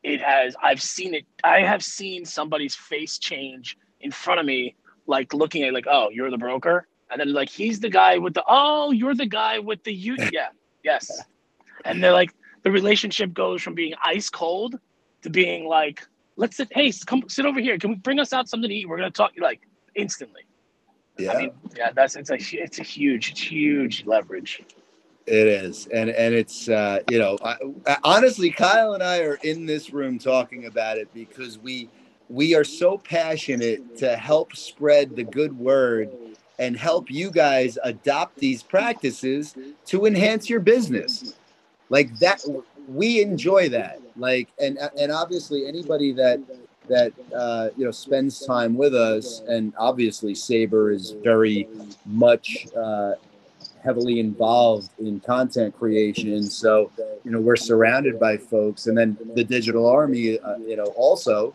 it 0.03 0.21
has 0.21 0.57
I've 0.63 0.83
seen 0.83 1.15
it. 1.15 1.25
I 1.43 1.61
have 1.61 1.83
seen 1.83 2.25
somebody's 2.25 2.75
face 2.75 3.19
change 3.19 3.79
in 4.01 4.11
front 4.11 4.41
of 4.41 4.47
me, 4.47 4.75
like 5.07 5.33
looking 5.35 5.63
at 5.63 5.73
like, 5.73 5.87
oh, 5.89 6.11
you're 6.11 6.31
the 6.31 6.39
broker. 6.39 6.87
And 7.11 7.21
then 7.21 7.33
like 7.33 7.49
he's 7.49 7.81
the 7.81 7.89
guy 7.89 8.19
with 8.19 8.35
the 8.35 8.45
oh, 8.49 8.91
you're 8.91 9.15
the 9.15 9.27
guy 9.27 9.59
with 9.59 9.83
the 9.85 9.93
you 9.93 10.17
yeah, 10.33 10.49
yes. 10.83 11.23
And 11.85 12.03
they're 12.03 12.13
like 12.13 12.33
the 12.63 12.71
relationship 12.71 13.33
goes 13.33 13.63
from 13.63 13.75
being 13.75 13.95
ice 14.05 14.29
cold 14.29 14.79
to 15.23 15.31
being 15.31 15.67
like, 15.67 16.07
let's 16.37 16.57
sit, 16.57 16.69
hey, 16.73 16.93
come 17.07 17.23
sit 17.29 17.47
over 17.47 17.61
here. 17.61 17.79
Can 17.79 17.91
we 17.91 17.97
bring 17.97 18.19
us 18.19 18.33
out 18.33 18.49
something 18.49 18.69
to 18.69 18.75
eat? 18.75 18.89
We're 18.89 18.97
gonna 18.97 19.11
talk 19.11 19.33
like 19.39 19.61
instantly. 19.95 20.43
Yeah. 21.19 21.33
I 21.33 21.39
mean, 21.39 21.51
yeah, 21.77 21.93
that's 21.93 22.17
it's 22.17 22.31
a 22.31 22.35
it's 22.35 22.79
a 22.79 22.83
huge, 22.83 23.31
it's 23.31 23.41
huge 23.41 24.05
leverage. 24.05 24.63
It 25.27 25.47
is, 25.49 25.89
and 25.89 26.11
and 26.11 26.35
it's 26.35 26.69
uh, 26.69 27.01
you 27.11 27.19
know, 27.19 27.39
I, 27.45 27.57
honestly, 28.05 28.51
Kyle 28.51 28.93
and 28.93 29.03
I 29.03 29.21
are 29.21 29.39
in 29.43 29.67
this 29.67 29.93
room 29.93 30.19
talking 30.19 30.67
about 30.67 30.99
it 30.99 31.13
because 31.15 31.59
we 31.59 31.89
we 32.29 32.55
are 32.55 32.65
so 32.65 32.99
passionate 32.99 33.97
to 33.99 34.17
help 34.17 34.57
spread 34.57 35.15
the 35.15 35.25
good 35.25 35.57
word 35.59 36.11
and 36.59 36.77
help 36.77 37.11
you 37.11 37.31
guys 37.31 37.79
adopt 37.85 38.39
these 38.39 38.63
practices 38.63 39.55
to 39.85 40.07
enhance 40.07 40.49
your 40.49 40.61
business. 40.61 41.35
Like 41.91 42.19
that, 42.19 42.43
we 42.89 43.21
enjoy 43.21 43.69
that. 43.71 44.01
Like, 44.17 44.49
and 44.61 44.79
and 44.99 45.13
obviously, 45.13 45.67
anybody 45.67 46.13
that 46.13 46.41
that 46.89 47.13
uh, 47.35 47.69
you 47.77 47.85
know 47.85 47.91
spends 47.91 48.45
time 48.45 48.77
with 48.77 48.95
us, 48.95 49.43
and 49.47 49.73
obviously 49.79 50.35
Sabre 50.35 50.91
is 50.91 51.13
very 51.23 51.69
much 52.07 52.67
uh, 52.77 53.13
heavily 53.87 54.21
involved 54.21 54.91
in 54.99 55.21
content 55.21 55.79
creation. 55.79 56.43
So 56.43 56.91
you 57.25 57.31
know 57.31 57.41
we're 57.41 57.57
surrounded 57.57 58.21
by 58.21 58.37
folks, 58.37 58.89
and 58.89 58.99
then 58.99 59.17
the 59.35 59.45
digital 59.45 59.87
army, 59.89 60.39
uh, 60.41 60.59
you 60.59 60.77
know, 60.77 60.87
also, 60.97 61.55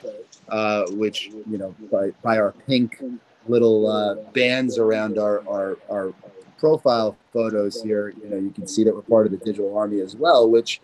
uh, 0.49 0.85
which 0.91 1.29
you 1.51 1.57
know 1.59 1.75
by 1.91 2.11
by 2.23 2.37
our 2.39 2.53
pink 2.67 3.03
little 3.47 3.87
uh, 3.87 4.15
bands 4.31 4.77
around 4.79 5.19
our 5.19 5.47
our 5.47 5.77
our 5.91 6.13
profile 6.57 7.17
photos 7.33 7.81
here, 7.83 8.13
you 8.23 8.29
know, 8.29 8.37
you 8.37 8.51
can 8.51 8.67
see 8.67 8.83
that 8.83 8.95
we're 8.95 9.01
part 9.01 9.25
of 9.25 9.31
the 9.31 9.37
digital 9.39 9.77
army 9.77 9.99
as 9.99 10.15
well, 10.15 10.49
which 10.49 10.79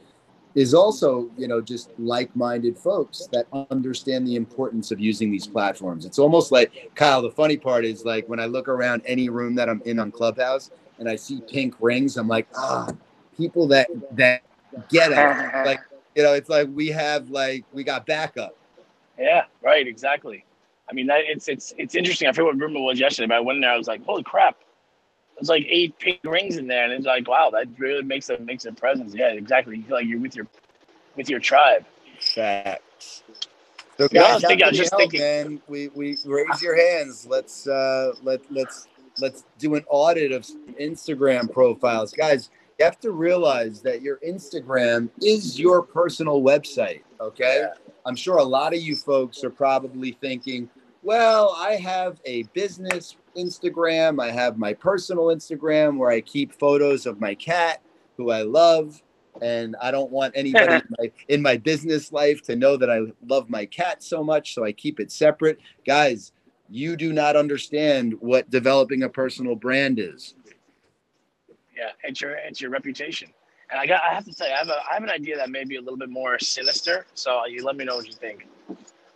is 0.56 0.74
also, 0.74 1.30
you 1.38 1.48
know, 1.48 1.62
just 1.62 1.92
like-minded 2.00 2.76
folks 2.78 3.30
that 3.32 3.46
understand 3.70 4.28
the 4.28 4.36
importance 4.36 4.90
of 4.92 5.00
using 5.00 5.32
these 5.32 5.46
platforms. 5.46 6.04
It's 6.04 6.18
almost 6.18 6.52
like 6.52 6.90
Kyle. 6.96 7.22
The 7.22 7.30
funny 7.30 7.58
part 7.58 7.86
is 7.86 8.06
like 8.06 8.28
when 8.28 8.40
I 8.40 8.46
look 8.48 8.68
around 8.68 9.04
any 9.06 9.30
room 9.30 9.54
that 9.56 9.70
I'm 9.70 9.84
in 9.86 10.00
on 10.00 10.12
Clubhouse 10.12 10.72
and 11.00 11.08
I 11.10 11.16
see 11.16 11.42
pink 11.42 11.76
rings, 11.80 12.18
I'm 12.18 12.28
like, 12.28 12.48
ah, 12.56 12.90
people 13.38 13.68
that 13.68 13.88
that 14.14 14.42
get 14.90 15.12
it. 15.12 15.16
like, 15.66 15.80
you 16.16 16.24
know, 16.24 16.34
it's 16.34 16.50
like 16.50 16.68
we 16.74 16.88
have 16.90 17.30
like 17.30 17.66
we 17.74 17.84
got 17.84 18.06
backup. 18.06 18.56
Yeah, 19.20 19.46
right, 19.62 19.88
exactly. 19.88 20.44
I 20.90 20.94
mean, 20.94 21.08
that 21.08 21.22
it's 21.26 21.48
it's 21.48 21.74
it's 21.78 21.96
interesting. 21.96 22.28
I 22.28 22.32
forget 22.32 22.46
what 22.46 22.60
room 22.60 22.76
it 22.76 22.80
was 22.82 23.00
yesterday, 23.00 23.28
but 23.28 23.36
I 23.36 23.40
went 23.40 23.58
in 23.58 23.62
there. 23.62 23.72
I 23.72 23.78
was 23.78 23.88
like, 23.88 24.04
"Holy 24.06 24.24
crap!" 24.24 24.58
There's 25.36 25.50
like 25.50 25.66
eight 25.70 25.98
pink 26.00 26.20
rings 26.24 26.58
in 26.58 26.66
there, 26.68 26.84
and 26.86 26.94
it's 26.94 27.06
like, 27.06 27.28
wow, 27.28 27.50
that 27.52 27.68
really 27.78 28.04
makes 28.04 28.30
a 28.30 28.40
makes 28.40 28.66
a 28.66 28.72
presence. 28.72 29.14
Yeah, 29.14 29.30
exactly. 29.30 29.78
You 29.78 29.84
feel 29.84 29.98
like 29.98 30.06
you're 30.08 30.20
with 30.20 30.36
your 30.36 30.48
with 31.16 31.30
your 31.30 31.40
tribe. 31.40 31.86
Facts. 32.20 33.24
So 33.98 34.08
Yeah, 34.12 34.22
I 34.22 34.24
guys, 34.26 34.34
was 34.36 34.44
thinking- 34.44 34.66
I 34.66 34.70
was 34.70 34.78
just 34.78 34.92
help, 34.92 35.02
thinking- 35.02 35.20
man? 35.20 35.62
We 35.68 35.90
we 35.90 36.18
raise 36.26 36.62
your 36.62 36.76
hands. 36.76 37.26
Let's 37.28 37.68
uh 37.68 38.14
let 38.24 38.40
let's 38.52 38.88
let's 39.20 39.46
do 39.58 39.76
an 39.76 39.84
audit 39.90 40.32
of 40.32 40.46
Instagram 40.80 41.52
profiles, 41.52 42.14
guys. 42.14 42.50
You 42.80 42.86
have 42.86 43.00
to 43.00 43.12
realize 43.12 43.82
that 43.82 44.02
your 44.02 44.18
Instagram 44.18 45.10
is 45.22 45.60
your 45.60 45.82
personal 45.82 46.42
website. 46.42 47.02
Okay, 47.20 47.62
Yeah. 47.62 47.74
I'm 48.06 48.16
sure 48.16 48.38
a 48.38 48.44
lot 48.44 48.74
of 48.74 48.80
you 48.80 48.96
folks 48.96 49.44
are 49.44 49.50
probably 49.50 50.12
thinking, 50.22 50.70
well, 51.04 51.56
I 51.58 51.74
have 51.74 52.22
a 52.26 52.44
business 52.54 53.18
Instagram. 53.36 54.22
I 54.22 54.32
have 54.32 54.58
my 54.58 54.74
personal 54.74 55.26
Instagram 55.26 55.98
where 55.98 56.10
I 56.10 56.22
keep 56.22 56.54
photos 56.54 57.06
of 57.06 57.20
my 57.20 57.36
cat, 57.36 57.82
who 58.16 58.32
I 58.32 58.44
love, 58.44 59.02
and 59.42 59.76
I 59.82 59.92
don't 59.92 60.12
want 60.12 60.34
anybody 60.36 60.76
in, 60.76 60.96
my, 60.98 61.12
in 61.28 61.42
my 61.42 61.58
business 61.58 62.12
life 62.12 62.42
to 62.44 62.56
know 62.56 62.78
that 62.78 62.90
I 62.90 63.02
love 63.28 63.50
my 63.50 63.66
cat 63.66 64.02
so 64.04 64.24
much, 64.24 64.54
so 64.54 64.64
I 64.64 64.72
keep 64.72 65.00
it 65.00 65.12
separate. 65.12 65.60
Guys, 65.86 66.32
you 66.70 66.96
do 66.96 67.14
not 67.14 67.36
understand 67.36 68.14
what 68.20 68.50
developing 68.50 69.04
a 69.04 69.10
personal 69.10 69.56
brand 69.56 70.00
is. 70.00 70.36
Yeah, 71.76 71.92
it's 72.04 72.22
your 72.22 72.32
it's 72.32 72.60
your 72.60 72.72
reputation. 72.72 73.30
And 73.70 73.80
I 73.80 73.86
got 73.86 74.02
I 74.04 74.14
have 74.14 74.26
to 74.26 74.34
say 74.34 74.52
I 74.52 74.58
have 74.58 74.70
a 74.70 74.80
I 74.90 74.94
have 74.94 75.04
an 75.04 75.10
idea 75.10 75.38
that 75.38 75.50
may 75.50 75.64
be 75.64 75.76
a 75.76 75.82
little 75.82 75.98
bit 75.98 76.10
more 76.10 76.40
sinister. 76.40 77.06
So 77.14 77.46
you 77.46 77.64
let 77.64 77.76
me 77.76 77.86
know 77.86 77.98
what 77.98 78.08
you 78.08 78.14
think. 78.14 78.48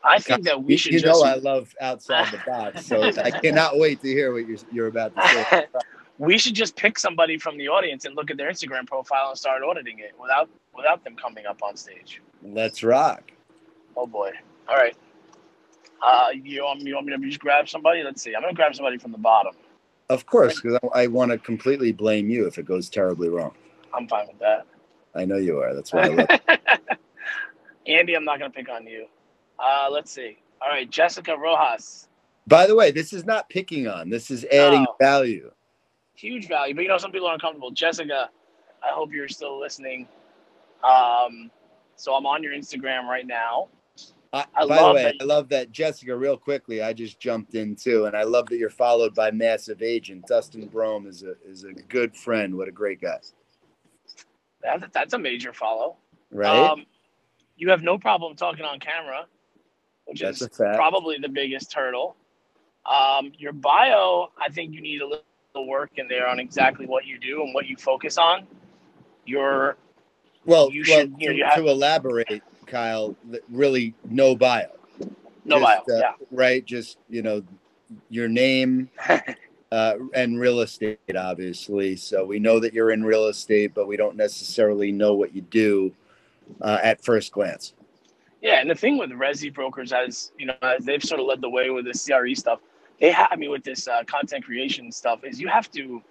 I 0.04 0.20
think 0.20 0.44
that 0.46 0.64
we 0.64 0.74
You, 0.74 0.78
should 0.78 0.94
you 0.94 1.00
just 1.00 1.24
know 1.24 1.28
I 1.28 1.36
love 1.36 1.76
outside 1.80 2.32
the 2.32 2.40
box, 2.46 2.86
so 2.86 3.04
I 3.04 3.32
cannot 3.44 3.78
wait 3.78 4.02
to 4.02 4.08
hear 4.08 4.34
what 4.34 4.48
you're, 4.48 4.58
you're 4.72 4.88
about 4.88 5.16
to 5.16 5.28
say. 5.28 5.66
we 6.18 6.38
should 6.38 6.56
just 6.56 6.76
pick 6.76 6.98
somebody 6.98 7.38
from 7.38 7.58
the 7.58 7.68
audience 7.68 8.06
and 8.06 8.16
look 8.16 8.32
at 8.32 8.38
their 8.38 8.50
Instagram 8.50 8.88
profile 8.88 9.30
and 9.30 9.38
start 9.38 9.62
auditing 9.64 10.00
it 10.00 10.14
without 10.20 10.50
without 10.76 11.04
them 11.04 11.16
coming 11.16 11.46
up 11.46 11.62
on 11.62 11.76
stage. 11.76 12.22
Let's 12.44 12.84
rock. 12.84 13.32
Oh 13.96 14.08
boy. 14.08 14.32
All 14.68 14.76
right. 14.76 14.96
Uh, 16.02 16.30
you 16.34 16.64
want, 16.64 16.82
you 16.82 16.96
want 16.96 17.06
me 17.08 17.16
to 17.16 17.26
just 17.28 17.40
grab 17.40 17.70
somebody? 17.70 18.04
Let's 18.04 18.22
see. 18.22 18.36
I'm 18.36 18.42
gonna 18.42 18.54
grab 18.54 18.76
somebody 18.76 18.98
from 18.98 19.12
the 19.12 19.18
bottom. 19.18 19.54
Of 20.10 20.26
course, 20.26 20.60
because 20.60 20.80
I, 20.94 21.04
I 21.04 21.08
want 21.08 21.32
to 21.32 21.38
completely 21.38 21.92
blame 21.92 22.30
you 22.30 22.48
if 22.48 22.58
it 22.58 22.66
goes 22.66 22.90
terribly 22.90 23.30
wrong. 23.30 23.54
I'm 23.94 24.08
fine 24.08 24.28
with 24.28 24.40
that. 24.40 24.66
I 25.16 25.26
know 25.26 25.38
you 25.38 25.60
are. 25.60 25.74
That's 25.74 25.94
why 25.94 26.04
I 26.04 26.08
love 26.08 26.28
Andy, 27.88 28.14
I'm 28.16 28.26
not 28.26 28.40
gonna 28.40 28.52
pick 28.52 28.70
on 28.70 28.86
you. 28.86 29.06
Uh, 29.60 29.88
let's 29.92 30.12
see. 30.12 30.38
All 30.62 30.70
right, 30.70 30.90
Jessica 30.90 31.36
Rojas. 31.36 32.08
By 32.48 32.66
the 32.66 32.76
way, 32.76 32.92
this 32.92 33.14
is 33.14 33.26
not 33.26 33.50
picking 33.50 33.88
on. 33.88 34.10
This 34.10 34.32
is 34.32 34.44
adding 34.46 34.84
No. 34.84 34.96
value. 35.00 35.52
huge 36.16 36.48
value. 36.48 36.76
But 36.76 36.82
you 36.82 36.88
know, 36.88 36.98
some 36.98 37.12
people 37.12 37.28
are 37.28 37.34
uncomfortable. 37.34 37.72
Jessica, 37.72 38.30
I 38.84 38.90
hope 38.90 39.12
you're 39.14 39.28
still 39.28 39.60
listening. 39.60 40.08
Um, 40.84 41.52
so 41.96 42.14
I'm 42.16 42.26
on 42.26 42.44
your 42.44 42.54
Instagram 42.54 43.06
right 43.06 43.26
now. 43.26 43.70
I, 44.34 44.46
I 44.56 44.66
by 44.66 44.76
love 44.76 44.88
the 44.90 44.94
way, 44.96 45.04
that- 45.04 45.16
I 45.20 45.24
love 45.26 45.50
that 45.50 45.72
Jessica. 45.72 46.16
Real 46.16 46.38
quickly, 46.38 46.82
I 46.82 46.94
just 46.94 47.20
jumped 47.20 47.54
in 47.56 47.76
too, 47.76 48.06
and 48.06 48.16
I 48.16 48.24
love 48.24 48.46
that 48.48 48.58
you're 48.58 48.70
followed 48.70 49.14
by 49.14 49.30
Massive 49.32 49.82
Agent. 49.82 50.26
Dustin 50.28 50.70
Brohm 50.70 51.06
is 51.08 51.24
a 51.24 51.34
is 51.46 51.64
a 51.66 51.74
good 51.74 52.16
friend. 52.16 52.56
What 52.56 52.68
a 52.68 52.72
great 52.72 53.02
guy, 53.02 53.18
That, 54.64 54.94
that's 54.94 55.14
a 55.14 55.20
major 55.20 55.54
follow. 55.54 55.98
right? 56.32 56.48
Um, 56.72 56.86
you 57.58 57.70
have 57.70 57.84
no 57.84 57.98
problem 57.98 58.36
talking 58.36 58.64
on 58.66 58.80
camera, 58.80 59.26
which 60.06 60.22
That's 60.22 60.42
is 60.42 60.50
probably 60.58 61.18
the 61.18 61.30
biggest 61.30 61.74
hurdle. 61.74 62.16
Um, 62.90 63.32
your 63.38 63.54
bio, 63.54 64.32
I 64.42 64.50
think 64.50 64.74
you 64.74 64.82
need 64.82 65.02
a 65.02 65.06
little 65.08 65.68
work 65.68 65.92
in 65.98 66.08
there 66.08 66.28
on 66.28 66.40
exactly 66.40 66.86
what 66.88 67.06
you 67.06 67.20
do 67.20 67.44
and 67.44 67.54
what 67.54 67.68
you 67.68 67.76
focus 67.76 68.18
on. 68.18 68.48
Your 69.26 69.78
well, 70.46 70.72
you 70.72 70.84
well 70.88 71.00
should- 71.02 71.14
you 71.20 71.28
know, 71.28 71.34
to, 71.34 71.38
you 71.38 71.46
have- 71.46 71.56
to 71.58 71.68
elaborate, 71.68 72.42
Kyle, 72.72 73.16
really 73.50 73.94
no 74.10 74.36
bio. 74.36 74.70
no 75.44 75.60
Just, 75.60 75.86
bio, 75.88 75.96
uh, 75.96 76.00
yeah. 76.00 76.14
Right, 76.32 76.66
just 76.66 76.98
you 77.10 77.22
know, 77.22 77.44
your 78.10 78.30
name 78.30 78.90
uh, 79.72 79.96
and 80.14 80.40
real 80.40 80.62
estate, 80.62 80.98
obviously. 81.16 81.98
So 81.98 82.26
we 82.26 82.40
know 82.40 82.60
that 82.60 82.74
you're 82.74 82.92
in 82.92 83.04
real 83.04 83.26
estate, 83.26 83.74
but 83.76 83.88
we 83.88 83.98
don't 83.98 84.16
necessarily 84.16 84.92
know 84.92 85.14
what 85.14 85.36
you 85.36 85.42
do 85.42 85.94
uh, 86.62 86.80
at 86.82 87.04
first 87.04 87.34
glance. 87.34 87.74
Yeah, 88.42 88.60
and 88.62 88.70
the 88.70 88.76
thing 88.76 88.98
with 88.98 89.12
Resi 89.12 89.54
brokers, 89.54 89.92
as 89.92 90.32
you 90.40 90.48
know, 90.48 90.56
as 90.62 90.86
they've 90.86 91.04
sort 91.04 91.20
of 91.20 91.28
led 91.28 91.42
the 91.42 91.50
way 91.50 91.70
with 91.70 91.86
the 91.86 91.94
CRE 91.94 92.34
stuff, 92.34 92.60
they 93.00 93.12
have, 93.12 93.28
I 93.32 93.36
mean, 93.36 93.52
with 93.52 93.64
this 93.64 93.88
uh, 93.88 94.04
content 94.06 94.46
creation 94.46 94.92
stuff, 94.92 95.24
is 95.24 95.40
you 95.40 95.50
have 95.50 95.70
to 95.72 96.02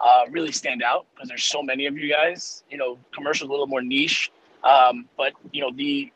uh, 0.00 0.24
really 0.30 0.50
stand 0.50 0.82
out 0.82 1.06
because 1.14 1.28
there's 1.28 1.44
so 1.44 1.62
many 1.62 1.86
of 1.86 1.96
you 1.96 2.08
guys. 2.08 2.64
You 2.70 2.78
know, 2.78 2.98
commercial 3.14 3.48
a 3.48 3.50
little 3.50 3.66
more 3.66 3.82
niche, 3.82 4.32
um, 4.64 5.08
but 5.16 5.32
you 5.52 5.60
know, 5.62 5.70
the 5.74 6.12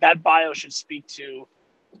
that 0.00 0.22
bio 0.22 0.52
should 0.52 0.72
speak 0.72 1.06
to 1.06 1.46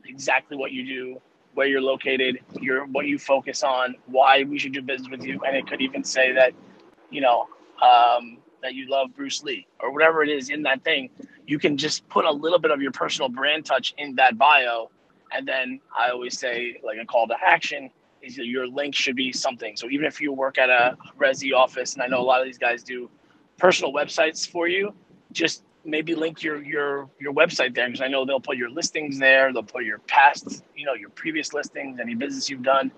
exactly 0.04 0.56
what 0.56 0.72
you 0.72 0.84
do, 0.86 1.20
where 1.54 1.66
you're 1.66 1.82
located, 1.82 2.38
your 2.60 2.86
what 2.86 3.06
you 3.06 3.18
focus 3.18 3.62
on, 3.62 3.94
why 4.06 4.44
we 4.44 4.58
should 4.58 4.72
do 4.72 4.82
business 4.82 5.10
with 5.10 5.24
you, 5.24 5.40
and 5.46 5.56
it 5.56 5.66
could 5.66 5.80
even 5.80 6.04
say 6.04 6.32
that, 6.32 6.52
you 7.10 7.20
know, 7.20 7.48
um, 7.82 8.38
that 8.62 8.74
you 8.74 8.88
love 8.88 9.08
Bruce 9.16 9.42
Lee 9.42 9.66
or 9.80 9.92
whatever 9.92 10.22
it 10.22 10.28
is 10.28 10.50
in 10.50 10.62
that 10.62 10.84
thing. 10.84 11.10
You 11.46 11.58
can 11.58 11.76
just 11.76 12.08
put 12.08 12.24
a 12.24 12.30
little 12.30 12.58
bit 12.58 12.70
of 12.70 12.80
your 12.80 12.92
personal 12.92 13.28
brand 13.28 13.64
touch 13.64 13.94
in 13.98 14.14
that 14.16 14.38
bio. 14.38 14.90
And 15.32 15.46
then 15.46 15.80
i 15.96 16.10
always 16.10 16.38
say 16.38 16.76
like 16.82 16.98
a 17.00 17.06
call 17.06 17.28
to 17.28 17.36
action 17.40 17.90
is 18.20 18.36
your 18.36 18.66
link 18.66 18.94
should 18.94 19.16
be 19.16 19.32
something. 19.32 19.76
So 19.76 19.88
even 19.88 20.06
if 20.06 20.20
you 20.20 20.32
work 20.32 20.58
at 20.58 20.68
a 20.70 20.96
resi 21.18 21.54
office 21.54 21.94
and 21.94 22.02
i 22.02 22.06
know 22.06 22.20
a 22.20 22.22
lot 22.22 22.40
of 22.40 22.46
these 22.46 22.58
guys 22.58 22.82
do 22.82 23.08
personal 23.58 23.92
websites 23.92 24.48
for 24.48 24.68
you 24.68 24.92
just 25.32 25.62
maybe 25.84 26.14
link 26.14 26.42
your 26.42 26.62
your 26.62 27.08
your 27.18 27.32
website 27.32 27.74
there 27.74 27.86
because 27.86 28.02
i 28.02 28.08
know 28.08 28.24
they'll 28.24 28.40
put 28.40 28.56
your 28.56 28.70
listings 28.70 29.18
there 29.18 29.52
they'll 29.52 29.62
put 29.62 29.84
your 29.84 29.98
past 30.00 30.62
you 30.76 30.84
know 30.84 30.94
your 30.94 31.08
previous 31.10 31.54
listings 31.54 31.98
any 31.98 32.14
business 32.14 32.50
you've 32.50 32.62
done 32.62 32.92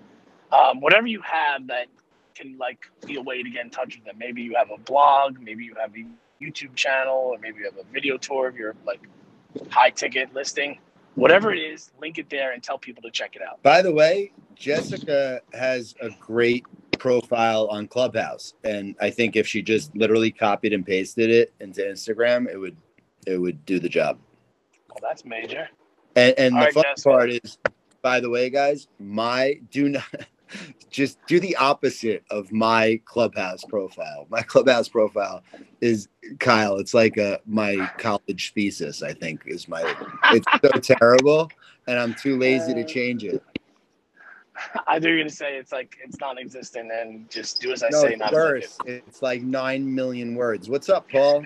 um, 0.51 0.81
whatever 0.81 1.07
you 1.07 1.21
have 1.21 1.67
that 1.67 1.87
can 2.35 2.57
like 2.57 2.85
be 3.05 3.15
a 3.15 3.21
way 3.21 3.41
to 3.41 3.49
get 3.49 3.63
in 3.63 3.69
touch 3.69 3.95
with 3.95 4.03
them 4.05 4.17
maybe 4.17 4.41
you 4.41 4.53
have 4.55 4.69
a 4.69 4.77
blog 4.77 5.39
maybe 5.39 5.63
you 5.63 5.75
have 5.75 5.95
a 5.95 6.05
YouTube 6.43 6.75
channel, 6.75 7.15
or 7.15 7.37
maybe 7.39 7.59
you 7.59 7.65
have 7.65 7.77
a 7.77 7.91
video 7.91 8.17
tour 8.17 8.47
of 8.47 8.55
your 8.55 8.75
like 8.85 9.01
high 9.69 9.89
ticket 9.89 10.33
listing. 10.33 10.79
Whatever 11.15 11.53
it 11.53 11.59
is, 11.59 11.91
link 12.01 12.17
it 12.17 12.29
there 12.29 12.53
and 12.53 12.63
tell 12.63 12.77
people 12.77 13.03
to 13.03 13.11
check 13.11 13.35
it 13.35 13.41
out. 13.41 13.61
By 13.61 13.83
the 13.83 13.91
way, 13.91 14.31
Jessica 14.55 15.41
has 15.53 15.93
a 16.01 16.09
great 16.19 16.65
profile 17.03 17.67
on 17.67 17.85
Clubhouse, 17.85 18.53
and 18.63 18.95
I 19.01 19.09
think 19.09 19.35
if 19.35 19.45
she 19.45 19.61
just 19.61 19.93
literally 19.93 20.31
copied 20.31 20.71
and 20.71 20.85
pasted 20.85 21.29
it 21.29 21.53
into 21.59 21.81
Instagram, 21.81 22.49
it 22.49 22.57
would 22.57 22.77
it 23.27 23.37
would 23.37 23.65
do 23.65 23.77
the 23.77 23.89
job. 23.89 24.17
Well, 24.87 24.99
that's 25.01 25.25
major. 25.25 25.67
And, 26.15 26.33
and 26.39 26.55
the 26.55 26.59
right, 26.59 26.73
fun 26.73 26.83
Jessica. 26.83 27.09
part 27.09 27.29
is, 27.31 27.57
by 28.01 28.21
the 28.21 28.29
way, 28.29 28.49
guys, 28.49 28.87
my 28.99 29.59
do 29.69 29.89
not 29.89 30.05
just 30.89 31.19
do 31.27 31.41
the 31.41 31.57
opposite 31.57 32.23
of 32.31 32.53
my 32.53 33.01
clubhouse 33.03 33.65
profile. 33.65 34.25
My 34.29 34.41
clubhouse 34.41 34.87
profile 34.87 35.43
is 35.81 36.07
Kyle. 36.39 36.77
It's 36.77 36.93
like 36.93 37.17
a 37.17 37.41
my 37.45 37.91
college 37.97 38.53
thesis. 38.53 39.03
I 39.03 39.11
think 39.11 39.41
is 39.45 39.67
my. 39.67 39.83
It's 40.31 40.47
so 40.63 40.95
terrible, 40.95 41.51
and 41.85 41.99
I'm 41.99 42.13
too 42.13 42.37
lazy 42.39 42.73
to 42.73 42.83
uh, 42.83 42.87
change 42.87 43.25
it. 43.25 43.43
I 44.87 44.99
thought 44.99 45.03
you 45.03 45.11
were 45.11 45.17
gonna 45.17 45.29
say 45.29 45.57
it's 45.57 45.71
like 45.71 45.97
it's 46.03 46.19
non-existent 46.19 46.91
and 46.91 47.29
just 47.29 47.61
do 47.61 47.71
as 47.71 47.83
I 47.83 47.89
No, 47.89 48.01
say, 48.01 48.09
it's 48.11 48.19
not 48.19 48.33
as 48.33 48.39
I 48.39 48.59
do. 48.85 49.01
It's 49.07 49.21
like 49.21 49.41
nine 49.41 49.93
million 49.93 50.35
words. 50.35 50.69
What's 50.69 50.89
up, 50.89 51.09
Paul? 51.09 51.43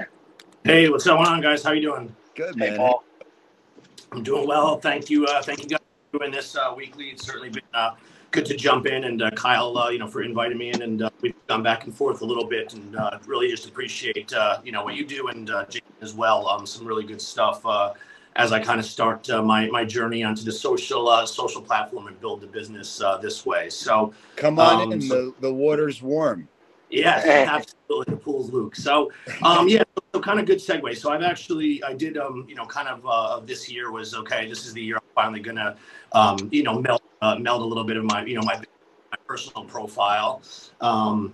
Hey, 0.64 0.90
what's 0.90 1.06
going 1.06 1.26
on, 1.26 1.42
guys? 1.42 1.64
How 1.64 1.72
you 1.72 1.82
doing? 1.82 2.16
Good 2.36 2.56
Hey, 2.60 2.72
man. 2.72 2.78
Paul. 2.78 3.04
I'm 4.12 4.24
doing 4.24 4.48
well. 4.48 4.80
Thank 4.80 5.10
you. 5.10 5.26
Uh, 5.26 5.42
thank 5.42 5.62
you 5.64 5.70
guys 5.70 5.80
for 6.12 6.20
doing 6.20 6.32
this 6.32 6.56
uh, 6.56 6.74
weekly. 6.76 7.06
It's 7.10 7.26
certainly 7.26 7.50
been 7.50 7.64
uh, 7.74 7.92
good 8.32 8.46
to 8.46 8.56
jump 8.56 8.86
in, 8.86 9.06
and 9.06 9.22
uh, 9.22 9.32
Kyle, 9.32 9.78
uh, 9.78 9.90
you 9.90 10.00
know, 10.00 10.08
for 10.08 10.24
inviting 10.24 10.58
me 10.58 10.70
in, 10.70 10.82
and 10.82 11.02
uh, 11.04 11.10
we've 11.22 11.34
gone 11.48 11.64
back 11.64 11.86
and 11.86 11.96
forth 11.96 12.22
a 12.22 12.26
little 12.26 12.46
bit, 12.46 12.74
and 12.74 12.96
uh, 12.96 13.20
really 13.26 13.50
just 13.50 13.68
appreciate 13.68 14.34
uh, 14.34 14.60
you 14.64 14.72
know 14.72 14.84
what 14.84 14.96
you 14.96 15.06
do 15.06 15.28
and 15.30 15.50
uh, 15.50 15.66
Jayson 15.66 15.82
as 16.02 16.14
well. 16.14 16.48
Um, 16.48 16.66
some 16.66 16.86
really 16.86 17.06
good 17.06 17.22
stuff 17.22 17.66
uh, 17.66 17.94
as 18.38 18.52
I 18.54 18.60
kind 18.60 18.80
of 18.80 18.86
start 18.86 19.30
uh, 19.30 19.42
my 19.42 19.68
my 19.68 19.84
journey 19.84 20.24
onto 20.24 20.44
the 20.44 20.52
social 20.52 21.10
uh, 21.10 21.26
social 21.26 21.62
platform 21.62 22.08
and 22.08 22.20
build 22.22 22.40
the 22.42 22.48
business 22.48 23.02
uh, 23.02 23.18
this 23.18 23.46
way. 23.46 23.70
So 23.70 24.14
Come 24.38 24.60
on 24.60 24.82
Um, 24.82 24.92
in. 24.94 25.02
so- 25.02 25.16
The, 25.16 25.34
the 25.42 25.54
water's 25.54 26.02
warm. 26.02 26.48
Yes, 26.90 27.26
absolutely. 27.28 28.16
The 28.16 28.22
pool's 28.22 28.50
Luke. 28.50 28.74
So, 28.74 29.12
um, 29.44 29.68
yeah, 29.68 29.84
so 30.14 30.22
kind 30.22 30.40
of 30.40 30.46
good 30.46 30.60
segue. 30.60 30.96
So 30.96 31.12
I've 31.12 31.22
actually, 31.22 31.84
I 31.84 31.92
did, 31.94 32.18
um, 32.18 32.46
you 32.48 32.56
know, 32.56 32.66
kind 32.66 32.88
of 32.88 33.06
uh, 33.06 33.42
this 33.42 33.70
year 33.70 33.92
was 33.92 34.16
okay. 34.16 34.48
This 34.48 34.66
is 34.66 34.72
the 34.72 34.82
year 34.82 34.96
I'm 34.96 35.02
finally 35.14 35.42
gonna, 35.42 35.76
um, 36.14 36.48
you 36.50 36.64
know, 36.64 36.80
meld 36.80 37.02
uh, 37.22 37.36
meld 37.36 37.62
a 37.62 37.66
little 37.66 37.84
bit 37.84 37.98
of 37.98 38.06
my, 38.06 38.24
you 38.24 38.36
know, 38.36 38.42
my 38.44 38.56
my 39.12 39.18
personal 39.28 39.66
profile. 39.66 40.42
Um, 40.80 41.34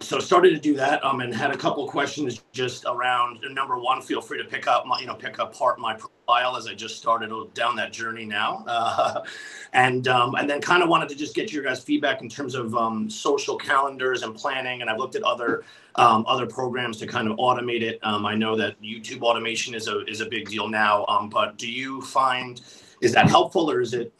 so 0.00 0.18
started 0.18 0.50
to 0.50 0.58
do 0.58 0.74
that 0.74 1.02
um, 1.04 1.20
and 1.20 1.34
had 1.34 1.50
a 1.50 1.56
couple 1.56 1.86
questions 1.88 2.42
just 2.52 2.84
around 2.86 3.38
number 3.50 3.78
one 3.78 4.02
feel 4.02 4.20
free 4.20 4.36
to 4.36 4.44
pick 4.44 4.66
up 4.66 4.86
my 4.86 5.00
you 5.00 5.06
know 5.06 5.14
pick 5.14 5.38
up 5.38 5.54
apart 5.54 5.78
my 5.78 5.94
profile 5.94 6.56
as 6.56 6.66
i 6.66 6.74
just 6.74 6.96
started 6.96 7.30
down 7.54 7.76
that 7.76 7.92
journey 7.92 8.24
now. 8.24 8.64
Uh, 8.66 9.22
and 9.72 10.08
um, 10.08 10.34
and 10.34 10.48
then 10.48 10.60
kind 10.60 10.82
of 10.82 10.88
wanted 10.88 11.08
to 11.08 11.14
just 11.14 11.34
get 11.34 11.52
your 11.52 11.62
guys 11.62 11.82
feedback 11.82 12.20
in 12.20 12.28
terms 12.28 12.54
of 12.54 12.74
um, 12.74 13.08
social 13.08 13.56
calendars 13.56 14.22
and 14.22 14.34
planning 14.34 14.82
and 14.82 14.90
i've 14.90 14.98
looked 14.98 15.14
at 15.14 15.22
other 15.22 15.64
um, 15.94 16.24
other 16.28 16.46
programs 16.46 16.98
to 16.98 17.06
kind 17.06 17.28
of 17.28 17.36
automate 17.38 17.82
it. 17.82 17.98
Um, 18.02 18.26
i 18.26 18.34
know 18.34 18.54
that 18.54 18.80
youtube 18.82 19.22
automation 19.22 19.74
is 19.74 19.88
a 19.88 20.04
is 20.04 20.20
a 20.20 20.26
big 20.26 20.48
deal 20.48 20.68
now 20.68 21.06
um, 21.06 21.30
but 21.30 21.56
do 21.56 21.70
you 21.70 22.02
find 22.02 22.60
is 23.00 23.12
that 23.12 23.28
helpful 23.28 23.70
or 23.70 23.80
is 23.80 23.94
it 23.94 24.12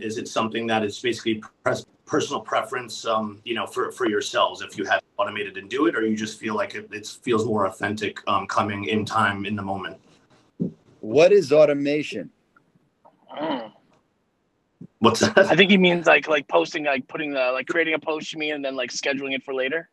is 0.00 0.18
it 0.18 0.28
something 0.28 0.66
that 0.66 0.84
is 0.84 0.98
basically 0.98 1.42
pres- 1.64 1.86
personal 2.12 2.42
preference 2.42 3.06
um, 3.06 3.40
you 3.42 3.54
know 3.54 3.66
for, 3.66 3.90
for 3.90 4.06
yourselves 4.06 4.60
if 4.60 4.76
you 4.76 4.84
have 4.84 5.00
automated 5.16 5.56
and 5.56 5.70
do 5.70 5.86
it 5.86 5.96
or 5.96 6.06
you 6.06 6.14
just 6.14 6.38
feel 6.38 6.54
like 6.54 6.74
it, 6.74 6.86
it 6.92 7.06
feels 7.06 7.46
more 7.46 7.64
authentic 7.64 8.18
um, 8.28 8.46
coming 8.46 8.84
in 8.84 9.02
time 9.02 9.46
in 9.46 9.56
the 9.56 9.62
moment 9.62 9.96
What 11.00 11.32
is 11.32 11.52
automation? 11.52 12.28
Mm. 13.40 13.72
what's 14.98 15.20
that 15.20 15.38
I 15.50 15.56
think 15.56 15.70
he 15.70 15.78
means 15.78 16.06
like 16.06 16.28
like 16.28 16.46
posting 16.48 16.84
like 16.84 17.08
putting 17.08 17.30
the 17.32 17.50
like 17.50 17.66
creating 17.66 17.94
a 17.94 17.98
post 17.98 18.30
you 18.34 18.38
mean 18.38 18.54
and 18.56 18.62
then 18.64 18.76
like 18.76 18.90
scheduling 18.90 19.34
it 19.34 19.42
for 19.42 19.54
later. 19.54 19.88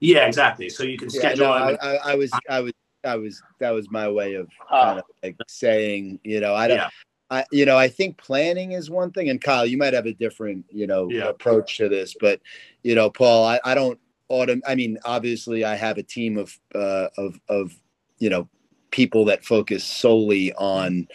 yeah 0.00 0.26
exactly 0.26 0.68
so 0.68 0.82
you 0.82 0.98
can 0.98 1.08
Yeah, 1.08 1.20
schedule 1.20 1.46
no, 1.46 1.52
I, 1.52 1.70
I, 1.74 1.94
I 2.12 2.14
was, 2.16 2.32
I 2.50 2.60
was, 2.66 2.72
I 3.04 3.14
was. 3.14 3.40
That 3.60 3.70
was 3.70 3.86
my 3.92 4.08
way 4.08 4.34
of 4.34 4.48
Uh, 4.72 4.84
kind 4.86 4.98
of 4.98 5.04
like 5.22 5.36
saying, 5.46 6.18
you 6.24 6.40
know, 6.40 6.54
I 6.56 6.66
don't. 6.66 6.78
yeah 6.78 6.88
I, 7.30 7.44
you 7.50 7.66
know, 7.66 7.76
I 7.76 7.88
think 7.88 8.16
planning 8.16 8.72
is 8.72 8.88
one 8.90 9.10
thing, 9.10 9.28
and 9.28 9.40
Kyle, 9.40 9.66
you 9.66 9.76
might 9.76 9.92
have 9.92 10.06
a 10.06 10.12
different, 10.12 10.64
you 10.70 10.86
know, 10.86 11.10
Yeah. 11.10 11.28
approach 11.28 11.76
to 11.76 11.88
this, 11.88 12.14
but 12.18 12.40
you 12.82 12.94
know, 12.94 13.10
Paul, 13.10 13.44
I, 13.44 13.60
I 13.64 13.74
don't 13.74 13.98
autom. 14.30 14.60
I 14.66 14.74
mean, 14.74 14.98
obviously, 15.04 15.64
I 15.64 15.74
have 15.74 15.98
a 15.98 16.02
team 16.02 16.38
of, 16.38 16.58
uh, 16.74 17.08
of, 17.18 17.38
of, 17.48 17.72
you 18.18 18.30
know, 18.30 18.48
people 18.90 19.26
that 19.26 19.44
focus 19.44 19.84
solely 19.84 20.52
on, 20.54 21.06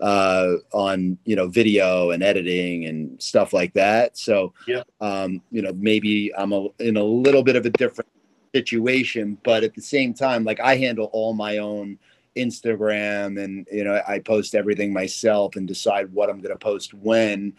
uh, 0.00 0.54
on 0.72 1.18
you 1.24 1.36
know, 1.36 1.48
video 1.48 2.10
and 2.10 2.22
editing 2.22 2.86
and 2.86 3.20
stuff 3.22 3.52
like 3.52 3.74
that. 3.74 4.16
So, 4.16 4.54
Yeah. 4.66 4.82
um, 5.00 5.42
you 5.50 5.60
know, 5.60 5.72
maybe 5.74 6.32
I'm 6.34 6.52
a, 6.52 6.68
in 6.78 6.96
a 6.96 7.04
little 7.04 7.42
bit 7.42 7.56
of 7.56 7.66
a 7.66 7.70
different 7.70 8.08
situation, 8.54 9.36
but 9.44 9.64
at 9.64 9.74
the 9.74 9.82
same 9.82 10.14
time, 10.14 10.44
like 10.44 10.60
I 10.60 10.76
handle 10.76 11.10
all 11.12 11.34
my 11.34 11.58
own 11.58 11.98
Instagram 12.36 13.42
and 13.42 13.66
you 13.70 13.84
know 13.84 14.00
I 14.06 14.18
post 14.18 14.54
everything 14.54 14.92
myself 14.92 15.56
and 15.56 15.66
decide 15.66 16.12
what 16.12 16.30
I'm 16.30 16.40
going 16.40 16.54
to 16.54 16.58
post 16.58 16.94
when 16.94 17.54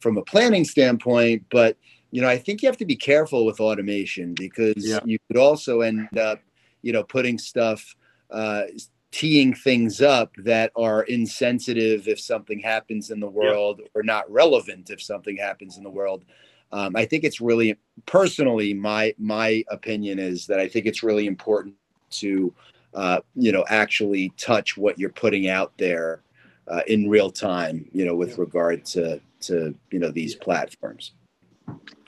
from 0.00 0.16
a 0.16 0.22
planning 0.22 0.64
standpoint. 0.64 1.44
But 1.50 1.76
you 2.10 2.20
know 2.22 2.28
I 2.28 2.38
think 2.38 2.62
you 2.62 2.68
have 2.68 2.78
to 2.78 2.84
be 2.84 2.96
careful 2.96 3.46
with 3.46 3.60
automation 3.60 4.34
because 4.34 4.84
Yeah. 4.86 5.00
you 5.04 5.18
could 5.28 5.36
also 5.38 5.80
end 5.80 6.18
up 6.18 6.40
you 6.82 6.92
know 6.92 7.02
putting 7.02 7.38
stuff 7.38 7.94
uh 8.30 8.64
teeing 9.10 9.54
things 9.54 10.02
up 10.02 10.32
that 10.38 10.72
are 10.74 11.04
insensitive 11.04 12.08
if 12.08 12.18
something 12.18 12.58
happens 12.58 13.10
in 13.10 13.20
the 13.20 13.28
world 13.28 13.80
or 13.94 14.02
not 14.02 14.28
relevant 14.28 14.90
if 14.90 15.00
something 15.00 15.36
happens 15.36 15.76
in 15.76 15.84
the 15.84 15.90
world. 15.90 16.24
Um, 16.72 16.96
I 16.96 17.04
think 17.04 17.22
it's 17.22 17.40
really 17.40 17.76
personally 18.06 18.74
my 18.74 19.14
my 19.16 19.62
opinion 19.68 20.18
is 20.18 20.46
that 20.48 20.58
I 20.58 20.66
think 20.66 20.86
it's 20.86 21.04
really 21.04 21.28
important 21.28 21.76
to 22.10 22.52
uh, 22.94 23.20
you 23.34 23.52
know 23.52 23.64
actually 23.68 24.30
touch 24.36 24.76
what 24.76 24.98
you're 24.98 25.10
putting 25.10 25.48
out 25.48 25.72
there 25.78 26.22
uh, 26.68 26.80
in 26.86 27.08
real 27.08 27.30
time 27.30 27.88
you 27.92 28.04
know 28.04 28.14
with 28.14 28.38
regard 28.38 28.84
to 28.84 29.20
to 29.40 29.74
you 29.90 29.98
know 29.98 30.10
these 30.10 30.34
platforms 30.34 31.12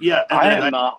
yeah 0.01 0.23
I 0.31 0.49
then 0.51 0.63
am. 0.63 0.75
Uh, 0.75 0.91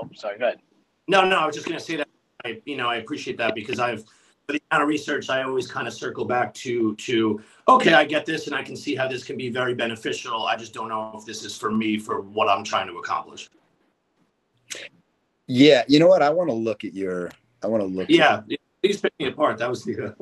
oh, 0.00 0.08
sorry. 0.14 0.38
Go 0.38 0.46
ahead. 0.46 0.60
No, 1.08 1.26
no, 1.28 1.36
I 1.36 1.46
was 1.46 1.54
just 1.54 1.66
going 1.66 1.78
to 1.78 1.84
say 1.84 1.96
that. 1.96 2.08
I, 2.44 2.60
you 2.64 2.76
know, 2.76 2.88
I 2.88 2.96
appreciate 2.96 3.36
that 3.38 3.54
because 3.54 3.78
I've, 3.78 4.04
for 4.46 4.52
the 4.52 4.60
amount 4.70 4.82
of 4.84 4.88
research, 4.88 5.28
I 5.30 5.42
always 5.42 5.66
kind 5.70 5.86
of 5.88 5.94
circle 5.94 6.24
back 6.24 6.52
to 6.54 6.94
to 6.96 7.40
okay, 7.68 7.92
I 7.94 8.04
get 8.04 8.24
this, 8.26 8.46
and 8.46 8.54
I 8.54 8.62
can 8.62 8.76
see 8.76 8.94
how 8.94 9.08
this 9.08 9.24
can 9.24 9.36
be 9.36 9.48
very 9.50 9.74
beneficial. 9.74 10.44
I 10.46 10.56
just 10.56 10.72
don't 10.74 10.88
know 10.88 11.12
if 11.18 11.24
this 11.24 11.44
is 11.44 11.56
for 11.56 11.70
me 11.70 11.98
for 11.98 12.20
what 12.20 12.48
I'm 12.48 12.64
trying 12.64 12.86
to 12.88 12.94
accomplish. 12.98 13.48
yeah 15.46 15.82
you 15.88 15.98
know 15.98 16.06
what 16.06 16.22
i 16.22 16.30
want 16.30 16.48
to 16.48 16.54
look 16.54 16.84
at 16.84 16.94
your 16.94 17.30
i 17.62 17.66
want 17.66 17.82
to 17.82 17.86
look 17.86 18.04
at- 18.04 18.10
Yeah, 18.10 18.40
please 18.84 19.00
pick 19.00 19.14
me 19.18 19.26
apart. 19.26 19.58
That 19.58 19.70
was 19.70 19.82
the. 19.82 20.14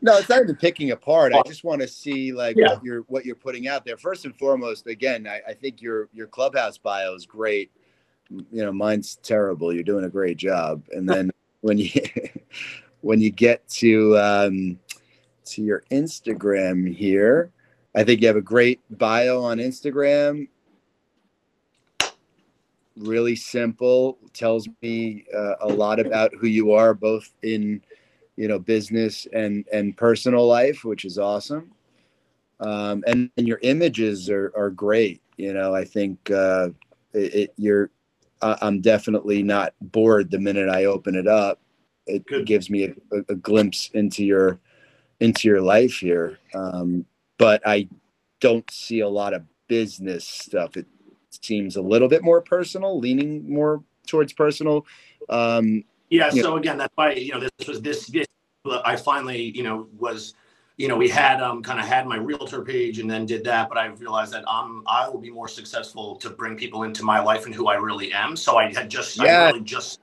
no 0.00 0.18
it's 0.18 0.28
not 0.28 0.42
even 0.42 0.54
picking 0.54 0.90
apart 0.90 1.32
i 1.32 1.40
just 1.46 1.64
want 1.64 1.80
to 1.80 1.88
see 1.88 2.32
like 2.32 2.56
Yeah. 2.56 2.74
what 2.74 2.84
you're 2.84 3.00
what 3.02 3.24
you're 3.24 3.34
putting 3.34 3.68
out 3.68 3.84
there 3.86 3.96
first 3.96 4.26
and 4.26 4.36
foremost 4.36 4.86
again 4.86 5.26
I, 5.26 5.40
I 5.48 5.54
think 5.54 5.80
your 5.80 6.08
your 6.12 6.26
clubhouse 6.26 6.76
bio 6.78 7.14
is 7.14 7.24
great 7.26 7.70
you 8.30 8.62
know 8.62 8.70
mine's 8.72 9.16
terrible 9.22 9.72
you're 9.72 9.82
doing 9.82 10.04
a 10.04 10.10
great 10.10 10.36
job 10.36 10.82
and 10.92 11.08
then 11.08 11.30
when 11.62 11.78
you 11.78 11.90
when 13.00 13.20
you 13.20 13.30
get 13.30 13.66
to 13.68 14.18
um 14.18 14.78
to 15.46 15.62
your 15.62 15.82
instagram 15.90 16.94
here 16.94 17.50
i 17.94 18.04
think 18.04 18.20
you 18.20 18.26
have 18.26 18.36
a 18.36 18.42
great 18.42 18.80
bio 18.98 19.42
on 19.42 19.56
instagram 19.58 20.46
really 22.98 23.34
simple 23.36 24.18
tells 24.34 24.68
me 24.82 25.24
uh, 25.34 25.54
a 25.62 25.68
lot 25.68 25.98
about 25.98 26.30
who 26.38 26.46
you 26.46 26.72
are 26.72 26.92
both 26.92 27.32
in 27.42 27.82
you 28.36 28.48
know 28.48 28.58
business 28.58 29.26
and 29.32 29.66
and 29.72 29.96
personal 29.96 30.46
life 30.46 30.84
which 30.84 31.04
is 31.04 31.18
awesome. 31.18 31.70
Um 32.60 33.04
and, 33.06 33.30
and 33.36 33.48
your 33.48 33.58
images 33.62 34.30
are 34.30 34.52
are 34.56 34.70
great 34.70 35.20
you 35.36 35.52
know 35.52 35.74
i 35.74 35.84
think 35.84 36.30
uh 36.30 36.68
it, 37.12 37.34
it 37.34 37.54
you're 37.56 37.90
I- 38.42 38.58
i'm 38.62 38.80
definitely 38.80 39.42
not 39.42 39.74
bored 39.80 40.30
the 40.30 40.38
minute 40.38 40.68
i 40.68 40.84
open 40.86 41.14
it 41.16 41.26
up. 41.28 41.60
It 42.06 42.26
Good. 42.26 42.46
gives 42.46 42.70
me 42.70 42.84
a, 42.84 42.94
a, 43.16 43.20
a 43.30 43.34
glimpse 43.36 43.90
into 43.94 44.24
your 44.24 44.58
into 45.20 45.48
your 45.48 45.62
life 45.62 45.94
here. 45.98 46.38
Um 46.54 47.06
but 47.38 47.62
i 47.66 47.88
don't 48.40 48.70
see 48.70 49.00
a 49.00 49.08
lot 49.08 49.34
of 49.34 49.42
business 49.68 50.26
stuff. 50.26 50.76
It 50.76 50.86
seems 51.30 51.76
a 51.76 51.82
little 51.82 52.08
bit 52.08 52.22
more 52.22 52.40
personal 52.42 52.98
leaning 52.98 53.50
more 53.52 53.82
towards 54.06 54.32
personal. 54.32 54.86
Um 55.28 55.84
Yeah. 56.14 56.30
Yeah. 56.32 56.42
So 56.42 56.56
again, 56.56 56.78
that's 56.78 56.96
why 56.96 57.12
you 57.12 57.32
know 57.32 57.40
this 57.40 57.66
was 57.66 57.82
this. 57.82 58.06
this 58.06 58.26
I 58.84 58.94
finally 58.96 59.42
you 59.42 59.64
know 59.64 59.88
was 59.98 60.34
you 60.76 60.86
know 60.86 60.96
we 60.96 61.08
had 61.08 61.42
um 61.42 61.60
kind 61.62 61.80
of 61.80 61.86
had 61.86 62.06
my 62.06 62.16
realtor 62.16 62.62
page 62.62 63.00
and 63.00 63.10
then 63.10 63.26
did 63.26 63.42
that, 63.44 63.68
but 63.68 63.78
I 63.78 63.86
realized 63.86 64.32
that 64.32 64.44
I'm 64.48 64.84
I 64.86 65.08
will 65.08 65.18
be 65.18 65.30
more 65.30 65.48
successful 65.48 66.14
to 66.16 66.30
bring 66.30 66.56
people 66.56 66.84
into 66.84 67.02
my 67.02 67.18
life 67.18 67.46
and 67.46 67.54
who 67.54 67.66
I 67.66 67.74
really 67.74 68.12
am. 68.12 68.36
So 68.36 68.56
I 68.56 68.72
had 68.72 68.88
just 68.88 69.16
Yeah. 69.18 69.24
I 69.24 69.46
really 69.48 69.60
just 69.60 70.00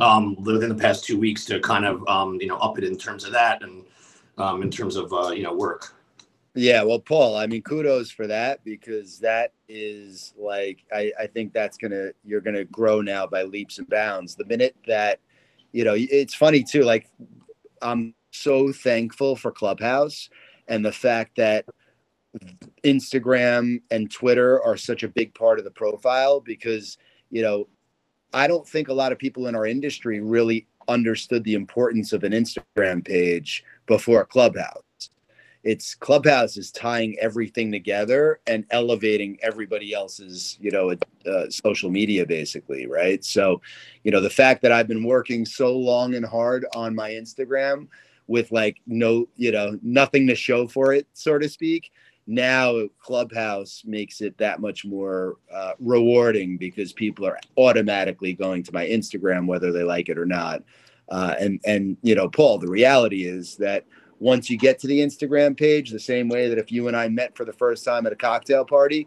um 0.00 0.34
within 0.42 0.70
the 0.70 0.74
past 0.74 1.04
two 1.04 1.18
weeks 1.18 1.44
to 1.46 1.60
kind 1.60 1.84
of 1.84 2.06
um 2.08 2.40
you 2.40 2.48
know 2.48 2.58
up 2.58 2.76
it 2.78 2.84
in 2.84 2.96
terms 2.98 3.24
of 3.24 3.32
that 3.32 3.62
and 3.62 3.84
um 4.38 4.62
in 4.62 4.70
terms 4.72 4.96
of 4.96 5.12
uh 5.12 5.30
you 5.30 5.44
know 5.44 5.54
work. 5.54 5.94
Yeah, 6.54 6.82
well, 6.82 6.98
Paul, 6.98 7.36
I 7.36 7.46
mean, 7.46 7.62
kudos 7.62 8.10
for 8.10 8.26
that 8.26 8.64
because 8.64 9.20
that 9.20 9.52
is 9.68 10.34
like 10.36 10.78
I, 10.92 11.12
I 11.20 11.28
think 11.28 11.52
that's 11.52 11.76
gonna 11.76 12.10
you're 12.24 12.40
gonna 12.40 12.64
grow 12.64 13.00
now 13.00 13.28
by 13.28 13.44
leaps 13.44 13.78
and 13.78 13.88
bounds. 13.88 14.34
The 14.34 14.44
minute 14.44 14.74
that 14.88 15.20
you 15.72 15.84
know, 15.84 15.94
it's 15.96 16.34
funny 16.34 16.62
too. 16.62 16.82
Like 16.82 17.10
I'm 17.82 18.14
so 18.30 18.72
thankful 18.72 19.36
for 19.36 19.50
Clubhouse 19.50 20.28
and 20.68 20.84
the 20.84 20.92
fact 20.92 21.36
that 21.36 21.64
Instagram 22.84 23.80
and 23.90 24.10
Twitter 24.10 24.62
are 24.62 24.76
such 24.76 25.02
a 25.02 25.08
big 25.08 25.34
part 25.34 25.58
of 25.58 25.64
the 25.64 25.70
profile 25.70 26.40
because 26.40 26.98
you 27.30 27.42
know 27.42 27.68
I 28.32 28.46
don't 28.46 28.68
think 28.68 28.88
a 28.88 28.94
lot 28.94 29.12
of 29.12 29.18
people 29.18 29.46
in 29.46 29.54
our 29.54 29.66
industry 29.66 30.20
really 30.20 30.66
understood 30.88 31.44
the 31.44 31.54
importance 31.54 32.12
of 32.12 32.24
an 32.24 32.32
Instagram 32.32 33.04
page 33.04 33.64
before 33.86 34.24
Clubhouse 34.24 34.82
it's 35.68 35.94
clubhouse 35.94 36.56
is 36.56 36.72
tying 36.72 37.16
everything 37.20 37.72
together 37.72 38.40
and 38.46 38.64
elevating 38.70 39.38
everybody 39.42 39.94
else's 39.94 40.58
you 40.60 40.70
know 40.70 40.92
uh, 41.30 41.50
social 41.50 41.90
media 41.90 42.26
basically 42.26 42.86
right 42.86 43.24
so 43.24 43.60
you 44.04 44.12
know 44.12 44.20
the 44.20 44.30
fact 44.30 44.62
that 44.62 44.72
i've 44.72 44.88
been 44.88 45.04
working 45.04 45.44
so 45.44 45.76
long 45.76 46.14
and 46.14 46.26
hard 46.26 46.66
on 46.74 46.94
my 46.94 47.10
instagram 47.10 47.86
with 48.28 48.52
like 48.52 48.76
no, 48.86 49.26
you 49.36 49.50
know, 49.50 49.78
nothing 49.82 50.26
to 50.28 50.36
show 50.36 50.68
for 50.68 50.92
it, 50.92 51.06
so 51.14 51.38
to 51.38 51.48
speak. 51.48 51.90
Now 52.26 52.86
Clubhouse 53.00 53.82
makes 53.86 54.20
it 54.20 54.36
that 54.38 54.60
much 54.60 54.84
more 54.84 55.36
uh, 55.52 55.72
rewarding 55.80 56.58
because 56.58 56.92
people 56.92 57.26
are 57.26 57.38
automatically 57.56 58.34
going 58.34 58.62
to 58.64 58.72
my 58.72 58.86
Instagram 58.86 59.46
whether 59.46 59.72
they 59.72 59.82
like 59.82 60.10
it 60.10 60.18
or 60.18 60.26
not. 60.26 60.62
Uh, 61.08 61.34
and 61.40 61.60
and 61.64 61.96
you 62.02 62.14
know, 62.14 62.28
Paul, 62.28 62.58
the 62.58 62.68
reality 62.68 63.24
is 63.24 63.56
that 63.56 63.86
once 64.20 64.50
you 64.50 64.56
get 64.56 64.78
to 64.80 64.86
the 64.86 64.98
Instagram 64.98 65.56
page, 65.56 65.90
the 65.90 66.00
same 66.00 66.28
way 66.28 66.48
that 66.48 66.58
if 66.58 66.72
you 66.72 66.88
and 66.88 66.96
I 66.96 67.08
met 67.08 67.36
for 67.36 67.44
the 67.44 67.52
first 67.52 67.84
time 67.84 68.06
at 68.06 68.12
a 68.12 68.16
cocktail 68.16 68.64
party, 68.64 69.06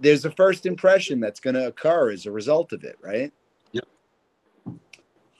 there's 0.00 0.24
a 0.24 0.30
first 0.32 0.66
impression 0.66 1.20
that's 1.20 1.40
going 1.40 1.54
to 1.54 1.66
occur 1.68 2.10
as 2.10 2.26
a 2.26 2.32
result 2.32 2.72
of 2.72 2.84
it, 2.84 2.98
right? 3.00 3.32
Yep. 3.72 3.84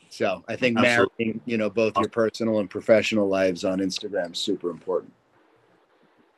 So 0.08 0.44
I 0.48 0.56
think 0.56 0.78
Absolutely. 0.78 1.12
marrying, 1.18 1.40
you 1.44 1.58
know, 1.58 1.68
both 1.70 1.96
your 1.96 2.08
personal 2.08 2.58
and 2.60 2.70
professional 2.70 3.28
lives 3.28 3.64
on 3.64 3.78
Instagram 3.80 4.32
is 4.32 4.38
super 4.38 4.70
important. 4.70 5.12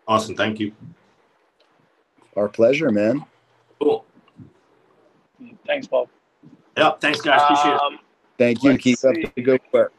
Awesome. 0.09 0.35
Thank 0.35 0.59
you. 0.59 0.73
Our 2.37 2.49
pleasure, 2.49 2.91
man. 2.91 3.25
Cool. 3.81 4.05
Thanks, 5.67 5.87
Bob. 5.87 6.09
Yep. 6.77 7.01
Thanks, 7.01 7.21
guys. 7.21 7.43
Appreciate 7.43 7.75
it. 7.75 7.81
Um, 7.81 7.99
Thank 8.39 8.63
you. 8.63 8.71
Let's 8.73 8.83
Keep 8.83 9.05
up 9.05 9.35
the 9.35 9.43
good 9.43 9.61
work. 9.73 9.93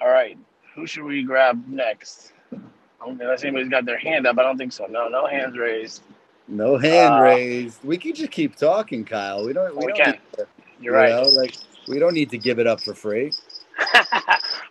all 0.00 0.08
right. 0.08 0.36
Who 0.78 0.86
should 0.86 1.02
we 1.02 1.24
grab 1.24 1.64
next? 1.66 2.32
I 2.52 2.56
don't 3.00 3.10
think 3.18 3.22
unless 3.22 3.42
anybody's 3.42 3.68
got 3.68 3.84
their 3.84 3.98
hand 3.98 4.28
up. 4.28 4.38
I 4.38 4.42
don't 4.44 4.56
think 4.56 4.72
so. 4.72 4.86
No, 4.86 5.08
no 5.08 5.26
hands 5.26 5.58
raised. 5.58 6.02
No 6.46 6.78
hand 6.78 7.14
Uh, 7.14 7.22
raised. 7.22 7.82
We 7.82 7.98
can 7.98 8.14
just 8.14 8.30
keep 8.30 8.54
talking, 8.54 9.04
Kyle. 9.04 9.44
We 9.44 9.52
don't. 9.52 9.76
We, 9.76 9.86
We 9.86 9.92
don't 9.92 9.96
can. 9.96 10.10
Need 10.12 10.20
to, 10.34 10.46
You're 10.80 10.94
you 10.94 11.00
right. 11.00 11.10
know, 11.10 11.28
like 11.30 11.56
we 11.88 11.98
don't 11.98 12.14
need 12.14 12.30
to 12.30 12.38
give 12.38 12.60
it 12.60 12.68
up 12.68 12.80
for 12.80 12.94
free. 12.94 13.32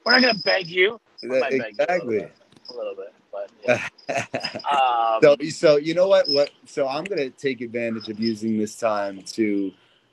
We're 0.05 0.14
not 0.14 0.22
gonna 0.22 0.34
beg 0.45 0.68
you. 0.68 0.99
I 1.24 1.28
might 1.28 1.41
beg 1.41 1.51
you 1.51 1.58
a 1.58 1.60
little 1.60 1.70
Exactly. 1.70 2.20
bit, 2.20 2.34
a 2.70 2.74
little 2.74 2.95
bit, 2.95 3.14
but 3.32 3.51
yeah. 3.66 4.60
um, 4.72 5.20
so, 5.22 5.49
so 5.49 5.76
you 5.76 5.93
know 5.93 6.08
what? 6.08 6.30
What? 6.30 6.51
So 6.66 6.88
I'm 6.88 7.03
going 7.03 7.20
to 7.20 7.32
take 7.32 7.60
advantage 7.60 8.08
of 8.08 8.18
using 8.18 8.58
this 8.58 8.78
time 8.80 9.24
to 9.34 9.72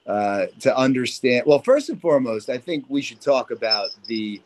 uh, 0.08 0.46
to 0.60 0.76
understand. 0.76 1.44
Well, 1.46 1.60
first 1.60 1.88
and 1.88 2.00
foremost, 2.00 2.50
I 2.50 2.58
think 2.58 2.84
we 2.88 3.00
should 3.00 3.20
talk 3.20 3.52
about 3.52 3.90
the 4.06 4.42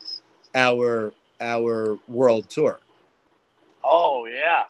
our 0.54 1.12
our 1.40 1.98
world 2.08 2.48
tour. 2.50 2.80
oh 3.84 4.26
yeah, 4.26 4.64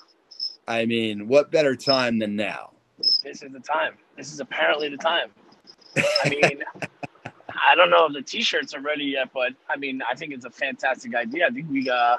I 0.66 0.84
mean, 0.86 1.28
what 1.28 1.50
better 1.50 1.74
time 1.76 2.18
than 2.18 2.36
now? 2.36 2.70
this 2.98 3.42
is 3.42 3.52
the 3.52 3.60
time. 3.60 3.94
This 4.16 4.32
is 4.32 4.40
apparently 4.40 4.88
the 4.88 4.96
time. 4.96 5.30
I 5.96 6.28
mean, 6.42 6.62
I 7.48 7.74
don't 7.76 7.90
know 7.90 8.06
if 8.06 8.12
the 8.12 8.22
t-shirts 8.22 8.74
are 8.74 8.80
ready 8.80 9.04
yet, 9.04 9.30
but 9.32 9.52
I 9.68 9.76
mean, 9.76 10.00
I 10.08 10.14
think 10.14 10.32
it's 10.32 10.44
a 10.44 10.50
fantastic 10.50 11.14
idea. 11.14 11.46
I 11.46 11.50
think 11.50 11.70
we 11.70 11.88
uh, 11.88 12.16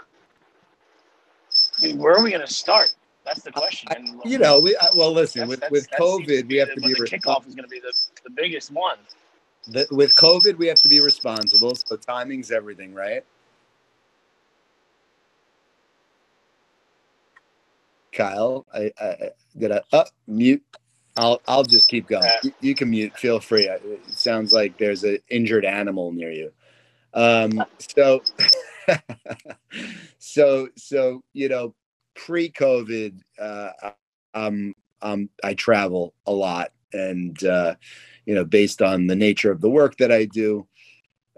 I 1.81 1.85
mean, 1.85 1.97
where 1.97 2.13
are 2.15 2.23
we 2.23 2.31
gonna 2.31 2.47
start? 2.47 2.95
That's 3.25 3.41
the 3.43 3.51
question. 3.51 3.89
And 3.95 4.21
You 4.25 4.39
know, 4.39 4.59
we, 4.59 4.75
well, 4.95 5.11
listen, 5.11 5.47
that's- 5.47 5.49
with 5.49 5.59
that's- 5.59 5.71
with 5.71 6.25
COVID, 6.27 6.47
we 6.47 6.55
have 6.57 6.69
the- 6.69 6.75
to 6.75 6.81
be 6.81 6.93
the 6.93 7.01
kickoff 7.05 7.45
is 7.47 7.53
gonna 7.55 7.67
be 7.67 7.79
the, 7.79 7.93
the 8.23 8.29
biggest 8.31 8.71
one. 8.71 8.97
the, 9.67 9.85
with 9.91 10.15
COVID, 10.15 10.57
we 10.57 10.67
have 10.67 10.79
to 10.81 10.87
be 10.87 10.99
responsible. 10.99 11.75
So 11.75 11.95
timing's 11.97 12.49
everything, 12.51 12.93
right? 12.93 13.23
Kyle, 18.19 18.67
I, 18.73 18.91
I 19.01 19.31
did 19.57 19.73
I 19.73 19.81
uh, 19.93 20.05
mute? 20.27 20.63
I'll 21.17 21.41
I'll 21.47 21.63
just 21.65 21.89
keep 21.89 22.07
going. 22.09 22.29
You, 22.43 22.53
you 22.61 22.75
can 22.75 22.91
mute. 22.91 23.17
Feel 23.17 23.41
free. 23.41 23.65
It 23.69 24.01
sounds 24.09 24.53
like 24.53 24.77
there's 24.79 25.05
an 25.05 25.19
injured 25.29 25.65
animal 25.65 26.13
near 26.13 26.31
you. 26.33 26.51
Um, 27.13 27.65
so, 27.79 28.21
so 30.19 30.69
so 30.77 31.23
you 31.33 31.49
know, 31.49 31.75
pre-COVID, 32.15 33.19
uh, 33.39 33.71
I- 33.83 33.93
um, 34.35 34.75
um, 35.01 35.29
I 35.43 35.55
travel 35.55 36.13
a 36.27 36.33
lot, 36.33 36.71
and 36.93 37.43
uh, 37.43 37.75
you 38.25 38.35
know, 38.35 38.45
based 38.45 38.81
on 38.81 39.07
the 39.07 39.15
nature 39.17 39.51
of 39.51 39.61
the 39.61 39.69
work 39.69 39.97
that 39.97 40.11
I 40.11 40.25
do, 40.25 40.67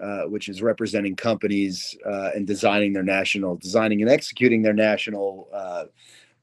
uh, 0.02 0.24
which 0.24 0.50
is 0.50 0.62
representing 0.62 1.16
companies 1.16 1.96
uh, 2.06 2.32
and 2.36 2.48
designing 2.48 2.94
their 2.94 3.04
national, 3.04 3.58
designing 3.58 4.02
and 4.02 4.12
executing 4.12 4.62
their 4.64 4.74
national 4.74 5.50
uh, 5.54 5.86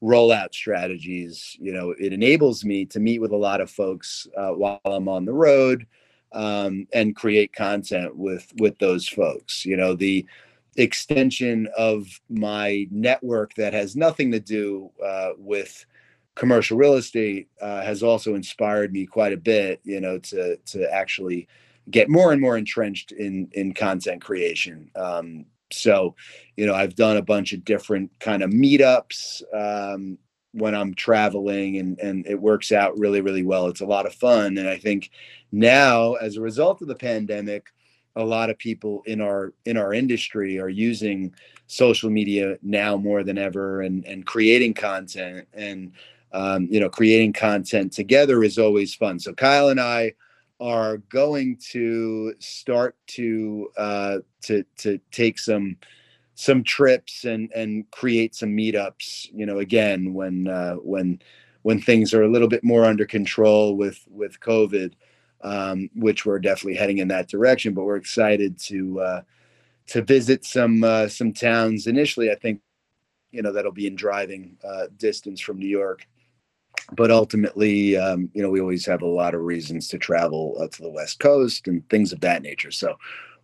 rollout 0.01 0.53
strategies. 0.53 1.55
You 1.59 1.73
know, 1.73 1.91
it 1.91 2.13
enables 2.13 2.63
me 2.63 2.85
to 2.87 2.99
meet 2.99 3.19
with 3.19 3.31
a 3.31 3.37
lot 3.37 3.61
of 3.61 3.69
folks 3.69 4.27
uh, 4.37 4.51
while 4.51 4.81
I'm 4.85 5.07
on 5.07 5.25
the 5.25 5.33
road 5.33 5.85
um, 6.31 6.87
and 6.93 7.15
create 7.15 7.53
content 7.53 8.15
with 8.15 8.51
with 8.57 8.77
those 8.79 9.07
folks. 9.07 9.65
You 9.65 9.77
know, 9.77 9.95
the 9.95 10.25
extension 10.77 11.67
of 11.77 12.07
my 12.29 12.87
network 12.91 13.53
that 13.55 13.73
has 13.73 13.95
nothing 13.95 14.31
to 14.31 14.39
do 14.39 14.91
uh, 15.05 15.31
with 15.37 15.85
commercial 16.35 16.77
real 16.77 16.93
estate 16.93 17.49
uh, 17.61 17.81
has 17.81 18.01
also 18.01 18.35
inspired 18.35 18.93
me 18.93 19.05
quite 19.05 19.33
a 19.33 19.37
bit 19.37 19.81
you 19.83 19.99
know 19.99 20.17
to 20.17 20.55
to 20.65 20.89
actually 20.93 21.47
get 21.91 22.07
more 22.07 22.31
and 22.31 22.39
more 22.39 22.57
entrenched 22.57 23.11
in 23.11 23.49
in 23.53 23.73
content 23.73 24.21
creation 24.21 24.89
um, 24.95 25.45
so 25.71 26.15
you 26.57 26.65
know 26.65 26.73
i've 26.73 26.95
done 26.95 27.17
a 27.17 27.21
bunch 27.21 27.53
of 27.53 27.63
different 27.63 28.11
kind 28.19 28.43
of 28.43 28.51
meetups 28.51 29.41
um, 29.53 30.17
when 30.53 30.73
i'm 30.75 30.93
traveling 30.93 31.77
and 31.77 31.99
and 31.99 32.25
it 32.27 32.39
works 32.39 32.71
out 32.71 32.97
really 32.97 33.21
really 33.21 33.43
well. 33.43 33.67
It's 33.67 33.81
a 33.81 33.85
lot 33.85 34.05
of 34.05 34.13
fun. 34.13 34.57
And 34.57 34.67
i 34.67 34.77
think 34.77 35.11
now 35.51 36.13
as 36.15 36.37
a 36.37 36.41
result 36.41 36.81
of 36.81 36.87
the 36.87 36.95
pandemic 36.95 37.67
a 38.15 38.23
lot 38.23 38.49
of 38.49 38.57
people 38.57 39.03
in 39.05 39.21
our 39.21 39.53
in 39.65 39.77
our 39.77 39.93
industry 39.93 40.59
are 40.59 40.69
using 40.69 41.33
social 41.67 42.09
media 42.09 42.57
now 42.63 42.97
more 42.97 43.23
than 43.23 43.37
ever 43.37 43.81
and 43.81 44.05
and 44.05 44.25
creating 44.25 44.73
content. 44.73 45.47
And 45.53 45.91
um, 46.31 46.67
you 46.69 46.79
know 46.79 46.89
creating 46.89 47.33
content 47.33 47.93
together 47.93 48.43
is 48.43 48.57
always 48.57 48.95
fun. 48.95 49.19
So 49.19 49.33
kyle 49.33 49.69
and 49.69 49.79
i 49.79 50.13
are 50.59 50.97
going 50.97 51.57
to 51.71 52.33
start 52.39 52.95
to 53.07 53.71
uh, 53.77 54.17
to 54.41 54.63
to 54.77 54.99
take 55.11 55.39
some 55.39 55.77
some 56.35 56.63
trips 56.63 57.25
and 57.25 57.51
and 57.53 57.89
create 57.91 58.33
some 58.33 58.49
meetups 58.49 59.27
you 59.33 59.45
know 59.45 59.59
again 59.59 60.13
when 60.13 60.47
uh, 60.47 60.75
when 60.75 61.21
when 61.63 61.81
things 61.81 62.13
are 62.13 62.23
a 62.23 62.29
little 62.29 62.47
bit 62.47 62.63
more 62.63 62.85
under 62.85 63.05
control 63.05 63.75
with 63.75 64.05
with 64.09 64.39
covid 64.39 64.93
um, 65.41 65.89
which 65.95 66.25
we're 66.25 66.39
definitely 66.39 66.75
heading 66.75 66.99
in 66.99 67.09
that 67.09 67.27
direction 67.27 67.73
but 67.73 67.83
we're 67.83 67.97
excited 67.97 68.57
to 68.57 68.99
uh, 69.01 69.21
to 69.87 70.01
visit 70.01 70.45
some 70.45 70.83
uh, 70.83 71.07
some 71.07 71.33
towns 71.33 71.87
initially 71.87 72.31
i 72.31 72.35
think 72.35 72.61
you 73.31 73.41
know 73.41 73.51
that'll 73.51 73.71
be 73.71 73.87
in 73.87 73.95
driving 73.95 74.57
uh, 74.63 74.87
distance 74.97 75.39
from 75.39 75.59
new 75.59 75.67
york 75.67 76.07
but 76.93 77.11
ultimately, 77.11 77.97
um, 77.97 78.29
you 78.33 78.41
know, 78.41 78.49
we 78.49 78.61
always 78.61 78.85
have 78.85 79.01
a 79.01 79.07
lot 79.07 79.33
of 79.33 79.41
reasons 79.41 79.87
to 79.89 79.97
travel 79.97 80.57
uh, 80.59 80.67
to 80.67 80.81
the 80.81 80.89
West 80.89 81.19
Coast 81.19 81.67
and 81.67 81.87
things 81.89 82.11
of 82.11 82.21
that 82.21 82.41
nature. 82.41 82.71
So 82.71 82.95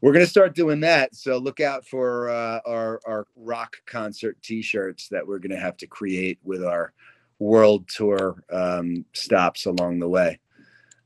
we're 0.02 0.14
going 0.14 0.26
to 0.26 0.30
start 0.30 0.56
doing 0.56 0.82
that. 0.82 1.16
So 1.16 1.38
look 1.38 1.60
out 1.60 1.86
for 1.88 2.30
uh, 2.30 2.60
our 2.66 3.00
our 3.06 3.28
rock 3.36 3.78
concert 3.86 4.38
T-shirts 4.42 5.08
that 5.10 5.26
we're 5.26 5.40
going 5.40 5.56
to 5.56 5.60
have 5.60 5.78
to 5.78 5.88
create 5.88 6.40
with 6.44 6.64
our 6.64 6.94
world 7.40 7.88
tour 7.88 8.44
um, 8.52 9.06
stops 9.14 9.66
along 9.66 10.00
the 10.00 10.10
way. 10.10 10.40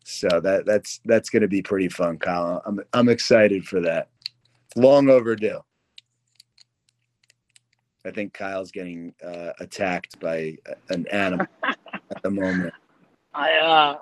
So 0.03 0.27
that 0.41 0.65
that's 0.65 1.01
that's 1.05 1.29
going 1.29 1.43
to 1.43 1.47
be 1.47 1.61
pretty 1.61 1.89
fun, 1.89 2.17
Kyle. 2.17 2.61
I'm 2.65 2.79
I'm 2.93 3.09
excited 3.09 3.65
for 3.65 3.79
that. 3.81 4.09
Long 4.75 5.09
overdue. 5.09 5.59
I 8.05 8.11
think 8.11 8.33
Kyle's 8.33 8.71
getting 8.71 9.13
uh, 9.23 9.51
attacked 9.59 10.19
by 10.19 10.57
an 10.89 11.05
animal 11.07 11.45
at 12.11 12.21
the 12.21 12.29
moment. 12.29 12.73
I 13.33 13.57
uh, 13.57 13.97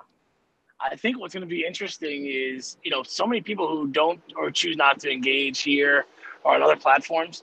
I 0.80 0.96
think 0.96 1.18
what's 1.18 1.34
going 1.34 1.46
to 1.46 1.48
be 1.48 1.64
interesting 1.66 2.26
is 2.26 2.76
you 2.82 2.90
know 2.90 3.02
so 3.02 3.26
many 3.26 3.40
people 3.40 3.68
who 3.68 3.88
don't 3.88 4.20
or 4.36 4.50
choose 4.50 4.76
not 4.76 5.00
to 5.00 5.10
engage 5.10 5.60
here 5.60 6.06
or 6.44 6.54
on 6.54 6.62
other 6.62 6.76
platforms. 6.76 7.42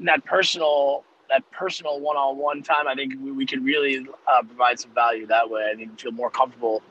That 0.00 0.24
personal 0.24 1.04
that 1.28 1.48
personal 1.50 2.00
one 2.00 2.16
on 2.16 2.38
one 2.38 2.62
time, 2.62 2.88
I 2.88 2.94
think 2.94 3.14
we, 3.20 3.32
we 3.32 3.44
could 3.44 3.62
really 3.64 4.06
uh, 4.26 4.42
provide 4.42 4.80
some 4.80 4.92
value 4.92 5.26
that 5.26 5.48
way. 5.48 5.70
I 5.70 5.76
think 5.76 6.00
feel 6.00 6.12
more 6.12 6.30
comfortable. 6.30 6.82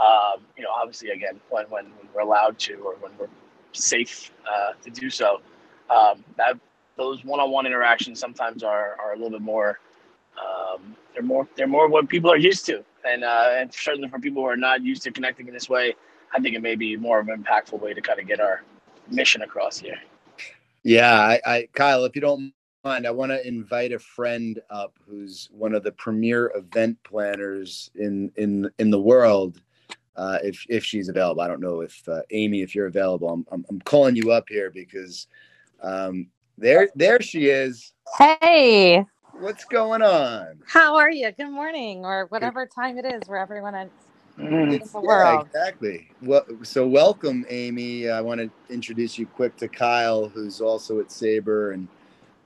Um, 0.00 0.42
you 0.56 0.62
know, 0.62 0.70
obviously, 0.70 1.10
again, 1.10 1.40
when, 1.50 1.66
when 1.66 1.84
when 1.84 2.08
we're 2.14 2.22
allowed 2.22 2.58
to 2.60 2.74
or 2.76 2.94
when 2.96 3.12
we're 3.18 3.28
safe 3.72 4.32
uh, 4.50 4.72
to 4.82 4.90
do 4.90 5.10
so, 5.10 5.40
um, 5.90 6.24
that 6.36 6.58
those 6.96 7.24
one 7.24 7.40
on 7.40 7.50
one 7.50 7.66
interactions 7.66 8.18
sometimes 8.18 8.62
are 8.62 8.96
are 8.98 9.12
a 9.12 9.16
little 9.16 9.30
bit 9.30 9.42
more 9.42 9.78
um, 10.38 10.96
they're 11.14 11.22
more 11.22 11.48
they're 11.56 11.66
more 11.66 11.88
what 11.88 12.08
people 12.08 12.30
are 12.30 12.38
used 12.38 12.66
to, 12.66 12.84
and 13.04 13.24
uh, 13.24 13.50
and 13.54 13.72
certainly 13.72 14.08
for 14.08 14.18
people 14.18 14.42
who 14.42 14.48
are 14.48 14.56
not 14.56 14.82
used 14.82 15.02
to 15.04 15.12
connecting 15.12 15.48
in 15.48 15.54
this 15.54 15.68
way, 15.68 15.94
I 16.34 16.40
think 16.40 16.54
it 16.56 16.62
may 16.62 16.76
be 16.76 16.96
more 16.96 17.20
of 17.20 17.28
an 17.28 17.42
impactful 17.42 17.80
way 17.80 17.94
to 17.94 18.00
kind 18.00 18.20
of 18.20 18.26
get 18.26 18.40
our 18.40 18.62
mission 19.08 19.42
across 19.42 19.78
here. 19.78 19.98
Yeah, 20.82 21.12
I, 21.14 21.40
I 21.46 21.68
Kyle, 21.74 22.04
if 22.04 22.14
you 22.14 22.22
don't 22.22 22.52
mind, 22.84 23.06
I 23.06 23.10
want 23.10 23.32
to 23.32 23.46
invite 23.46 23.92
a 23.92 23.98
friend 23.98 24.60
up 24.70 24.98
who's 25.06 25.48
one 25.52 25.74
of 25.74 25.82
the 25.84 25.92
premier 25.92 26.52
event 26.54 26.98
planners 27.04 27.90
in 27.94 28.32
in 28.36 28.70
in 28.78 28.90
the 28.90 29.00
world. 29.00 29.60
Uh, 30.16 30.38
if 30.44 30.64
if 30.68 30.84
she's 30.84 31.08
available, 31.08 31.42
I 31.42 31.48
don't 31.48 31.60
know 31.60 31.80
if 31.80 32.06
uh, 32.08 32.20
Amy, 32.30 32.62
if 32.62 32.74
you're 32.74 32.86
available, 32.86 33.28
I'm, 33.30 33.46
I'm 33.52 33.64
I'm 33.70 33.80
calling 33.80 34.16
you 34.16 34.32
up 34.32 34.48
here 34.48 34.70
because 34.70 35.26
Um, 35.82 36.28
there, 36.58 36.88
there 36.94 37.20
she 37.20 37.48
is. 37.48 37.92
Hey, 38.18 39.04
What's 39.32 39.64
going 39.66 40.02
on? 40.02 40.60
how 40.66 40.96
are 40.96 41.10
you? 41.10 41.32
Good 41.32 41.50
morning, 41.50 42.04
or 42.04 42.26
whatever 42.26 42.66
time 42.66 42.98
it 42.98 43.06
is 43.06 43.28
where 43.28 43.38
everyone 43.38 43.74
is 43.76 43.92
Mm. 44.38 44.82
in 44.82 44.88
the 44.92 45.00
world. 45.00 45.48
exactly. 45.54 46.08
Well, 46.22 46.44
so 46.62 46.86
welcome, 46.88 47.46
Amy. 47.50 48.08
I 48.10 48.20
want 48.22 48.40
to 48.40 48.50
introduce 48.72 49.18
you 49.18 49.26
quick 49.26 49.56
to 49.58 49.68
Kyle, 49.68 50.28
who's 50.28 50.60
also 50.60 51.00
at 51.00 51.12
Sabre 51.12 51.72
and 51.72 51.88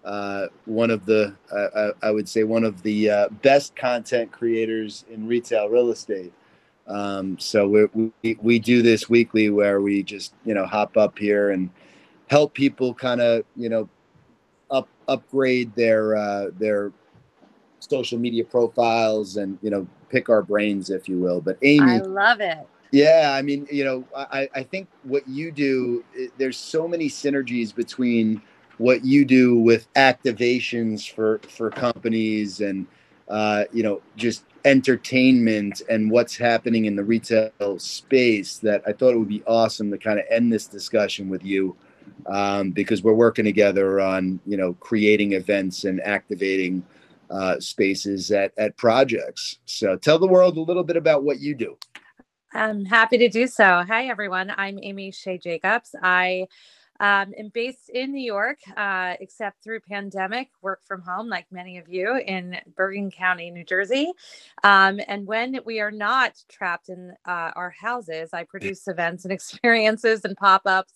uh, 0.05 0.49
one 0.67 0.91
of 0.91 1.07
the, 1.07 1.37
uh, 1.53 1.93
I 2.03 2.09
I 2.09 2.11
would 2.13 2.29
say, 2.29 2.45
one 2.45 2.65
of 2.65 2.83
the 2.83 3.11
uh, 3.11 3.29
best 3.43 3.77
content 3.77 4.33
creators 4.33 5.05
in 5.11 5.27
retail 5.29 5.69
real 5.69 5.91
estate. 5.91 6.33
Um, 6.89 7.39
so 7.39 7.69
we 7.69 8.37
we 8.41 8.59
do 8.59 8.83
this 8.83 9.09
weekly 9.11 9.51
where 9.51 9.81
we 9.83 10.03
just 10.03 10.35
you 10.45 10.55
know 10.55 10.67
hop 10.67 10.97
up 10.97 11.19
here 11.19 11.51
and 11.51 11.71
help 12.29 12.55
people 12.55 12.95
kind 12.95 13.21
of 13.21 13.45
you 13.57 13.69
know 13.71 13.89
upgrade 15.09 15.75
their 15.75 16.17
uh, 16.17 16.51
their 16.59 16.93
social 17.79 18.19
media 18.19 18.45
profiles 18.45 19.37
and 19.37 19.59
you 19.63 19.71
know 19.71 19.87
pick 20.09 20.29
our 20.29 20.43
brains 20.43 20.91
if 20.91 21.09
you 21.09 21.19
will 21.19 21.41
but 21.41 21.59
amy 21.63 21.83
I 21.83 21.99
love 21.99 22.41
it. 22.41 22.67
yeah, 22.93 23.33
I 23.35 23.43
mean, 23.43 23.67
you 23.71 23.85
know, 23.85 24.05
I, 24.17 24.49
I 24.55 24.63
think 24.63 24.89
what 25.03 25.27
you 25.29 25.51
do, 25.51 26.05
there's 26.39 26.57
so 26.57 26.87
many 26.87 27.09
synergies 27.09 27.75
between 27.75 28.41
what 28.79 29.05
you 29.05 29.25
do 29.25 29.59
with 29.59 29.93
activations 29.95 31.11
for 31.13 31.39
for 31.49 31.71
companies 31.71 32.61
and 32.61 32.87
uh, 33.29 33.65
you 33.73 33.83
know 33.83 34.03
just 34.17 34.45
entertainment 34.65 35.83
and 35.89 36.11
what's 36.11 36.37
happening 36.37 36.87
in 36.87 36.97
the 36.97 37.05
retail 37.05 37.79
space 37.79 38.59
that 38.59 38.83
I 38.87 38.93
thought 38.93 39.13
it 39.13 39.19
would 39.19 39.29
be 39.29 39.43
awesome 39.47 39.91
to 39.91 39.99
kind 39.99 40.19
of 40.19 40.25
end 40.31 40.53
this 40.53 40.67
discussion 40.67 41.29
with 41.29 41.45
you 41.45 41.77
um, 42.27 42.71
because 42.71 43.03
we're 43.03 43.13
working 43.13 43.45
together 43.45 44.01
on 44.01 44.41
you 44.47 44.57
know 44.57 44.75
creating 44.75 45.33
events 45.33 45.85
and 45.85 46.01
activating 46.03 46.85
uh, 47.31 47.61
spaces 47.61 48.31
at 48.31 48.53
at 48.59 48.77
projects. 48.77 49.59
So 49.67 49.97
tell 49.97 50.19
the 50.19 50.27
world 50.27 50.57
a 50.57 50.61
little 50.61 50.85
bit 50.85 50.97
about 50.97 51.25
what 51.25 51.41
you 51.41 51.55
do. 51.55 51.77
I'm 52.53 52.85
happy 52.85 53.19
to 53.19 53.29
do 53.29 53.47
so. 53.47 53.85
Hi, 53.87 54.07
everyone. 54.07 54.53
I'm 54.57 54.79
Amy 54.83 55.11
Shea 55.11 55.37
Jacobs. 55.37 55.95
I 56.03 56.47
um, 57.01 57.35
am 57.39 57.51
based 57.53 57.91
in 57.91 58.13
New 58.13 58.23
York, 58.23 58.59
uh, 58.77 59.15
except 59.21 59.63
through 59.63 59.81
pandemic, 59.81 60.49
work 60.63 60.81
from 60.87 61.03
home, 61.03 61.29
like 61.29 61.47
many 61.51 61.79
of 61.79 61.89
you, 61.89 62.17
in 62.27 62.57
Bergen 62.75 63.11
County, 63.11 63.51
New 63.51 63.65
Jersey. 63.65 64.13
Um, 64.65 65.01
and 65.07 65.27
when 65.27 65.61
we 65.67 65.81
are 65.81 65.91
not 65.91 66.43
trapped 66.49 66.89
in 66.89 67.13
uh, 67.27 67.51
our 67.55 67.71
houses, 67.71 68.31
I 68.33 68.45
produce 68.45 68.89
events 68.89 69.25
and 69.25 69.33
experiences 69.35 70.25
and 70.25 70.37
pop 70.37 70.63
ups. 70.65 70.95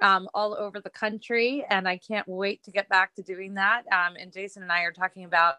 Um, 0.00 0.28
all 0.34 0.54
over 0.54 0.80
the 0.80 0.90
country, 0.90 1.64
and 1.70 1.86
I 1.88 1.98
can't 1.98 2.26
wait 2.28 2.62
to 2.64 2.72
get 2.72 2.88
back 2.88 3.14
to 3.14 3.22
doing 3.22 3.54
that. 3.54 3.84
Um, 3.92 4.16
and 4.18 4.32
Jayson 4.32 4.62
and 4.62 4.72
I 4.72 4.82
are 4.82 4.92
talking 4.92 5.24
about 5.24 5.56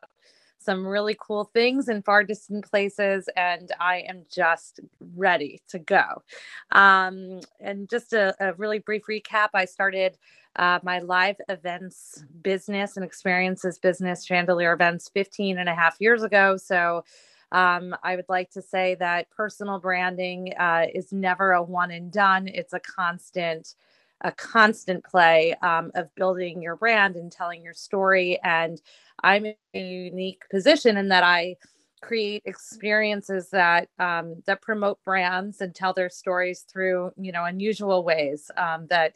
some 0.59 0.85
really 0.85 1.15
cool 1.19 1.45
things 1.45 1.89
in 1.89 2.01
far 2.01 2.23
distant 2.23 2.69
places, 2.69 3.29
and 3.37 3.71
I 3.79 4.03
am 4.09 4.25
just 4.29 4.79
ready 5.15 5.61
to 5.69 5.79
go. 5.79 6.23
Um, 6.71 7.39
and 7.59 7.89
just 7.89 8.13
a, 8.13 8.35
a 8.39 8.53
really 8.53 8.79
brief 8.79 9.03
recap 9.09 9.49
I 9.53 9.65
started 9.65 10.17
uh, 10.55 10.79
my 10.83 10.99
live 10.99 11.35
events 11.49 12.23
business 12.41 12.95
and 12.97 13.05
experiences 13.05 13.77
business, 13.77 14.25
Chandelier 14.25 14.73
Events, 14.73 15.09
15 15.13 15.57
and 15.59 15.69
a 15.69 15.75
half 15.75 15.97
years 15.99 16.23
ago. 16.23 16.57
So 16.57 17.03
um, 17.51 17.95
I 18.03 18.15
would 18.15 18.29
like 18.29 18.51
to 18.51 18.61
say 18.61 18.95
that 18.95 19.29
personal 19.29 19.79
branding 19.79 20.53
uh, 20.57 20.85
is 20.93 21.11
never 21.11 21.51
a 21.51 21.61
one 21.61 21.91
and 21.91 22.11
done, 22.11 22.47
it's 22.47 22.73
a 22.73 22.79
constant 22.79 23.75
a 24.21 24.31
constant 24.31 25.03
play 25.03 25.55
um, 25.61 25.91
of 25.95 26.13
building 26.15 26.61
your 26.61 26.75
brand 26.75 27.15
and 27.15 27.31
telling 27.31 27.63
your 27.63 27.73
story. 27.73 28.39
And 28.43 28.81
I'm 29.23 29.45
in 29.45 29.55
a 29.73 29.79
unique 29.79 30.43
position 30.49 30.97
in 30.97 31.09
that 31.09 31.23
I 31.23 31.57
create 32.01 32.43
experiences 32.45 33.49
that 33.49 33.89
um, 33.99 34.35
that 34.45 34.61
promote 34.61 35.03
brands 35.03 35.61
and 35.61 35.73
tell 35.73 35.93
their 35.93 36.09
stories 36.09 36.61
through 36.61 37.11
you 37.17 37.31
know 37.31 37.45
unusual 37.45 38.03
ways 38.03 38.51
um, 38.57 38.85
that 38.87 39.15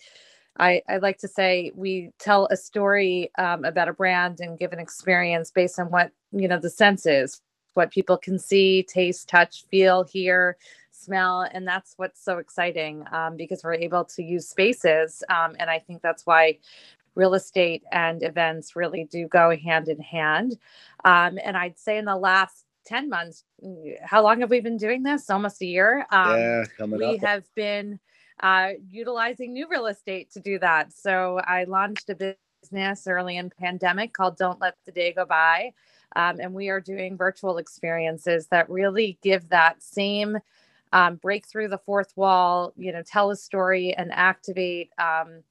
I, 0.57 0.81
I 0.89 0.97
like 0.97 1.19
to 1.19 1.27
say 1.27 1.71
we 1.75 2.11
tell 2.19 2.47
a 2.47 2.57
story 2.57 3.31
um, 3.37 3.63
about 3.63 3.89
a 3.89 3.93
brand 3.93 4.39
and 4.39 4.57
give 4.57 4.73
an 4.73 4.79
experience 4.79 5.51
based 5.51 5.79
on 5.79 5.87
what 5.91 6.11
you 6.31 6.47
know 6.47 6.59
the 6.59 6.69
senses 6.69 7.41
what 7.75 7.91
people 7.91 8.17
can 8.17 8.39
see 8.39 8.83
taste 8.83 9.29
touch 9.29 9.65
feel 9.69 10.03
hear 10.03 10.57
smell 10.99 11.47
and 11.53 11.67
that's 11.67 11.93
what's 11.97 12.23
so 12.23 12.37
exciting 12.37 13.03
um, 13.11 13.37
because 13.37 13.63
we're 13.63 13.73
able 13.73 14.03
to 14.05 14.23
use 14.23 14.47
spaces 14.47 15.23
um, 15.29 15.55
and 15.59 15.69
i 15.69 15.79
think 15.79 16.01
that's 16.01 16.25
why 16.25 16.57
real 17.15 17.33
estate 17.33 17.83
and 17.91 18.23
events 18.23 18.75
really 18.75 19.03
do 19.03 19.27
go 19.27 19.55
hand 19.55 19.89
in 19.89 19.99
hand. 19.99 20.57
Um, 21.03 21.37
and 21.43 21.57
i'd 21.57 21.77
say 21.77 21.97
in 21.97 22.05
the 22.05 22.15
last 22.15 22.65
10 22.85 23.09
months 23.09 23.43
how 24.01 24.23
long 24.23 24.39
have 24.39 24.49
we 24.49 24.61
been 24.61 24.77
doing 24.77 25.03
this? 25.03 25.29
Almost 25.29 25.61
a 25.61 25.65
year. 25.65 26.07
Um, 26.11 26.39
yeah, 26.39 26.63
coming 26.77 26.99
we 26.99 27.17
up. 27.17 27.21
have 27.21 27.43
been 27.55 27.99
uh, 28.41 28.69
utilizing 28.89 29.53
new 29.53 29.67
real 29.69 29.87
estate 29.87 30.31
to 30.31 30.39
do 30.39 30.57
that. 30.59 30.93
So 30.93 31.39
i 31.45 31.65
launched 31.65 32.09
a 32.09 32.15
business 32.15 33.05
early 33.05 33.37
in 33.37 33.49
pandemic 33.49 34.13
called 34.13 34.37
don't 34.37 34.61
let 34.61 34.75
the 34.85 34.91
day 34.91 35.13
go 35.13 35.25
by. 35.25 35.73
Um, 36.15 36.39
and 36.39 36.53
we 36.53 36.69
are 36.69 36.81
doing 36.81 37.17
virtual 37.17 37.57
experiences 37.57 38.47
that 38.47 38.69
really 38.69 39.19
give 39.21 39.49
that 39.49 39.83
same 39.83 40.39
um, 40.93 41.15
break 41.15 41.47
through 41.47 41.67
the 41.67 41.77
fourth 41.77 42.15
wall, 42.15 42.73
you 42.75 42.91
know, 42.91 43.03
tell 43.03 43.31
a 43.31 43.35
story 43.35 43.93
and 43.93 44.11
activate 44.11 44.91
um, 44.97 45.43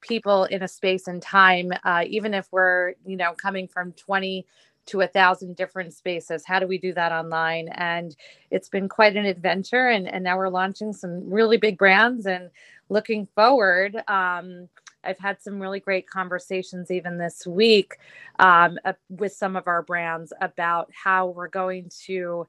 people 0.00 0.44
in 0.44 0.62
a 0.62 0.68
space 0.68 1.08
and 1.08 1.20
time, 1.22 1.72
uh, 1.84 2.04
even 2.06 2.34
if 2.34 2.48
we're, 2.50 2.94
you 3.04 3.16
know, 3.16 3.32
coming 3.32 3.68
from 3.68 3.92
20 3.92 4.46
to 4.86 5.00
a 5.00 5.06
thousand 5.06 5.56
different 5.56 5.92
spaces. 5.92 6.44
How 6.46 6.60
do 6.60 6.66
we 6.66 6.78
do 6.78 6.92
that 6.94 7.12
online? 7.12 7.68
And 7.74 8.16
it's 8.50 8.68
been 8.68 8.88
quite 8.88 9.16
an 9.16 9.26
adventure. 9.26 9.88
And, 9.88 10.08
and 10.08 10.22
now 10.22 10.36
we're 10.36 10.48
launching 10.48 10.92
some 10.92 11.28
really 11.28 11.56
big 11.56 11.76
brands 11.76 12.26
and 12.26 12.50
looking 12.88 13.26
forward. 13.34 13.96
Um, 14.08 14.68
I've 15.02 15.18
had 15.18 15.40
some 15.42 15.60
really 15.60 15.80
great 15.80 16.08
conversations 16.08 16.90
even 16.90 17.18
this 17.18 17.46
week 17.46 17.96
um, 18.38 18.78
uh, 18.84 18.94
with 19.08 19.32
some 19.32 19.56
of 19.56 19.66
our 19.66 19.82
brands 19.82 20.32
about 20.40 20.90
how 20.92 21.28
we're 21.28 21.48
going 21.48 21.90
to 22.06 22.46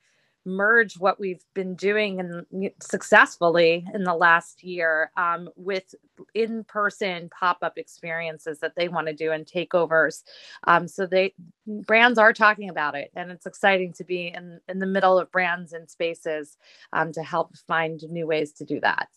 merge 0.48 0.98
what 0.98 1.20
we've 1.20 1.44
been 1.54 1.76
doing 1.76 2.20
and 2.20 2.72
successfully 2.82 3.86
in 3.94 4.06
the 4.06 4.14
last 4.14 4.64
year 4.64 5.12
um, 5.18 5.50
with 5.58 5.94
in-person 6.34 7.30
pop-up 7.38 7.78
experiences 7.78 8.60
that 8.60 8.74
they 8.76 8.88
want 8.88 9.08
to 9.08 9.14
do 9.14 9.32
and 9.32 9.46
takeovers. 9.46 10.24
Um, 10.66 10.88
so 10.88 11.06
they 11.06 11.34
brands 11.68 12.18
are 12.18 12.32
talking 12.34 12.70
about 12.70 12.96
it, 12.96 13.12
and 13.16 13.30
it's 13.30 13.46
exciting 13.46 13.92
to 13.94 14.06
be 14.06 14.28
in 14.28 14.60
in 14.70 14.80
the 14.80 14.86
middle 14.86 15.20
of 15.20 15.32
brands 15.32 15.74
and 15.74 15.90
spaces 15.90 16.58
um, 16.94 17.12
to 17.12 17.22
help 17.22 17.56
find 17.68 18.02
new 18.10 18.26
ways 18.26 18.54
to 18.54 18.64
do 18.64 18.80
that. 18.80 19.10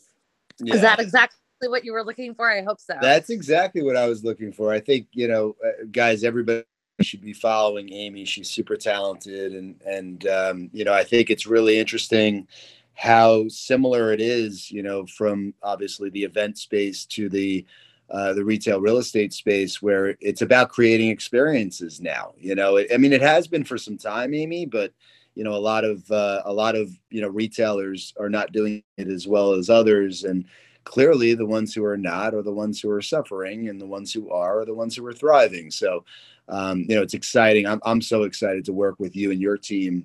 Is 0.66 0.66
Yeah. 0.66 0.80
that 0.82 1.00
exactly 1.00 1.38
what 1.68 1.84
you 1.84 1.92
were 1.92 2.04
looking 2.04 2.34
for? 2.34 2.50
I 2.50 2.62
hope 2.62 2.80
so. 2.80 2.94
That's 3.00 3.30
exactly 3.30 3.82
what 3.82 3.96
I 3.96 4.08
was 4.08 4.24
looking 4.24 4.52
for. 4.52 4.72
I 4.72 4.80
think 4.80 5.06
you 5.12 5.28
know, 5.28 5.56
uh, 5.64 5.84
guys, 5.92 6.24
everybody 6.24 6.64
should 7.02 7.20
be 7.20 7.32
following 7.32 7.92
Amy. 7.92 8.24
She's 8.24 8.50
super 8.50 8.76
talented, 8.76 9.54
and 9.54 9.80
and 9.86 10.26
um, 10.26 10.70
you 10.72 10.84
know, 10.84 10.92
I 10.92 11.04
think 11.04 11.30
it's 11.30 11.46
really 11.46 11.78
interesting 11.78 12.46
how 12.94 13.48
similar 13.48 14.12
it 14.12 14.20
is. 14.20 14.70
You 14.70 14.82
know, 14.82 15.06
from 15.06 15.54
obviously 15.62 16.10
the 16.10 16.24
event 16.24 16.58
space 16.58 17.04
to 17.06 17.28
the 17.28 17.64
uh, 18.10 18.32
the 18.32 18.44
retail 18.44 18.80
real 18.80 18.98
estate 18.98 19.32
space, 19.32 19.80
where 19.80 20.16
it's 20.20 20.42
about 20.42 20.70
creating 20.70 21.10
experiences 21.10 22.00
now. 22.00 22.34
You 22.38 22.54
know, 22.54 22.76
it, 22.76 22.88
I 22.92 22.96
mean, 22.96 23.12
it 23.12 23.22
has 23.22 23.46
been 23.46 23.64
for 23.64 23.78
some 23.78 23.96
time, 23.96 24.34
Amy, 24.34 24.66
but 24.66 24.92
you 25.34 25.44
know, 25.44 25.54
a 25.54 25.58
lot 25.58 25.84
of 25.84 26.10
uh, 26.10 26.42
a 26.44 26.52
lot 26.52 26.74
of 26.74 26.90
you 27.10 27.20
know 27.20 27.28
retailers 27.28 28.12
are 28.18 28.30
not 28.30 28.52
doing 28.52 28.82
it 28.96 29.08
as 29.08 29.26
well 29.26 29.52
as 29.52 29.70
others, 29.70 30.24
and 30.24 30.44
clearly 30.90 31.34
the 31.34 31.46
ones 31.46 31.72
who 31.72 31.84
are 31.84 31.96
not 31.96 32.34
are 32.34 32.42
the 32.42 32.52
ones 32.52 32.80
who 32.80 32.90
are 32.90 33.00
suffering 33.00 33.68
and 33.68 33.80
the 33.80 33.86
ones 33.86 34.12
who 34.12 34.28
are 34.32 34.62
are 34.62 34.64
the 34.64 34.74
ones 34.74 34.96
who 34.96 35.06
are 35.06 35.12
thriving. 35.12 35.70
So 35.70 36.04
um, 36.48 36.84
you 36.88 36.96
know 36.96 37.02
it's 37.02 37.14
exciting. 37.14 37.64
I'm, 37.64 37.80
I'm 37.84 38.02
so 38.02 38.24
excited 38.24 38.64
to 38.64 38.72
work 38.72 38.96
with 38.98 39.14
you 39.14 39.30
and 39.30 39.40
your 39.40 39.56
team 39.56 40.04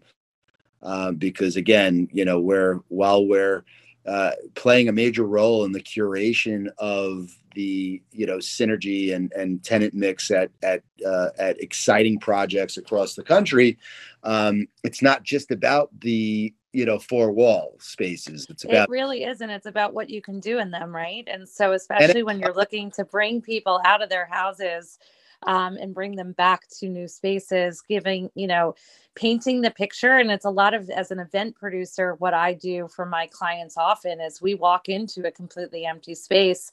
um, 0.84 1.16
because 1.16 1.56
again 1.56 2.08
you 2.12 2.24
know 2.24 2.40
we're 2.40 2.82
while 2.90 3.26
we're 3.26 3.66
uh, 4.06 4.34
playing 4.54 4.88
a 4.88 4.92
major 4.92 5.24
role 5.24 5.66
in 5.66 5.72
the 5.72 5.82
curation 5.82 6.68
of 6.78 7.36
the 7.56 8.00
you 8.12 8.28
know 8.28 8.38
synergy 8.38 9.16
and 9.16 9.34
and 9.34 9.64
tenant 9.64 9.96
mix 9.96 10.30
at 10.30 10.52
at 10.62 10.84
uh, 11.04 11.30
at 11.40 11.60
exciting 11.64 12.20
projects 12.20 12.78
across 12.78 13.16
the 13.16 13.24
country 13.24 13.80
um, 14.22 14.68
it's 14.84 15.02
not 15.02 15.24
just 15.24 15.50
about 15.50 15.90
the 16.02 16.54
you 16.76 16.86
know 16.86 17.00
four 17.00 17.32
wall 17.32 17.78
spaces. 17.80 18.48
It's 18.50 18.66
about 18.66 18.90
it 18.90 18.92
really 18.92 19.24
isn't 19.24 19.50
it's 19.50 19.66
about 19.66 19.94
what 19.94 20.10
you 20.10 20.22
can 20.22 20.42
do 20.42 20.60
in 20.60 20.72
them 20.72 20.94
right? 20.94 21.28
And 21.28 21.48
so 21.48 21.72
especially 21.72 22.22
when 22.24 22.40
you're 22.40 22.54
looking 22.54 22.92
to 22.92 23.06
bring 23.06 23.42
people 23.42 23.80
out 23.86 24.04
of 24.04 24.10
their 24.10 24.26
houses 24.26 25.00
um, 25.44 25.78
and 25.78 25.94
bring 25.94 26.16
them 26.16 26.34
back 26.34 26.68
to 26.80 26.90
new 26.90 27.08
spaces 27.08 27.82
giving 27.88 28.30
you 28.36 28.48
know 28.48 28.76
painting 29.16 29.62
the 29.62 29.72
picture. 29.72 30.18
And 30.18 30.30
it's 30.30 30.44
a 30.44 30.50
lot 30.50 30.74
of 30.74 30.90
as 30.90 31.12
an 31.12 31.20
event 31.20 31.56
producer 31.56 32.16
what 32.16 32.34
i 32.34 32.54
do 32.54 32.90
for 32.90 33.06
my 33.06 33.28
clients 33.28 33.78
often 33.78 34.20
is 34.20 34.42
we 34.42 34.54
walk 34.54 34.90
into 34.90 35.26
a 35.26 35.32
completely 35.32 35.86
empty 35.86 36.14
space 36.14 36.72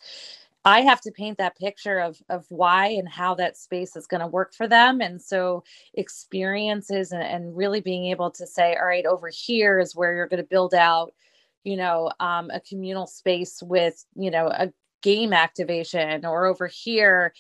I 0.65 0.83
have 0.83 1.01
to 1.03 1.11
paint 1.11 1.39
that 1.39 1.59
picture 1.59 1.99
of 1.99 2.19
of 2.29 2.47
why 2.49 2.87
and 2.89 3.09
how 3.09 3.35
that 3.37 3.57
space 3.57 3.97
is 3.97 4.07
going 4.07 4.21
to 4.21 4.27
work 4.27 4.55
for 4.55 4.69
them. 4.69 5.01
And 5.01 5.21
so 5.21 5.65
experiences 5.95 7.13
and, 7.13 7.23
and, 7.23 7.57
really 7.57 7.81
being 7.81 8.07
able 8.07 8.31
to 8.33 8.47
say, 8.47 8.77
all 8.77 8.87
right, 8.87 9.07
over 9.07 9.29
here 9.33 9.79
is 9.81 9.97
where 9.97 10.15
you're 10.15 10.29
going 10.29 10.43
to 10.43 10.49
build 10.49 10.75
out, 10.75 11.13
you 11.65 11.77
know, 11.77 12.11
um, 12.21 12.51
a 12.51 12.61
communal 12.61 13.07
space 13.07 13.63
with, 13.63 14.05
you 14.15 14.31
know, 14.31 14.47
a 14.47 14.73
game 15.03 15.33
activation, 15.33 16.25
or 16.25 16.47
over 16.47 16.69
here, 16.69 17.35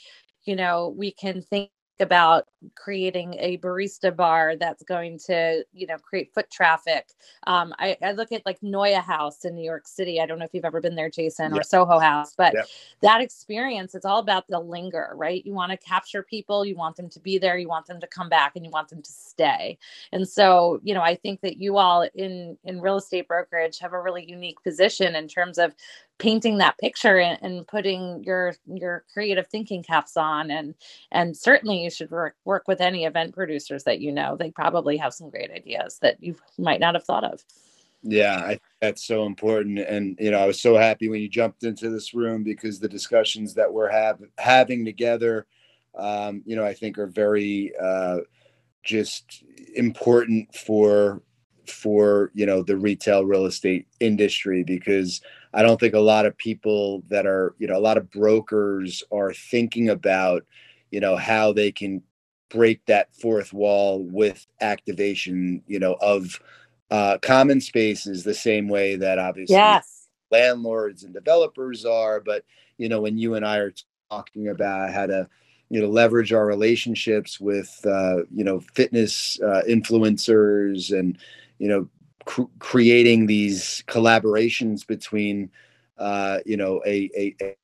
you 0.44 0.56
know, 0.56 0.92
we 0.96 1.12
can 1.12 1.42
think 1.42 1.70
about 2.03 2.48
creating 2.74 3.34
a 3.38 3.57
barista 3.59 4.14
bar 4.14 4.57
that's 4.57 4.82
going 4.82 5.18
to 5.18 5.64
you 5.72 5.86
know 5.86 5.96
create 5.98 6.32
foot 6.34 6.50
traffic. 6.50 7.09
Um, 7.46 7.74
I, 7.78 7.96
I, 8.03 8.12
look 8.12 8.32
at 8.32 8.44
like 8.44 8.61
NeueHouse 8.61 9.44
in 9.44 9.55
new 9.55 9.64
york 9.64 9.88
city. 9.88 10.20
I 10.20 10.26
don't 10.26 10.38
know 10.38 10.44
if 10.44 10.53
you've 10.53 10.64
ever 10.64 10.80
been 10.80 10.94
there 10.94 11.11
Jayson 11.11 11.57
or 11.57 11.62
soho 11.62 11.98
house 11.98 12.34
but 12.36 12.55
that 13.00 13.20
experience 13.20 13.94
it's 13.94 14.05
all 14.05 14.18
about 14.18 14.46
the 14.48 14.61
linger 14.61 15.12
right? 15.14 15.44
You 15.44 15.55
want 15.55 15.70
to 15.72 15.78
capture 15.78 16.22
people 16.22 16.64
you 16.64 16.76
want 16.76 16.96
them 16.96 17.09
to 17.09 17.20
be 17.20 17.38
there 17.38 17.57
you 17.57 17.68
want 17.68 17.86
them 17.86 18.00
to 18.00 18.07
come 18.07 18.28
back 18.28 18.53
and 18.57 18.64
you 18.64 18.70
want 18.70 18.88
them 18.88 19.03
to 19.03 19.12
stay. 19.12 19.78
And 20.12 20.28
so 20.28 20.80
you 20.82 20.94
know 20.94 21.03
i 21.03 21.14
think 21.14 21.40
that 21.40 21.57
you 21.57 21.78
all 21.78 22.09
in 22.14 22.57
in 22.64 22.80
real 22.80 22.96
estate 22.96 23.28
brokerage 23.28 23.78
have 23.78 23.92
a 23.92 24.00
really 24.00 24.28
unique 24.28 24.62
position 24.62 25.14
in 25.14 25.28
terms 25.28 25.59
of 25.59 25.74
painting 26.22 26.58
that 26.58 26.78
picture 26.78 27.18
and, 27.18 27.36
and, 27.42 27.66
putting 27.66 28.22
your 28.22 28.54
your 28.66 29.04
creative 29.12 29.48
thinking 29.48 29.82
caps 29.82 30.16
on 30.16 30.52
and 30.52 30.74
and 31.10 31.36
certainly 31.36 31.82
you 31.82 31.90
should 31.90 32.10
work 32.12 32.36
work 32.44 32.68
with 32.68 32.80
any 32.80 33.04
event 33.04 33.34
producers 33.34 33.82
that 33.82 34.00
you 34.00 34.12
know. 34.12 34.36
They 34.36 34.52
probably 34.52 34.96
have 34.98 35.12
some 35.12 35.30
great 35.30 35.50
ideas 35.50 35.98
that 36.00 36.22
you 36.22 36.36
might 36.56 36.78
not 36.78 36.94
have 36.94 37.04
thought 37.04 37.24
of. 37.24 37.44
Yeah 38.04 38.36
I, 38.36 38.60
that's 38.80 39.04
so 39.04 39.26
important 39.26 39.78
and 39.78 40.16
you 40.20 40.30
know 40.30 40.38
i 40.40 40.46
was 40.46 40.60
so 40.60 40.76
happy 40.76 41.08
when 41.08 41.20
you 41.20 41.28
jumped 41.28 41.62
into 41.62 41.88
this 41.88 42.14
room 42.14 42.42
because 42.42 42.80
the 42.80 42.88
discussions 42.88 43.54
that 43.54 43.72
we're 43.72 43.90
have, 43.90 44.18
having 44.38 44.84
together 44.84 45.46
um, 45.96 46.42
you 46.44 46.56
know 46.56 46.64
i 46.64 46.74
think 46.74 46.98
are 46.98 47.06
very 47.06 47.72
uh, 47.80 48.18
just 48.82 49.44
important 49.76 50.52
for 50.54 51.22
for 51.68 52.32
you 52.34 52.44
know 52.44 52.60
the 52.62 52.76
retail 52.76 53.24
real 53.24 53.46
estate 53.46 53.86
industry 54.00 54.64
because 54.64 55.20
I 55.55 55.62
don't 55.62 55.78
think 55.78 55.94
a 55.94 56.00
lot 56.00 56.26
of 56.26 56.36
people 56.36 57.03
that 57.09 57.26
are, 57.26 57.55
you 57.59 57.66
know, 57.66 57.76
a 57.76 57.80
lot 57.80 57.98
of 57.98 58.11
brokers 58.11 59.03
are 59.12 59.32
thinking 59.32 59.88
about, 59.88 60.44
you 60.90 61.00
know, 61.00 61.16
how 61.16 61.53
they 61.53 61.72
can 61.72 62.03
break 62.48 62.84
that 62.86 63.14
fourth 63.14 63.53
wall 63.53 64.03
with 64.05 64.46
activation, 64.61 65.62
you 65.66 65.78
know, 65.78 65.96
of 66.00 66.40
uh, 66.90 67.18
common 67.18 67.61
spaces 67.61 68.24
the 68.24 68.34
same 68.34 68.68
way 68.68 68.96
that 68.96 69.18
obviously 69.18 69.57
yes. 69.57 70.09
landlords 70.30 71.05
and 71.05 71.14
developers 71.14 71.84
are. 71.84 72.20
But, 72.20 72.44
you 72.78 72.88
know, 72.88 73.00
when 73.00 73.16
you 73.18 73.34
and 73.34 73.44
I 73.46 73.59
are 73.59 73.72
talking 74.11 74.48
about 74.48 74.92
how 74.92 75.07
to, 75.07 75.28
you 75.70 75.80
know, 75.80 75.88
leverage 75.88 76.34
our 76.34 76.46
relationships 76.46 77.40
with, 77.40 77.74
uh, 77.86 78.24
you 78.30 78.44
know, 78.44 78.61
fitness 78.74 79.40
uh, 79.40 79.62
influencers 79.66 80.96
and, 80.96 81.16
you 81.59 81.68
know, 81.68 81.88
cr- 82.24 82.42
creating 82.58 83.26
these 83.26 83.82
collaborations 83.86 84.86
between 84.86 85.50
uh, 85.98 86.38
you 86.44 86.56
know 86.56 86.82
a, 86.86 87.10
a, 87.16 87.34
a, 87.42 87.56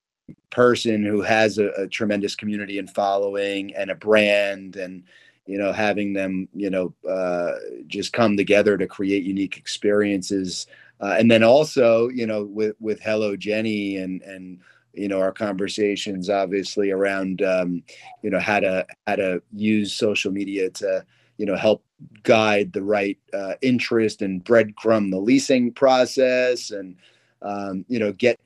person 0.51 1.03
who 1.05 1.23
has 1.23 1.59
a, 1.59 1.69
a, 1.71 1.89
tremendous 1.89 2.37
community 2.37 2.79
and 2.79 2.91
following 2.91 3.75
and 3.75 3.91
a 3.91 3.95
brand 3.95 4.77
and 4.77 5.03
you 5.47 5.57
know 5.57 5.73
having 5.73 6.13
them 6.13 6.49
you 6.55 6.71
know 6.71 6.95
uh, 7.09 7.53
just 7.87 8.13
come 8.13 8.37
together 8.37 8.77
to 8.77 8.87
create 8.87 9.25
unique 9.25 9.57
experiences. 9.57 10.67
Uh, 11.01 11.15
and 11.19 11.31
then 11.31 11.45
also 11.45 12.09
you 12.09 12.27
know 12.27 12.45
with 12.45 12.75
with 12.81 13.01
hello 13.01 13.37
jenny 13.37 13.99
and 13.99 14.21
and 14.23 14.61
you 14.93 15.07
know 15.09 15.21
our 15.21 15.33
conversations 15.33 16.29
obviously 16.29 16.91
around 16.91 17.41
um, 17.43 17.83
you 18.23 18.31
know 18.31 18.41
how 18.41 18.59
to 18.59 18.85
how 19.07 19.17
to 19.17 19.41
use 19.53 19.93
social 19.93 20.33
media 20.33 20.69
to 20.71 21.05
you 21.37 21.47
know 21.47 21.57
help 21.57 21.83
guide 22.23 22.73
the 22.73 22.83
right 22.83 23.19
uh, 23.33 23.55
interest 23.61 24.23
and 24.23 24.45
breadcrumb 24.45 25.11
the 25.11 25.19
leasing 25.19 25.73
process 25.73 26.71
and 26.71 26.97
um, 27.43 27.85
you 27.89 27.99
know 27.99 28.13
get 28.13 28.39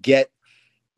get 0.00 0.30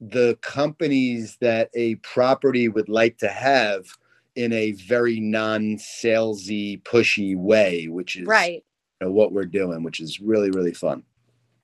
the 0.01 0.39
companies 0.43 1.37
that 1.41 1.71
a 1.75 1.97
property 1.97 2.69
would 2.69 2.89
like 2.89 3.19
to 3.19 3.29
have 3.29 3.87
in 4.35 4.53
a 4.53 4.73
very 4.73 5.19
non-salesy 5.19 6.83
pushy 6.83 7.37
way 7.37 7.89
which 7.89 8.17
is 8.17 8.27
right. 8.27 8.65
you 9.01 9.07
know, 9.07 9.13
what 9.13 9.33
we're 9.33 9.45
doing 9.45 9.83
which 9.83 10.01
is 10.01 10.21
really 10.21 10.51
really 10.51 10.75
fun. 10.75 11.03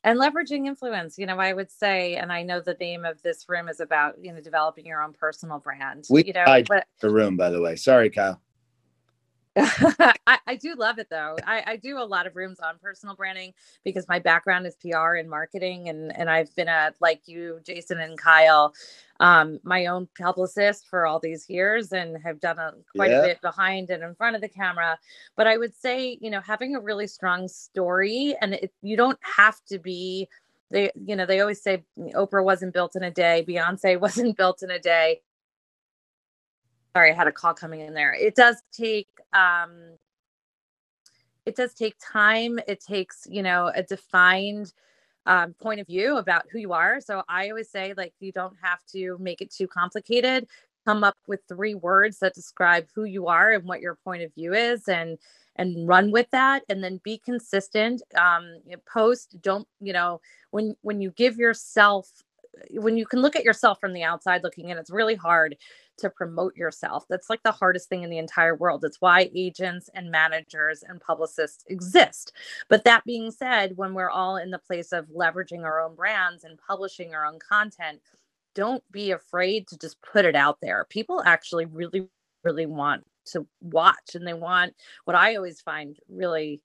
And 0.04 0.18
leveraging 0.18 0.66
influence 0.66 1.18
you 1.18 1.26
know 1.26 1.36
i 1.36 1.52
would 1.52 1.70
say 1.70 2.16
and 2.16 2.32
i 2.32 2.42
know 2.42 2.60
the 2.60 2.74
name 2.80 3.04
of 3.04 3.22
this 3.22 3.44
room 3.48 3.68
is 3.68 3.78
about 3.78 4.16
you 4.20 4.32
know 4.32 4.40
developing 4.40 4.86
your 4.86 5.00
own 5.02 5.12
personal 5.12 5.60
brand 5.60 6.06
we 6.10 6.24
you 6.24 6.32
know 6.32 6.44
but, 6.68 6.86
the 7.00 7.10
room 7.10 7.36
by 7.36 7.50
the 7.50 7.60
way. 7.60 7.76
Sorry 7.76 8.10
kyle 8.10 8.40
I, 10.26 10.38
I, 10.46 10.56
do 10.56 10.74
love 10.74 10.98
it 10.98 11.08
though. 11.10 11.36
I, 11.46 11.62
I, 11.66 11.76
do 11.76 11.98
a 11.98 12.04
lot 12.04 12.26
of 12.26 12.36
rooms 12.36 12.58
on 12.58 12.78
personal 12.82 13.14
branding 13.14 13.52
because 13.84 14.08
my 14.08 14.18
background 14.18 14.66
is 14.66 14.76
PR 14.76 15.16
and 15.16 15.28
marketing, 15.28 15.90
and 15.90 16.16
and 16.16 16.30
I've 16.30 16.54
been 16.54 16.68
a 16.68 16.94
like 17.00 17.20
you, 17.26 17.60
Jayson 17.62 18.02
and 18.02 18.16
Kyle, 18.16 18.72
um, 19.20 19.60
my 19.62 19.86
own 19.86 20.08
publicist 20.18 20.88
for 20.88 21.06
all 21.06 21.20
these 21.20 21.50
years, 21.50 21.92
and 21.92 22.16
have 22.24 22.40
done 22.40 22.58
a 22.58 22.72
quite 22.96 23.10
yeah. 23.10 23.20
a 23.20 23.26
bit 23.26 23.42
behind 23.42 23.90
and 23.90 24.02
in 24.02 24.14
front 24.14 24.36
of 24.36 24.40
the 24.40 24.48
camera. 24.48 24.98
But 25.36 25.46
I 25.46 25.58
would 25.58 25.74
say, 25.74 26.16
you 26.22 26.30
know, 26.30 26.40
having 26.40 26.74
a 26.74 26.80
really 26.80 27.06
strong 27.06 27.46
story, 27.46 28.34
and 28.40 28.54
it, 28.54 28.72
you 28.80 28.96
don't 28.96 29.18
have 29.36 29.62
to 29.66 29.78
be. 29.78 30.28
They, 30.70 30.90
you 30.94 31.14
know, 31.16 31.26
they 31.26 31.40
always 31.40 31.62
say 31.62 31.84
Oprah 31.98 32.42
wasn't 32.42 32.72
built 32.72 32.96
in 32.96 33.02
a 33.02 33.10
day, 33.10 33.44
Beyonce 33.46 34.00
wasn't 34.00 34.38
built 34.38 34.62
in 34.62 34.70
a 34.70 34.78
day 34.78 35.20
sorry, 36.94 37.10
I 37.10 37.14
had 37.14 37.26
a 37.26 37.32
call 37.32 37.54
coming 37.54 37.80
in 37.80 37.94
there. 37.94 38.14
It 38.14 38.34
does 38.34 38.62
take 38.72 39.08
um 39.32 39.96
it 41.44 41.56
does 41.56 41.74
take 41.74 41.96
time. 42.00 42.58
It 42.68 42.80
takes, 42.80 43.26
you 43.28 43.42
know, 43.42 43.72
a 43.74 43.82
defined 43.82 44.72
um, 45.26 45.54
point 45.54 45.80
of 45.80 45.86
view 45.86 46.16
about 46.18 46.44
who 46.50 46.58
you 46.58 46.72
are. 46.72 47.00
So 47.00 47.22
I 47.28 47.48
always 47.48 47.70
say, 47.70 47.94
like, 47.96 48.14
you 48.20 48.32
don't 48.32 48.56
have 48.62 48.80
to 48.92 49.16
make 49.18 49.40
it 49.40 49.50
too 49.50 49.66
complicated. 49.66 50.46
Come 50.84 51.04
up 51.04 51.16
with 51.26 51.40
three 51.48 51.74
words 51.74 52.18
that 52.18 52.34
describe 52.34 52.86
who 52.94 53.04
you 53.04 53.28
are 53.28 53.52
and 53.52 53.64
what 53.64 53.80
your 53.80 53.96
point 54.04 54.22
of 54.22 54.34
view 54.34 54.52
is, 54.52 54.88
and 54.88 55.16
and 55.56 55.86
run 55.86 56.10
with 56.10 56.28
that. 56.30 56.62
And 56.68 56.82
then 56.82 57.00
be 57.04 57.18
consistent. 57.18 58.02
Um, 58.16 58.58
post. 58.92 59.40
Don't 59.40 59.68
you 59.80 59.92
know 59.92 60.20
when 60.50 60.76
when 60.82 61.00
you 61.00 61.12
give 61.12 61.36
yourself 61.38 62.08
when 62.70 62.96
you 62.96 63.06
can 63.06 63.20
look 63.20 63.36
at 63.36 63.44
yourself 63.44 63.80
from 63.80 63.92
the 63.92 64.02
outside 64.02 64.42
looking 64.42 64.68
in, 64.68 64.78
it's 64.78 64.90
really 64.90 65.14
hard 65.14 65.56
to 65.98 66.10
promote 66.10 66.56
yourself. 66.56 67.04
That's 67.08 67.30
like 67.30 67.42
the 67.42 67.52
hardest 67.52 67.88
thing 67.88 68.02
in 68.02 68.10
the 68.10 68.18
entire 68.18 68.54
world. 68.54 68.84
It's 68.84 69.00
why 69.00 69.30
agents 69.34 69.88
and 69.94 70.10
managers 70.10 70.82
and 70.86 71.00
publicists 71.00 71.64
exist. 71.68 72.32
But 72.68 72.84
that 72.84 73.04
being 73.04 73.30
said, 73.30 73.76
when 73.76 73.94
we're 73.94 74.10
all 74.10 74.36
in 74.36 74.50
the 74.50 74.58
place 74.58 74.92
of 74.92 75.06
leveraging 75.06 75.64
our 75.64 75.80
own 75.80 75.94
brands 75.94 76.44
and 76.44 76.58
publishing 76.58 77.14
our 77.14 77.24
own 77.26 77.38
content, 77.38 78.00
don't 78.54 78.82
be 78.90 79.12
afraid 79.12 79.66
to 79.68 79.78
just 79.78 80.00
put 80.02 80.24
it 80.24 80.36
out 80.36 80.58
there. 80.60 80.86
People 80.90 81.22
actually 81.24 81.64
really, 81.64 82.08
really 82.44 82.66
want 82.66 83.04
to 83.24 83.46
watch 83.60 84.14
and 84.14 84.26
they 84.26 84.34
want 84.34 84.74
what 85.04 85.16
I 85.16 85.36
always 85.36 85.60
find 85.60 85.96
really 86.08 86.60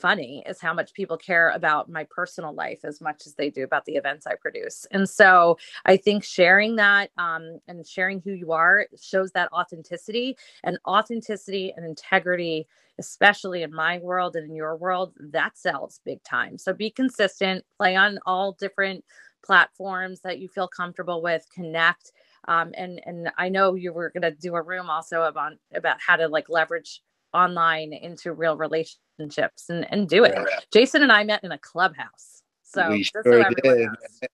funny 0.00 0.42
is 0.46 0.60
how 0.60 0.72
much 0.72 0.92
people 0.94 1.16
care 1.16 1.50
about 1.50 1.88
my 1.88 2.06
personal 2.10 2.52
life 2.52 2.80
as 2.84 3.00
much 3.00 3.26
as 3.26 3.34
they 3.34 3.50
do 3.50 3.64
about 3.64 3.84
the 3.84 3.94
events 3.94 4.26
I 4.26 4.34
produce. 4.34 4.86
And 4.90 5.08
so 5.08 5.58
I 5.84 5.96
think 5.96 6.24
sharing 6.24 6.76
that 6.76 7.10
um, 7.18 7.60
and 7.68 7.86
sharing 7.86 8.20
who 8.20 8.32
you 8.32 8.52
are 8.52 8.86
shows 9.00 9.30
that 9.32 9.52
authenticity 9.52 10.36
and 10.64 10.78
authenticity 10.86 11.72
and 11.76 11.84
integrity, 11.84 12.66
especially 12.98 13.62
in 13.62 13.72
my 13.72 13.98
world 13.98 14.36
and 14.36 14.48
in 14.48 14.56
your 14.56 14.76
world, 14.76 15.14
that 15.18 15.58
sells 15.58 16.00
big 16.04 16.22
time. 16.22 16.58
So 16.58 16.72
be 16.72 16.90
consistent, 16.90 17.64
play 17.76 17.96
on 17.96 18.18
all 18.26 18.52
different 18.52 19.04
platforms 19.42 20.20
that 20.20 20.38
you 20.38 20.48
feel 20.48 20.68
comfortable 20.68 21.22
with, 21.22 21.46
connect. 21.54 22.12
Um, 22.48 22.72
and 22.76 23.00
and 23.04 23.30
I 23.36 23.48
know 23.48 23.74
you 23.74 23.92
were 23.92 24.10
going 24.10 24.22
to 24.22 24.30
do 24.30 24.54
a 24.54 24.62
room 24.62 24.88
also 24.88 25.22
about 25.22 25.52
about 25.74 25.98
how 26.00 26.16
to 26.16 26.28
like 26.28 26.48
leverage 26.48 27.02
online 27.32 27.92
into 27.92 28.32
real 28.32 28.56
relationships 28.56 29.68
and, 29.68 29.86
and 29.90 30.08
do 30.08 30.24
it. 30.24 30.34
Yeah. 30.36 30.58
Jayson 30.72 31.02
and 31.02 31.12
I 31.12 31.24
met 31.24 31.44
in 31.44 31.52
a 31.52 31.58
clubhouse. 31.58 32.42
So 32.62 32.88
we 32.90 33.02
sure 33.02 33.22
did. 33.64 33.88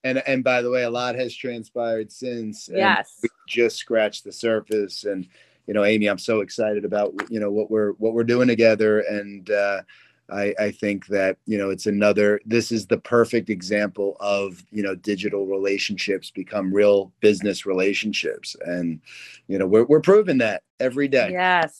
And 0.05 0.22
and 0.26 0.44
by 0.44 0.61
the 0.61 0.70
way, 0.70 0.82
a 0.82 0.90
lot 0.90 1.14
has 1.14 1.34
transpired 1.34 2.12
since. 2.12 2.68
Yes. 2.70 3.18
We 3.22 3.30
just 3.49 3.76
scratched 3.76 4.24
the 4.24 4.32
surface. 4.32 5.05
And 5.05 5.26
you 5.66 5.72
know, 5.72 5.84
Amy, 5.84 6.07
I'm 6.07 6.18
so 6.18 6.40
excited 6.40 6.84
about 6.84 7.14
you 7.30 7.40
know 7.40 7.51
what 7.51 7.70
we're 7.70 7.92
what 7.92 8.12
we're 8.12 8.24
doing 8.24 8.49
together. 8.49 9.01
And 9.01 9.51
uh 9.51 9.82
I, 10.30 10.55
I 10.59 10.70
think 10.72 11.07
that 11.07 11.38
you 11.47 11.57
know 11.57 11.70
it's 11.70 11.86
another 11.86 12.40
this 12.44 12.72
is 12.72 12.86
the 12.86 12.99
perfect 12.99 13.49
example 13.49 14.16
of 14.20 14.64
you 14.70 14.82
know 14.82 14.94
digital 14.94 15.47
relationships 15.47 16.30
become 16.30 16.72
real 16.72 17.12
business 17.20 17.64
relationships 17.64 18.57
and 18.64 19.01
you 19.47 19.59
know 19.59 19.66
we're, 19.66 19.84
we're 19.84 20.01
proving 20.01 20.38
that 20.38 20.62
every 20.80 21.07
day 21.09 21.30
yes 21.30 21.78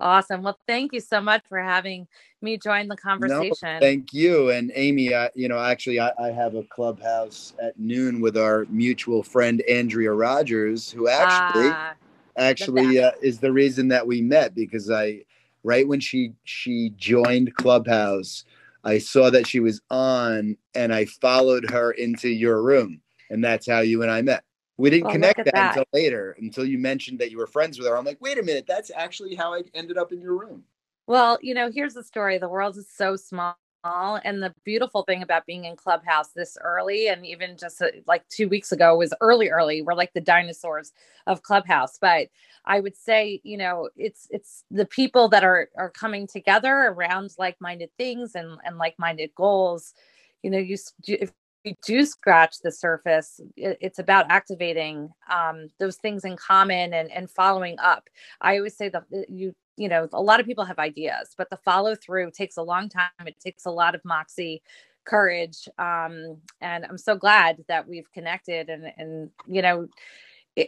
Awesome. 0.00 0.42
Well, 0.42 0.58
thank 0.66 0.92
you 0.92 1.00
so 1.00 1.20
much 1.20 1.42
for 1.48 1.58
having 1.58 2.06
me 2.40 2.56
join 2.56 2.86
the 2.88 2.96
conversation. 2.96 3.56
No, 3.62 3.80
thank 3.80 4.12
you. 4.12 4.50
And 4.50 4.70
Amy, 4.74 5.14
I, 5.14 5.30
you 5.34 5.48
know, 5.48 5.58
actually, 5.58 5.98
I, 5.98 6.12
I, 6.18 6.30
have 6.30 6.54
a 6.54 6.62
clubhouse 6.64 7.52
at 7.60 7.78
noon 7.78 8.20
with 8.20 8.36
our 8.36 8.64
mutual 8.68 9.24
friend 9.24 9.60
Andrea 9.62 10.12
Rogers, 10.12 10.90
who 10.90 11.08
actually, 11.08 11.70
ah, 11.70 11.94
actually 12.36 13.02
uh, 13.02 13.10
is 13.22 13.40
the 13.40 13.52
reason 13.52 13.88
that 13.88 14.06
we 14.06 14.20
met 14.20 14.54
because 14.54 14.88
I, 14.88 15.24
right 15.64 15.86
when 15.86 15.98
she 15.98 16.32
she 16.44 16.92
joined 16.96 17.54
Clubhouse, 17.56 18.44
I 18.84 18.98
saw 18.98 19.30
that 19.30 19.48
she 19.48 19.58
was 19.58 19.80
on, 19.90 20.56
and 20.74 20.94
I 20.94 21.06
followed 21.06 21.68
her 21.70 21.90
into 21.90 22.28
your 22.28 22.62
room, 22.62 23.00
and 23.30 23.42
that's 23.42 23.68
how 23.68 23.80
you 23.80 24.02
and 24.02 24.10
I 24.12 24.22
met. 24.22 24.44
We 24.78 24.90
didn't 24.90 25.06
well, 25.06 25.12
connect 25.14 25.36
that, 25.38 25.54
that, 25.54 25.76
until 25.76 25.84
later, 25.92 26.36
until 26.38 26.64
you 26.64 26.78
mentioned 26.78 27.18
that 27.18 27.30
you 27.30 27.38
were 27.38 27.48
friends 27.48 27.78
with 27.78 27.88
her. 27.88 27.96
I'm 27.96 28.04
like, 28.04 28.20
wait 28.20 28.38
a 28.38 28.42
minute, 28.42 28.64
that's 28.66 28.90
actually 28.94 29.34
how 29.34 29.52
I 29.52 29.62
ended 29.74 29.98
up 29.98 30.12
in 30.12 30.20
your 30.20 30.38
room. 30.38 30.62
Well, 31.08 31.38
you 31.42 31.52
know, 31.52 31.70
here's 31.70 31.94
the 31.94 32.04
story. 32.04 32.38
The 32.38 32.48
world 32.48 32.76
is 32.76 32.88
so 32.88 33.16
small. 33.16 33.56
And 33.84 34.42
the 34.42 34.54
beautiful 34.64 35.02
thing 35.02 35.22
about 35.22 35.46
being 35.46 35.64
in 35.64 35.74
Clubhouse 35.74 36.28
this 36.28 36.58
early, 36.60 37.08
and 37.08 37.24
even 37.24 37.56
just 37.56 37.80
uh, 37.80 37.86
like 38.06 38.28
two 38.28 38.48
weeks 38.48 38.70
ago, 38.70 38.96
was 38.96 39.14
early, 39.20 39.48
early. 39.48 39.82
We're 39.82 39.94
like 39.94 40.12
the 40.12 40.20
dinosaurs 40.20 40.92
of 41.26 41.42
Clubhouse. 41.42 41.96
But 41.98 42.28
I 42.64 42.80
would 42.80 42.96
say, 42.96 43.40
you 43.44 43.56
know, 43.56 43.88
it's 43.96 44.26
it's 44.30 44.64
the 44.70 44.84
people 44.84 45.28
that 45.30 45.42
are 45.44 45.70
are 45.76 45.90
coming 45.90 46.26
together 46.26 46.74
around 46.88 47.32
like-minded 47.38 47.90
things 47.96 48.34
and 48.34 48.58
and 48.64 48.76
like-minded 48.76 49.34
goals. 49.34 49.94
You 50.42 50.50
know, 50.50 50.58
you 50.58 50.76
if 51.06 51.30
you 51.30 51.47
do 51.84 52.04
scratch 52.04 52.58
the 52.62 52.72
surface, 52.72 53.40
it's 53.56 53.98
about 53.98 54.30
activating 54.30 55.10
um, 55.32 55.68
those 55.78 55.96
things 55.96 56.24
in 56.24 56.36
common 56.36 56.94
and, 56.94 57.10
and 57.10 57.30
following 57.30 57.78
up. 57.78 58.08
I 58.40 58.56
always 58.56 58.76
say 58.76 58.88
that 58.90 59.04
you, 59.28 59.54
you 59.76 59.88
know, 59.88 60.08
a 60.12 60.22
lot 60.22 60.40
of 60.40 60.46
people 60.46 60.64
have 60.64 60.78
ideas, 60.78 61.34
but 61.36 61.50
the 61.50 61.56
follow 61.58 61.94
through 61.94 62.30
takes 62.30 62.56
a 62.56 62.62
long 62.62 62.88
time. 62.88 63.10
It 63.26 63.38
takes 63.40 63.66
a 63.66 63.70
lot 63.70 63.94
of 63.94 64.04
moxie, 64.04 64.62
courage. 65.04 65.68
Um, 65.78 66.38
and 66.60 66.84
I'm 66.84 66.98
so 66.98 67.16
glad 67.16 67.64
that 67.68 67.88
we've 67.88 68.10
connected 68.12 68.68
and, 68.68 68.92
and, 68.96 69.30
you 69.46 69.62
know, 69.62 69.88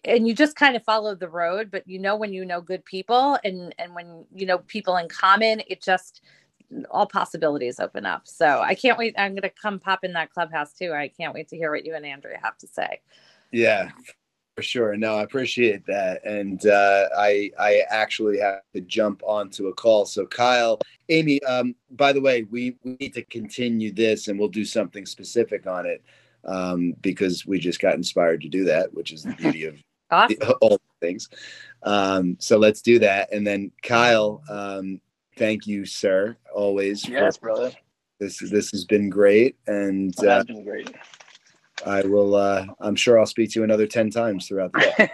and 0.04 0.26
you 0.28 0.34
just 0.34 0.56
kind 0.56 0.76
of 0.76 0.84
follow 0.84 1.14
the 1.14 1.28
road, 1.28 1.70
but 1.70 1.82
you 1.86 1.98
know, 1.98 2.14
when 2.14 2.32
you 2.32 2.44
know 2.44 2.60
good 2.60 2.84
people 2.84 3.38
and, 3.42 3.74
and 3.78 3.94
when 3.94 4.24
you 4.32 4.46
know 4.46 4.58
people 4.58 4.96
in 4.96 5.08
common, 5.08 5.62
it 5.66 5.82
just, 5.82 6.22
all 6.90 7.06
possibilities 7.06 7.80
open 7.80 8.06
up. 8.06 8.26
So 8.26 8.60
I 8.60 8.74
can't 8.74 8.98
wait. 8.98 9.14
I'm 9.18 9.32
going 9.32 9.42
to 9.42 9.50
come 9.50 9.78
pop 9.78 10.04
in 10.04 10.12
that 10.12 10.32
clubhouse 10.32 10.72
too. 10.72 10.92
I 10.92 11.08
can't 11.08 11.34
wait 11.34 11.48
to 11.48 11.56
hear 11.56 11.70
what 11.70 11.84
you 11.84 11.94
and 11.94 12.06
Andrea 12.06 12.38
have 12.42 12.56
to 12.58 12.66
say. 12.66 13.00
Yeah, 13.52 13.90
for 14.56 14.62
sure. 14.62 14.96
No, 14.96 15.16
I 15.16 15.22
appreciate 15.22 15.86
that. 15.86 16.24
And 16.24 16.64
uh, 16.66 17.08
I 17.16 17.50
I 17.58 17.82
actually 17.88 18.38
have 18.38 18.60
to 18.74 18.80
jump 18.82 19.22
onto 19.24 19.68
a 19.68 19.74
call. 19.74 20.06
So 20.06 20.26
Kyle, 20.26 20.80
Amy, 21.08 21.42
um, 21.44 21.74
by 21.90 22.12
the 22.12 22.20
way, 22.20 22.44
we, 22.44 22.76
we 22.84 22.96
need 23.00 23.14
to 23.14 23.24
continue 23.24 23.92
this 23.92 24.28
and 24.28 24.38
we'll 24.38 24.48
do 24.48 24.64
something 24.64 25.06
specific 25.06 25.66
on 25.66 25.86
it 25.86 26.04
um, 26.44 26.94
because 27.00 27.46
we 27.46 27.58
just 27.58 27.80
got 27.80 27.94
inspired 27.94 28.40
to 28.42 28.48
do 28.48 28.64
that, 28.64 28.92
which 28.94 29.12
is 29.12 29.24
the 29.24 29.34
beauty 29.34 29.64
of 29.64 29.76
awesome. 30.10 30.36
all 30.60 30.80
things. 31.00 31.28
Um, 31.82 32.36
so 32.38 32.58
let's 32.58 32.82
do 32.82 32.98
that. 33.00 33.32
And 33.32 33.46
then 33.46 33.72
Kyle, 33.82 34.42
um, 34.48 35.00
thank 35.40 35.66
you, 35.66 35.84
sir. 35.84 36.36
Always. 36.54 37.08
Yes, 37.08 37.38
for, 37.38 37.46
brother. 37.46 37.72
This 38.20 38.38
this 38.38 38.70
has 38.70 38.84
been 38.84 39.08
great, 39.10 39.56
and 39.66 40.14
oh, 40.20 40.28
uh, 40.28 40.44
been 40.44 40.62
great. 40.62 40.94
I 41.84 42.02
will. 42.02 42.36
Uh, 42.36 42.66
I'm 42.78 42.94
sure 42.94 43.18
I'll 43.18 43.26
speak 43.26 43.50
to 43.52 43.60
you 43.60 43.64
another 43.64 43.86
ten 43.86 44.10
times 44.10 44.46
throughout 44.46 44.72
the 44.72 44.92
day. 44.96 45.10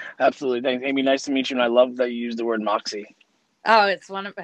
Absolutely, 0.20 0.60
thanks, 0.60 0.84
Amy. 0.84 1.02
Nice 1.02 1.22
to 1.24 1.30
meet 1.30 1.48
you, 1.48 1.56
and 1.56 1.62
I 1.62 1.68
love 1.68 1.96
that 1.96 2.10
you 2.10 2.16
use 2.16 2.36
the 2.36 2.44
word 2.44 2.60
moxie. 2.60 3.06
Oh, 3.64 3.86
it's 3.86 4.08
one 4.08 4.26
of 4.26 4.34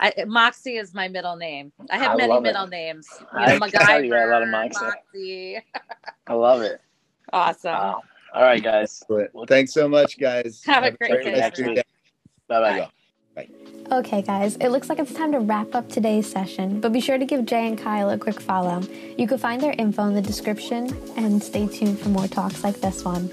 I, 0.00 0.12
Moxie 0.26 0.76
is 0.76 0.92
my 0.92 1.08
middle 1.08 1.36
name. 1.36 1.72
I 1.90 1.98
have 1.98 2.12
I 2.12 2.16
many 2.16 2.40
middle 2.40 2.64
it. 2.64 2.70
names. 2.70 3.08
You 3.38 3.46
know, 3.46 3.58
MacGyver, 3.60 4.06
you 4.06 4.14
a 4.14 4.26
lot 4.26 4.42
of 4.42 4.48
Moxie. 4.48 4.84
Moxie. 4.84 5.58
I 6.26 6.34
love 6.34 6.62
it. 6.62 6.80
Awesome. 7.32 7.72
Wow. 7.72 8.02
All 8.34 8.42
right, 8.42 8.62
guys. 8.62 9.02
Well, 9.08 9.28
Thanks 9.46 9.72
so 9.72 9.88
much, 9.88 10.18
guys. 10.18 10.62
Have, 10.64 10.84
have 10.84 10.94
a 10.94 10.96
great, 10.96 11.22
great 11.22 11.54
day. 11.54 11.82
Bye 12.48 12.60
bye. 12.60 12.88
Bye. 13.34 13.48
Okay, 13.90 14.22
guys, 14.22 14.56
it 14.56 14.68
looks 14.68 14.88
like 14.88 14.98
it's 14.98 15.12
time 15.12 15.32
to 15.32 15.40
wrap 15.40 15.74
up 15.74 15.88
today's 15.88 16.30
session, 16.30 16.80
but 16.80 16.92
be 16.92 17.00
sure 17.00 17.18
to 17.18 17.24
give 17.24 17.44
Jay 17.44 17.66
and 17.66 17.78
Kyle 17.78 18.10
a 18.10 18.18
quick 18.18 18.40
follow. 18.40 18.82
You 19.18 19.26
can 19.26 19.38
find 19.38 19.60
their 19.60 19.74
info 19.78 20.04
in 20.06 20.14
the 20.14 20.22
description 20.22 20.96
and 21.16 21.42
stay 21.42 21.66
tuned 21.66 21.98
for 21.98 22.08
more 22.08 22.26
talks 22.26 22.64
like 22.64 22.80
this 22.80 23.04
one. 23.04 23.30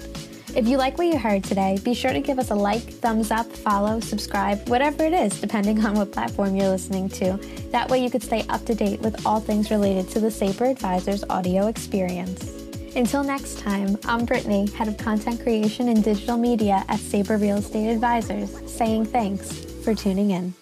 If 0.54 0.66
you 0.66 0.78
like 0.78 0.98
what 0.98 1.06
you 1.06 1.16
heard 1.16 1.44
today, 1.44 1.78
be 1.84 1.94
sure 1.94 2.12
to 2.12 2.20
give 2.20 2.38
us 2.38 2.50
a 2.50 2.54
like, 2.54 2.82
thumbs 2.82 3.30
up, 3.30 3.46
follow, 3.46 4.00
subscribe, 4.00 4.68
whatever 4.68 5.04
it 5.04 5.12
is, 5.12 5.40
depending 5.40 5.84
on 5.86 5.94
what 5.94 6.12
platform 6.12 6.56
you're 6.56 6.68
listening 6.68 7.08
to. 7.10 7.38
That 7.70 7.88
way 7.88 8.02
you 8.02 8.10
could 8.10 8.22
stay 8.22 8.44
up 8.48 8.64
to 8.66 8.74
date 8.74 9.00
with 9.00 9.24
all 9.24 9.40
things 9.40 9.70
related 9.70 10.08
to 10.10 10.20
the 10.20 10.30
Sabre 10.30 10.66
Advisors 10.66 11.24
audio 11.30 11.68
experience. 11.68 12.50
Until 12.96 13.22
next 13.22 13.60
time, 13.60 13.96
I'm 14.04 14.24
Brittany, 14.24 14.68
Head 14.72 14.88
of 14.88 14.98
Content 14.98 15.40
Creation 15.40 15.88
and 15.88 16.02
Digital 16.02 16.36
Media 16.36 16.84
at 16.88 16.98
Sabre 16.98 17.36
Real 17.36 17.58
Estate 17.58 17.88
Advisors, 17.88 18.50
saying 18.70 19.06
thanks 19.06 19.69
for 19.90 19.96
tuning 19.96 20.30
in. 20.30 20.54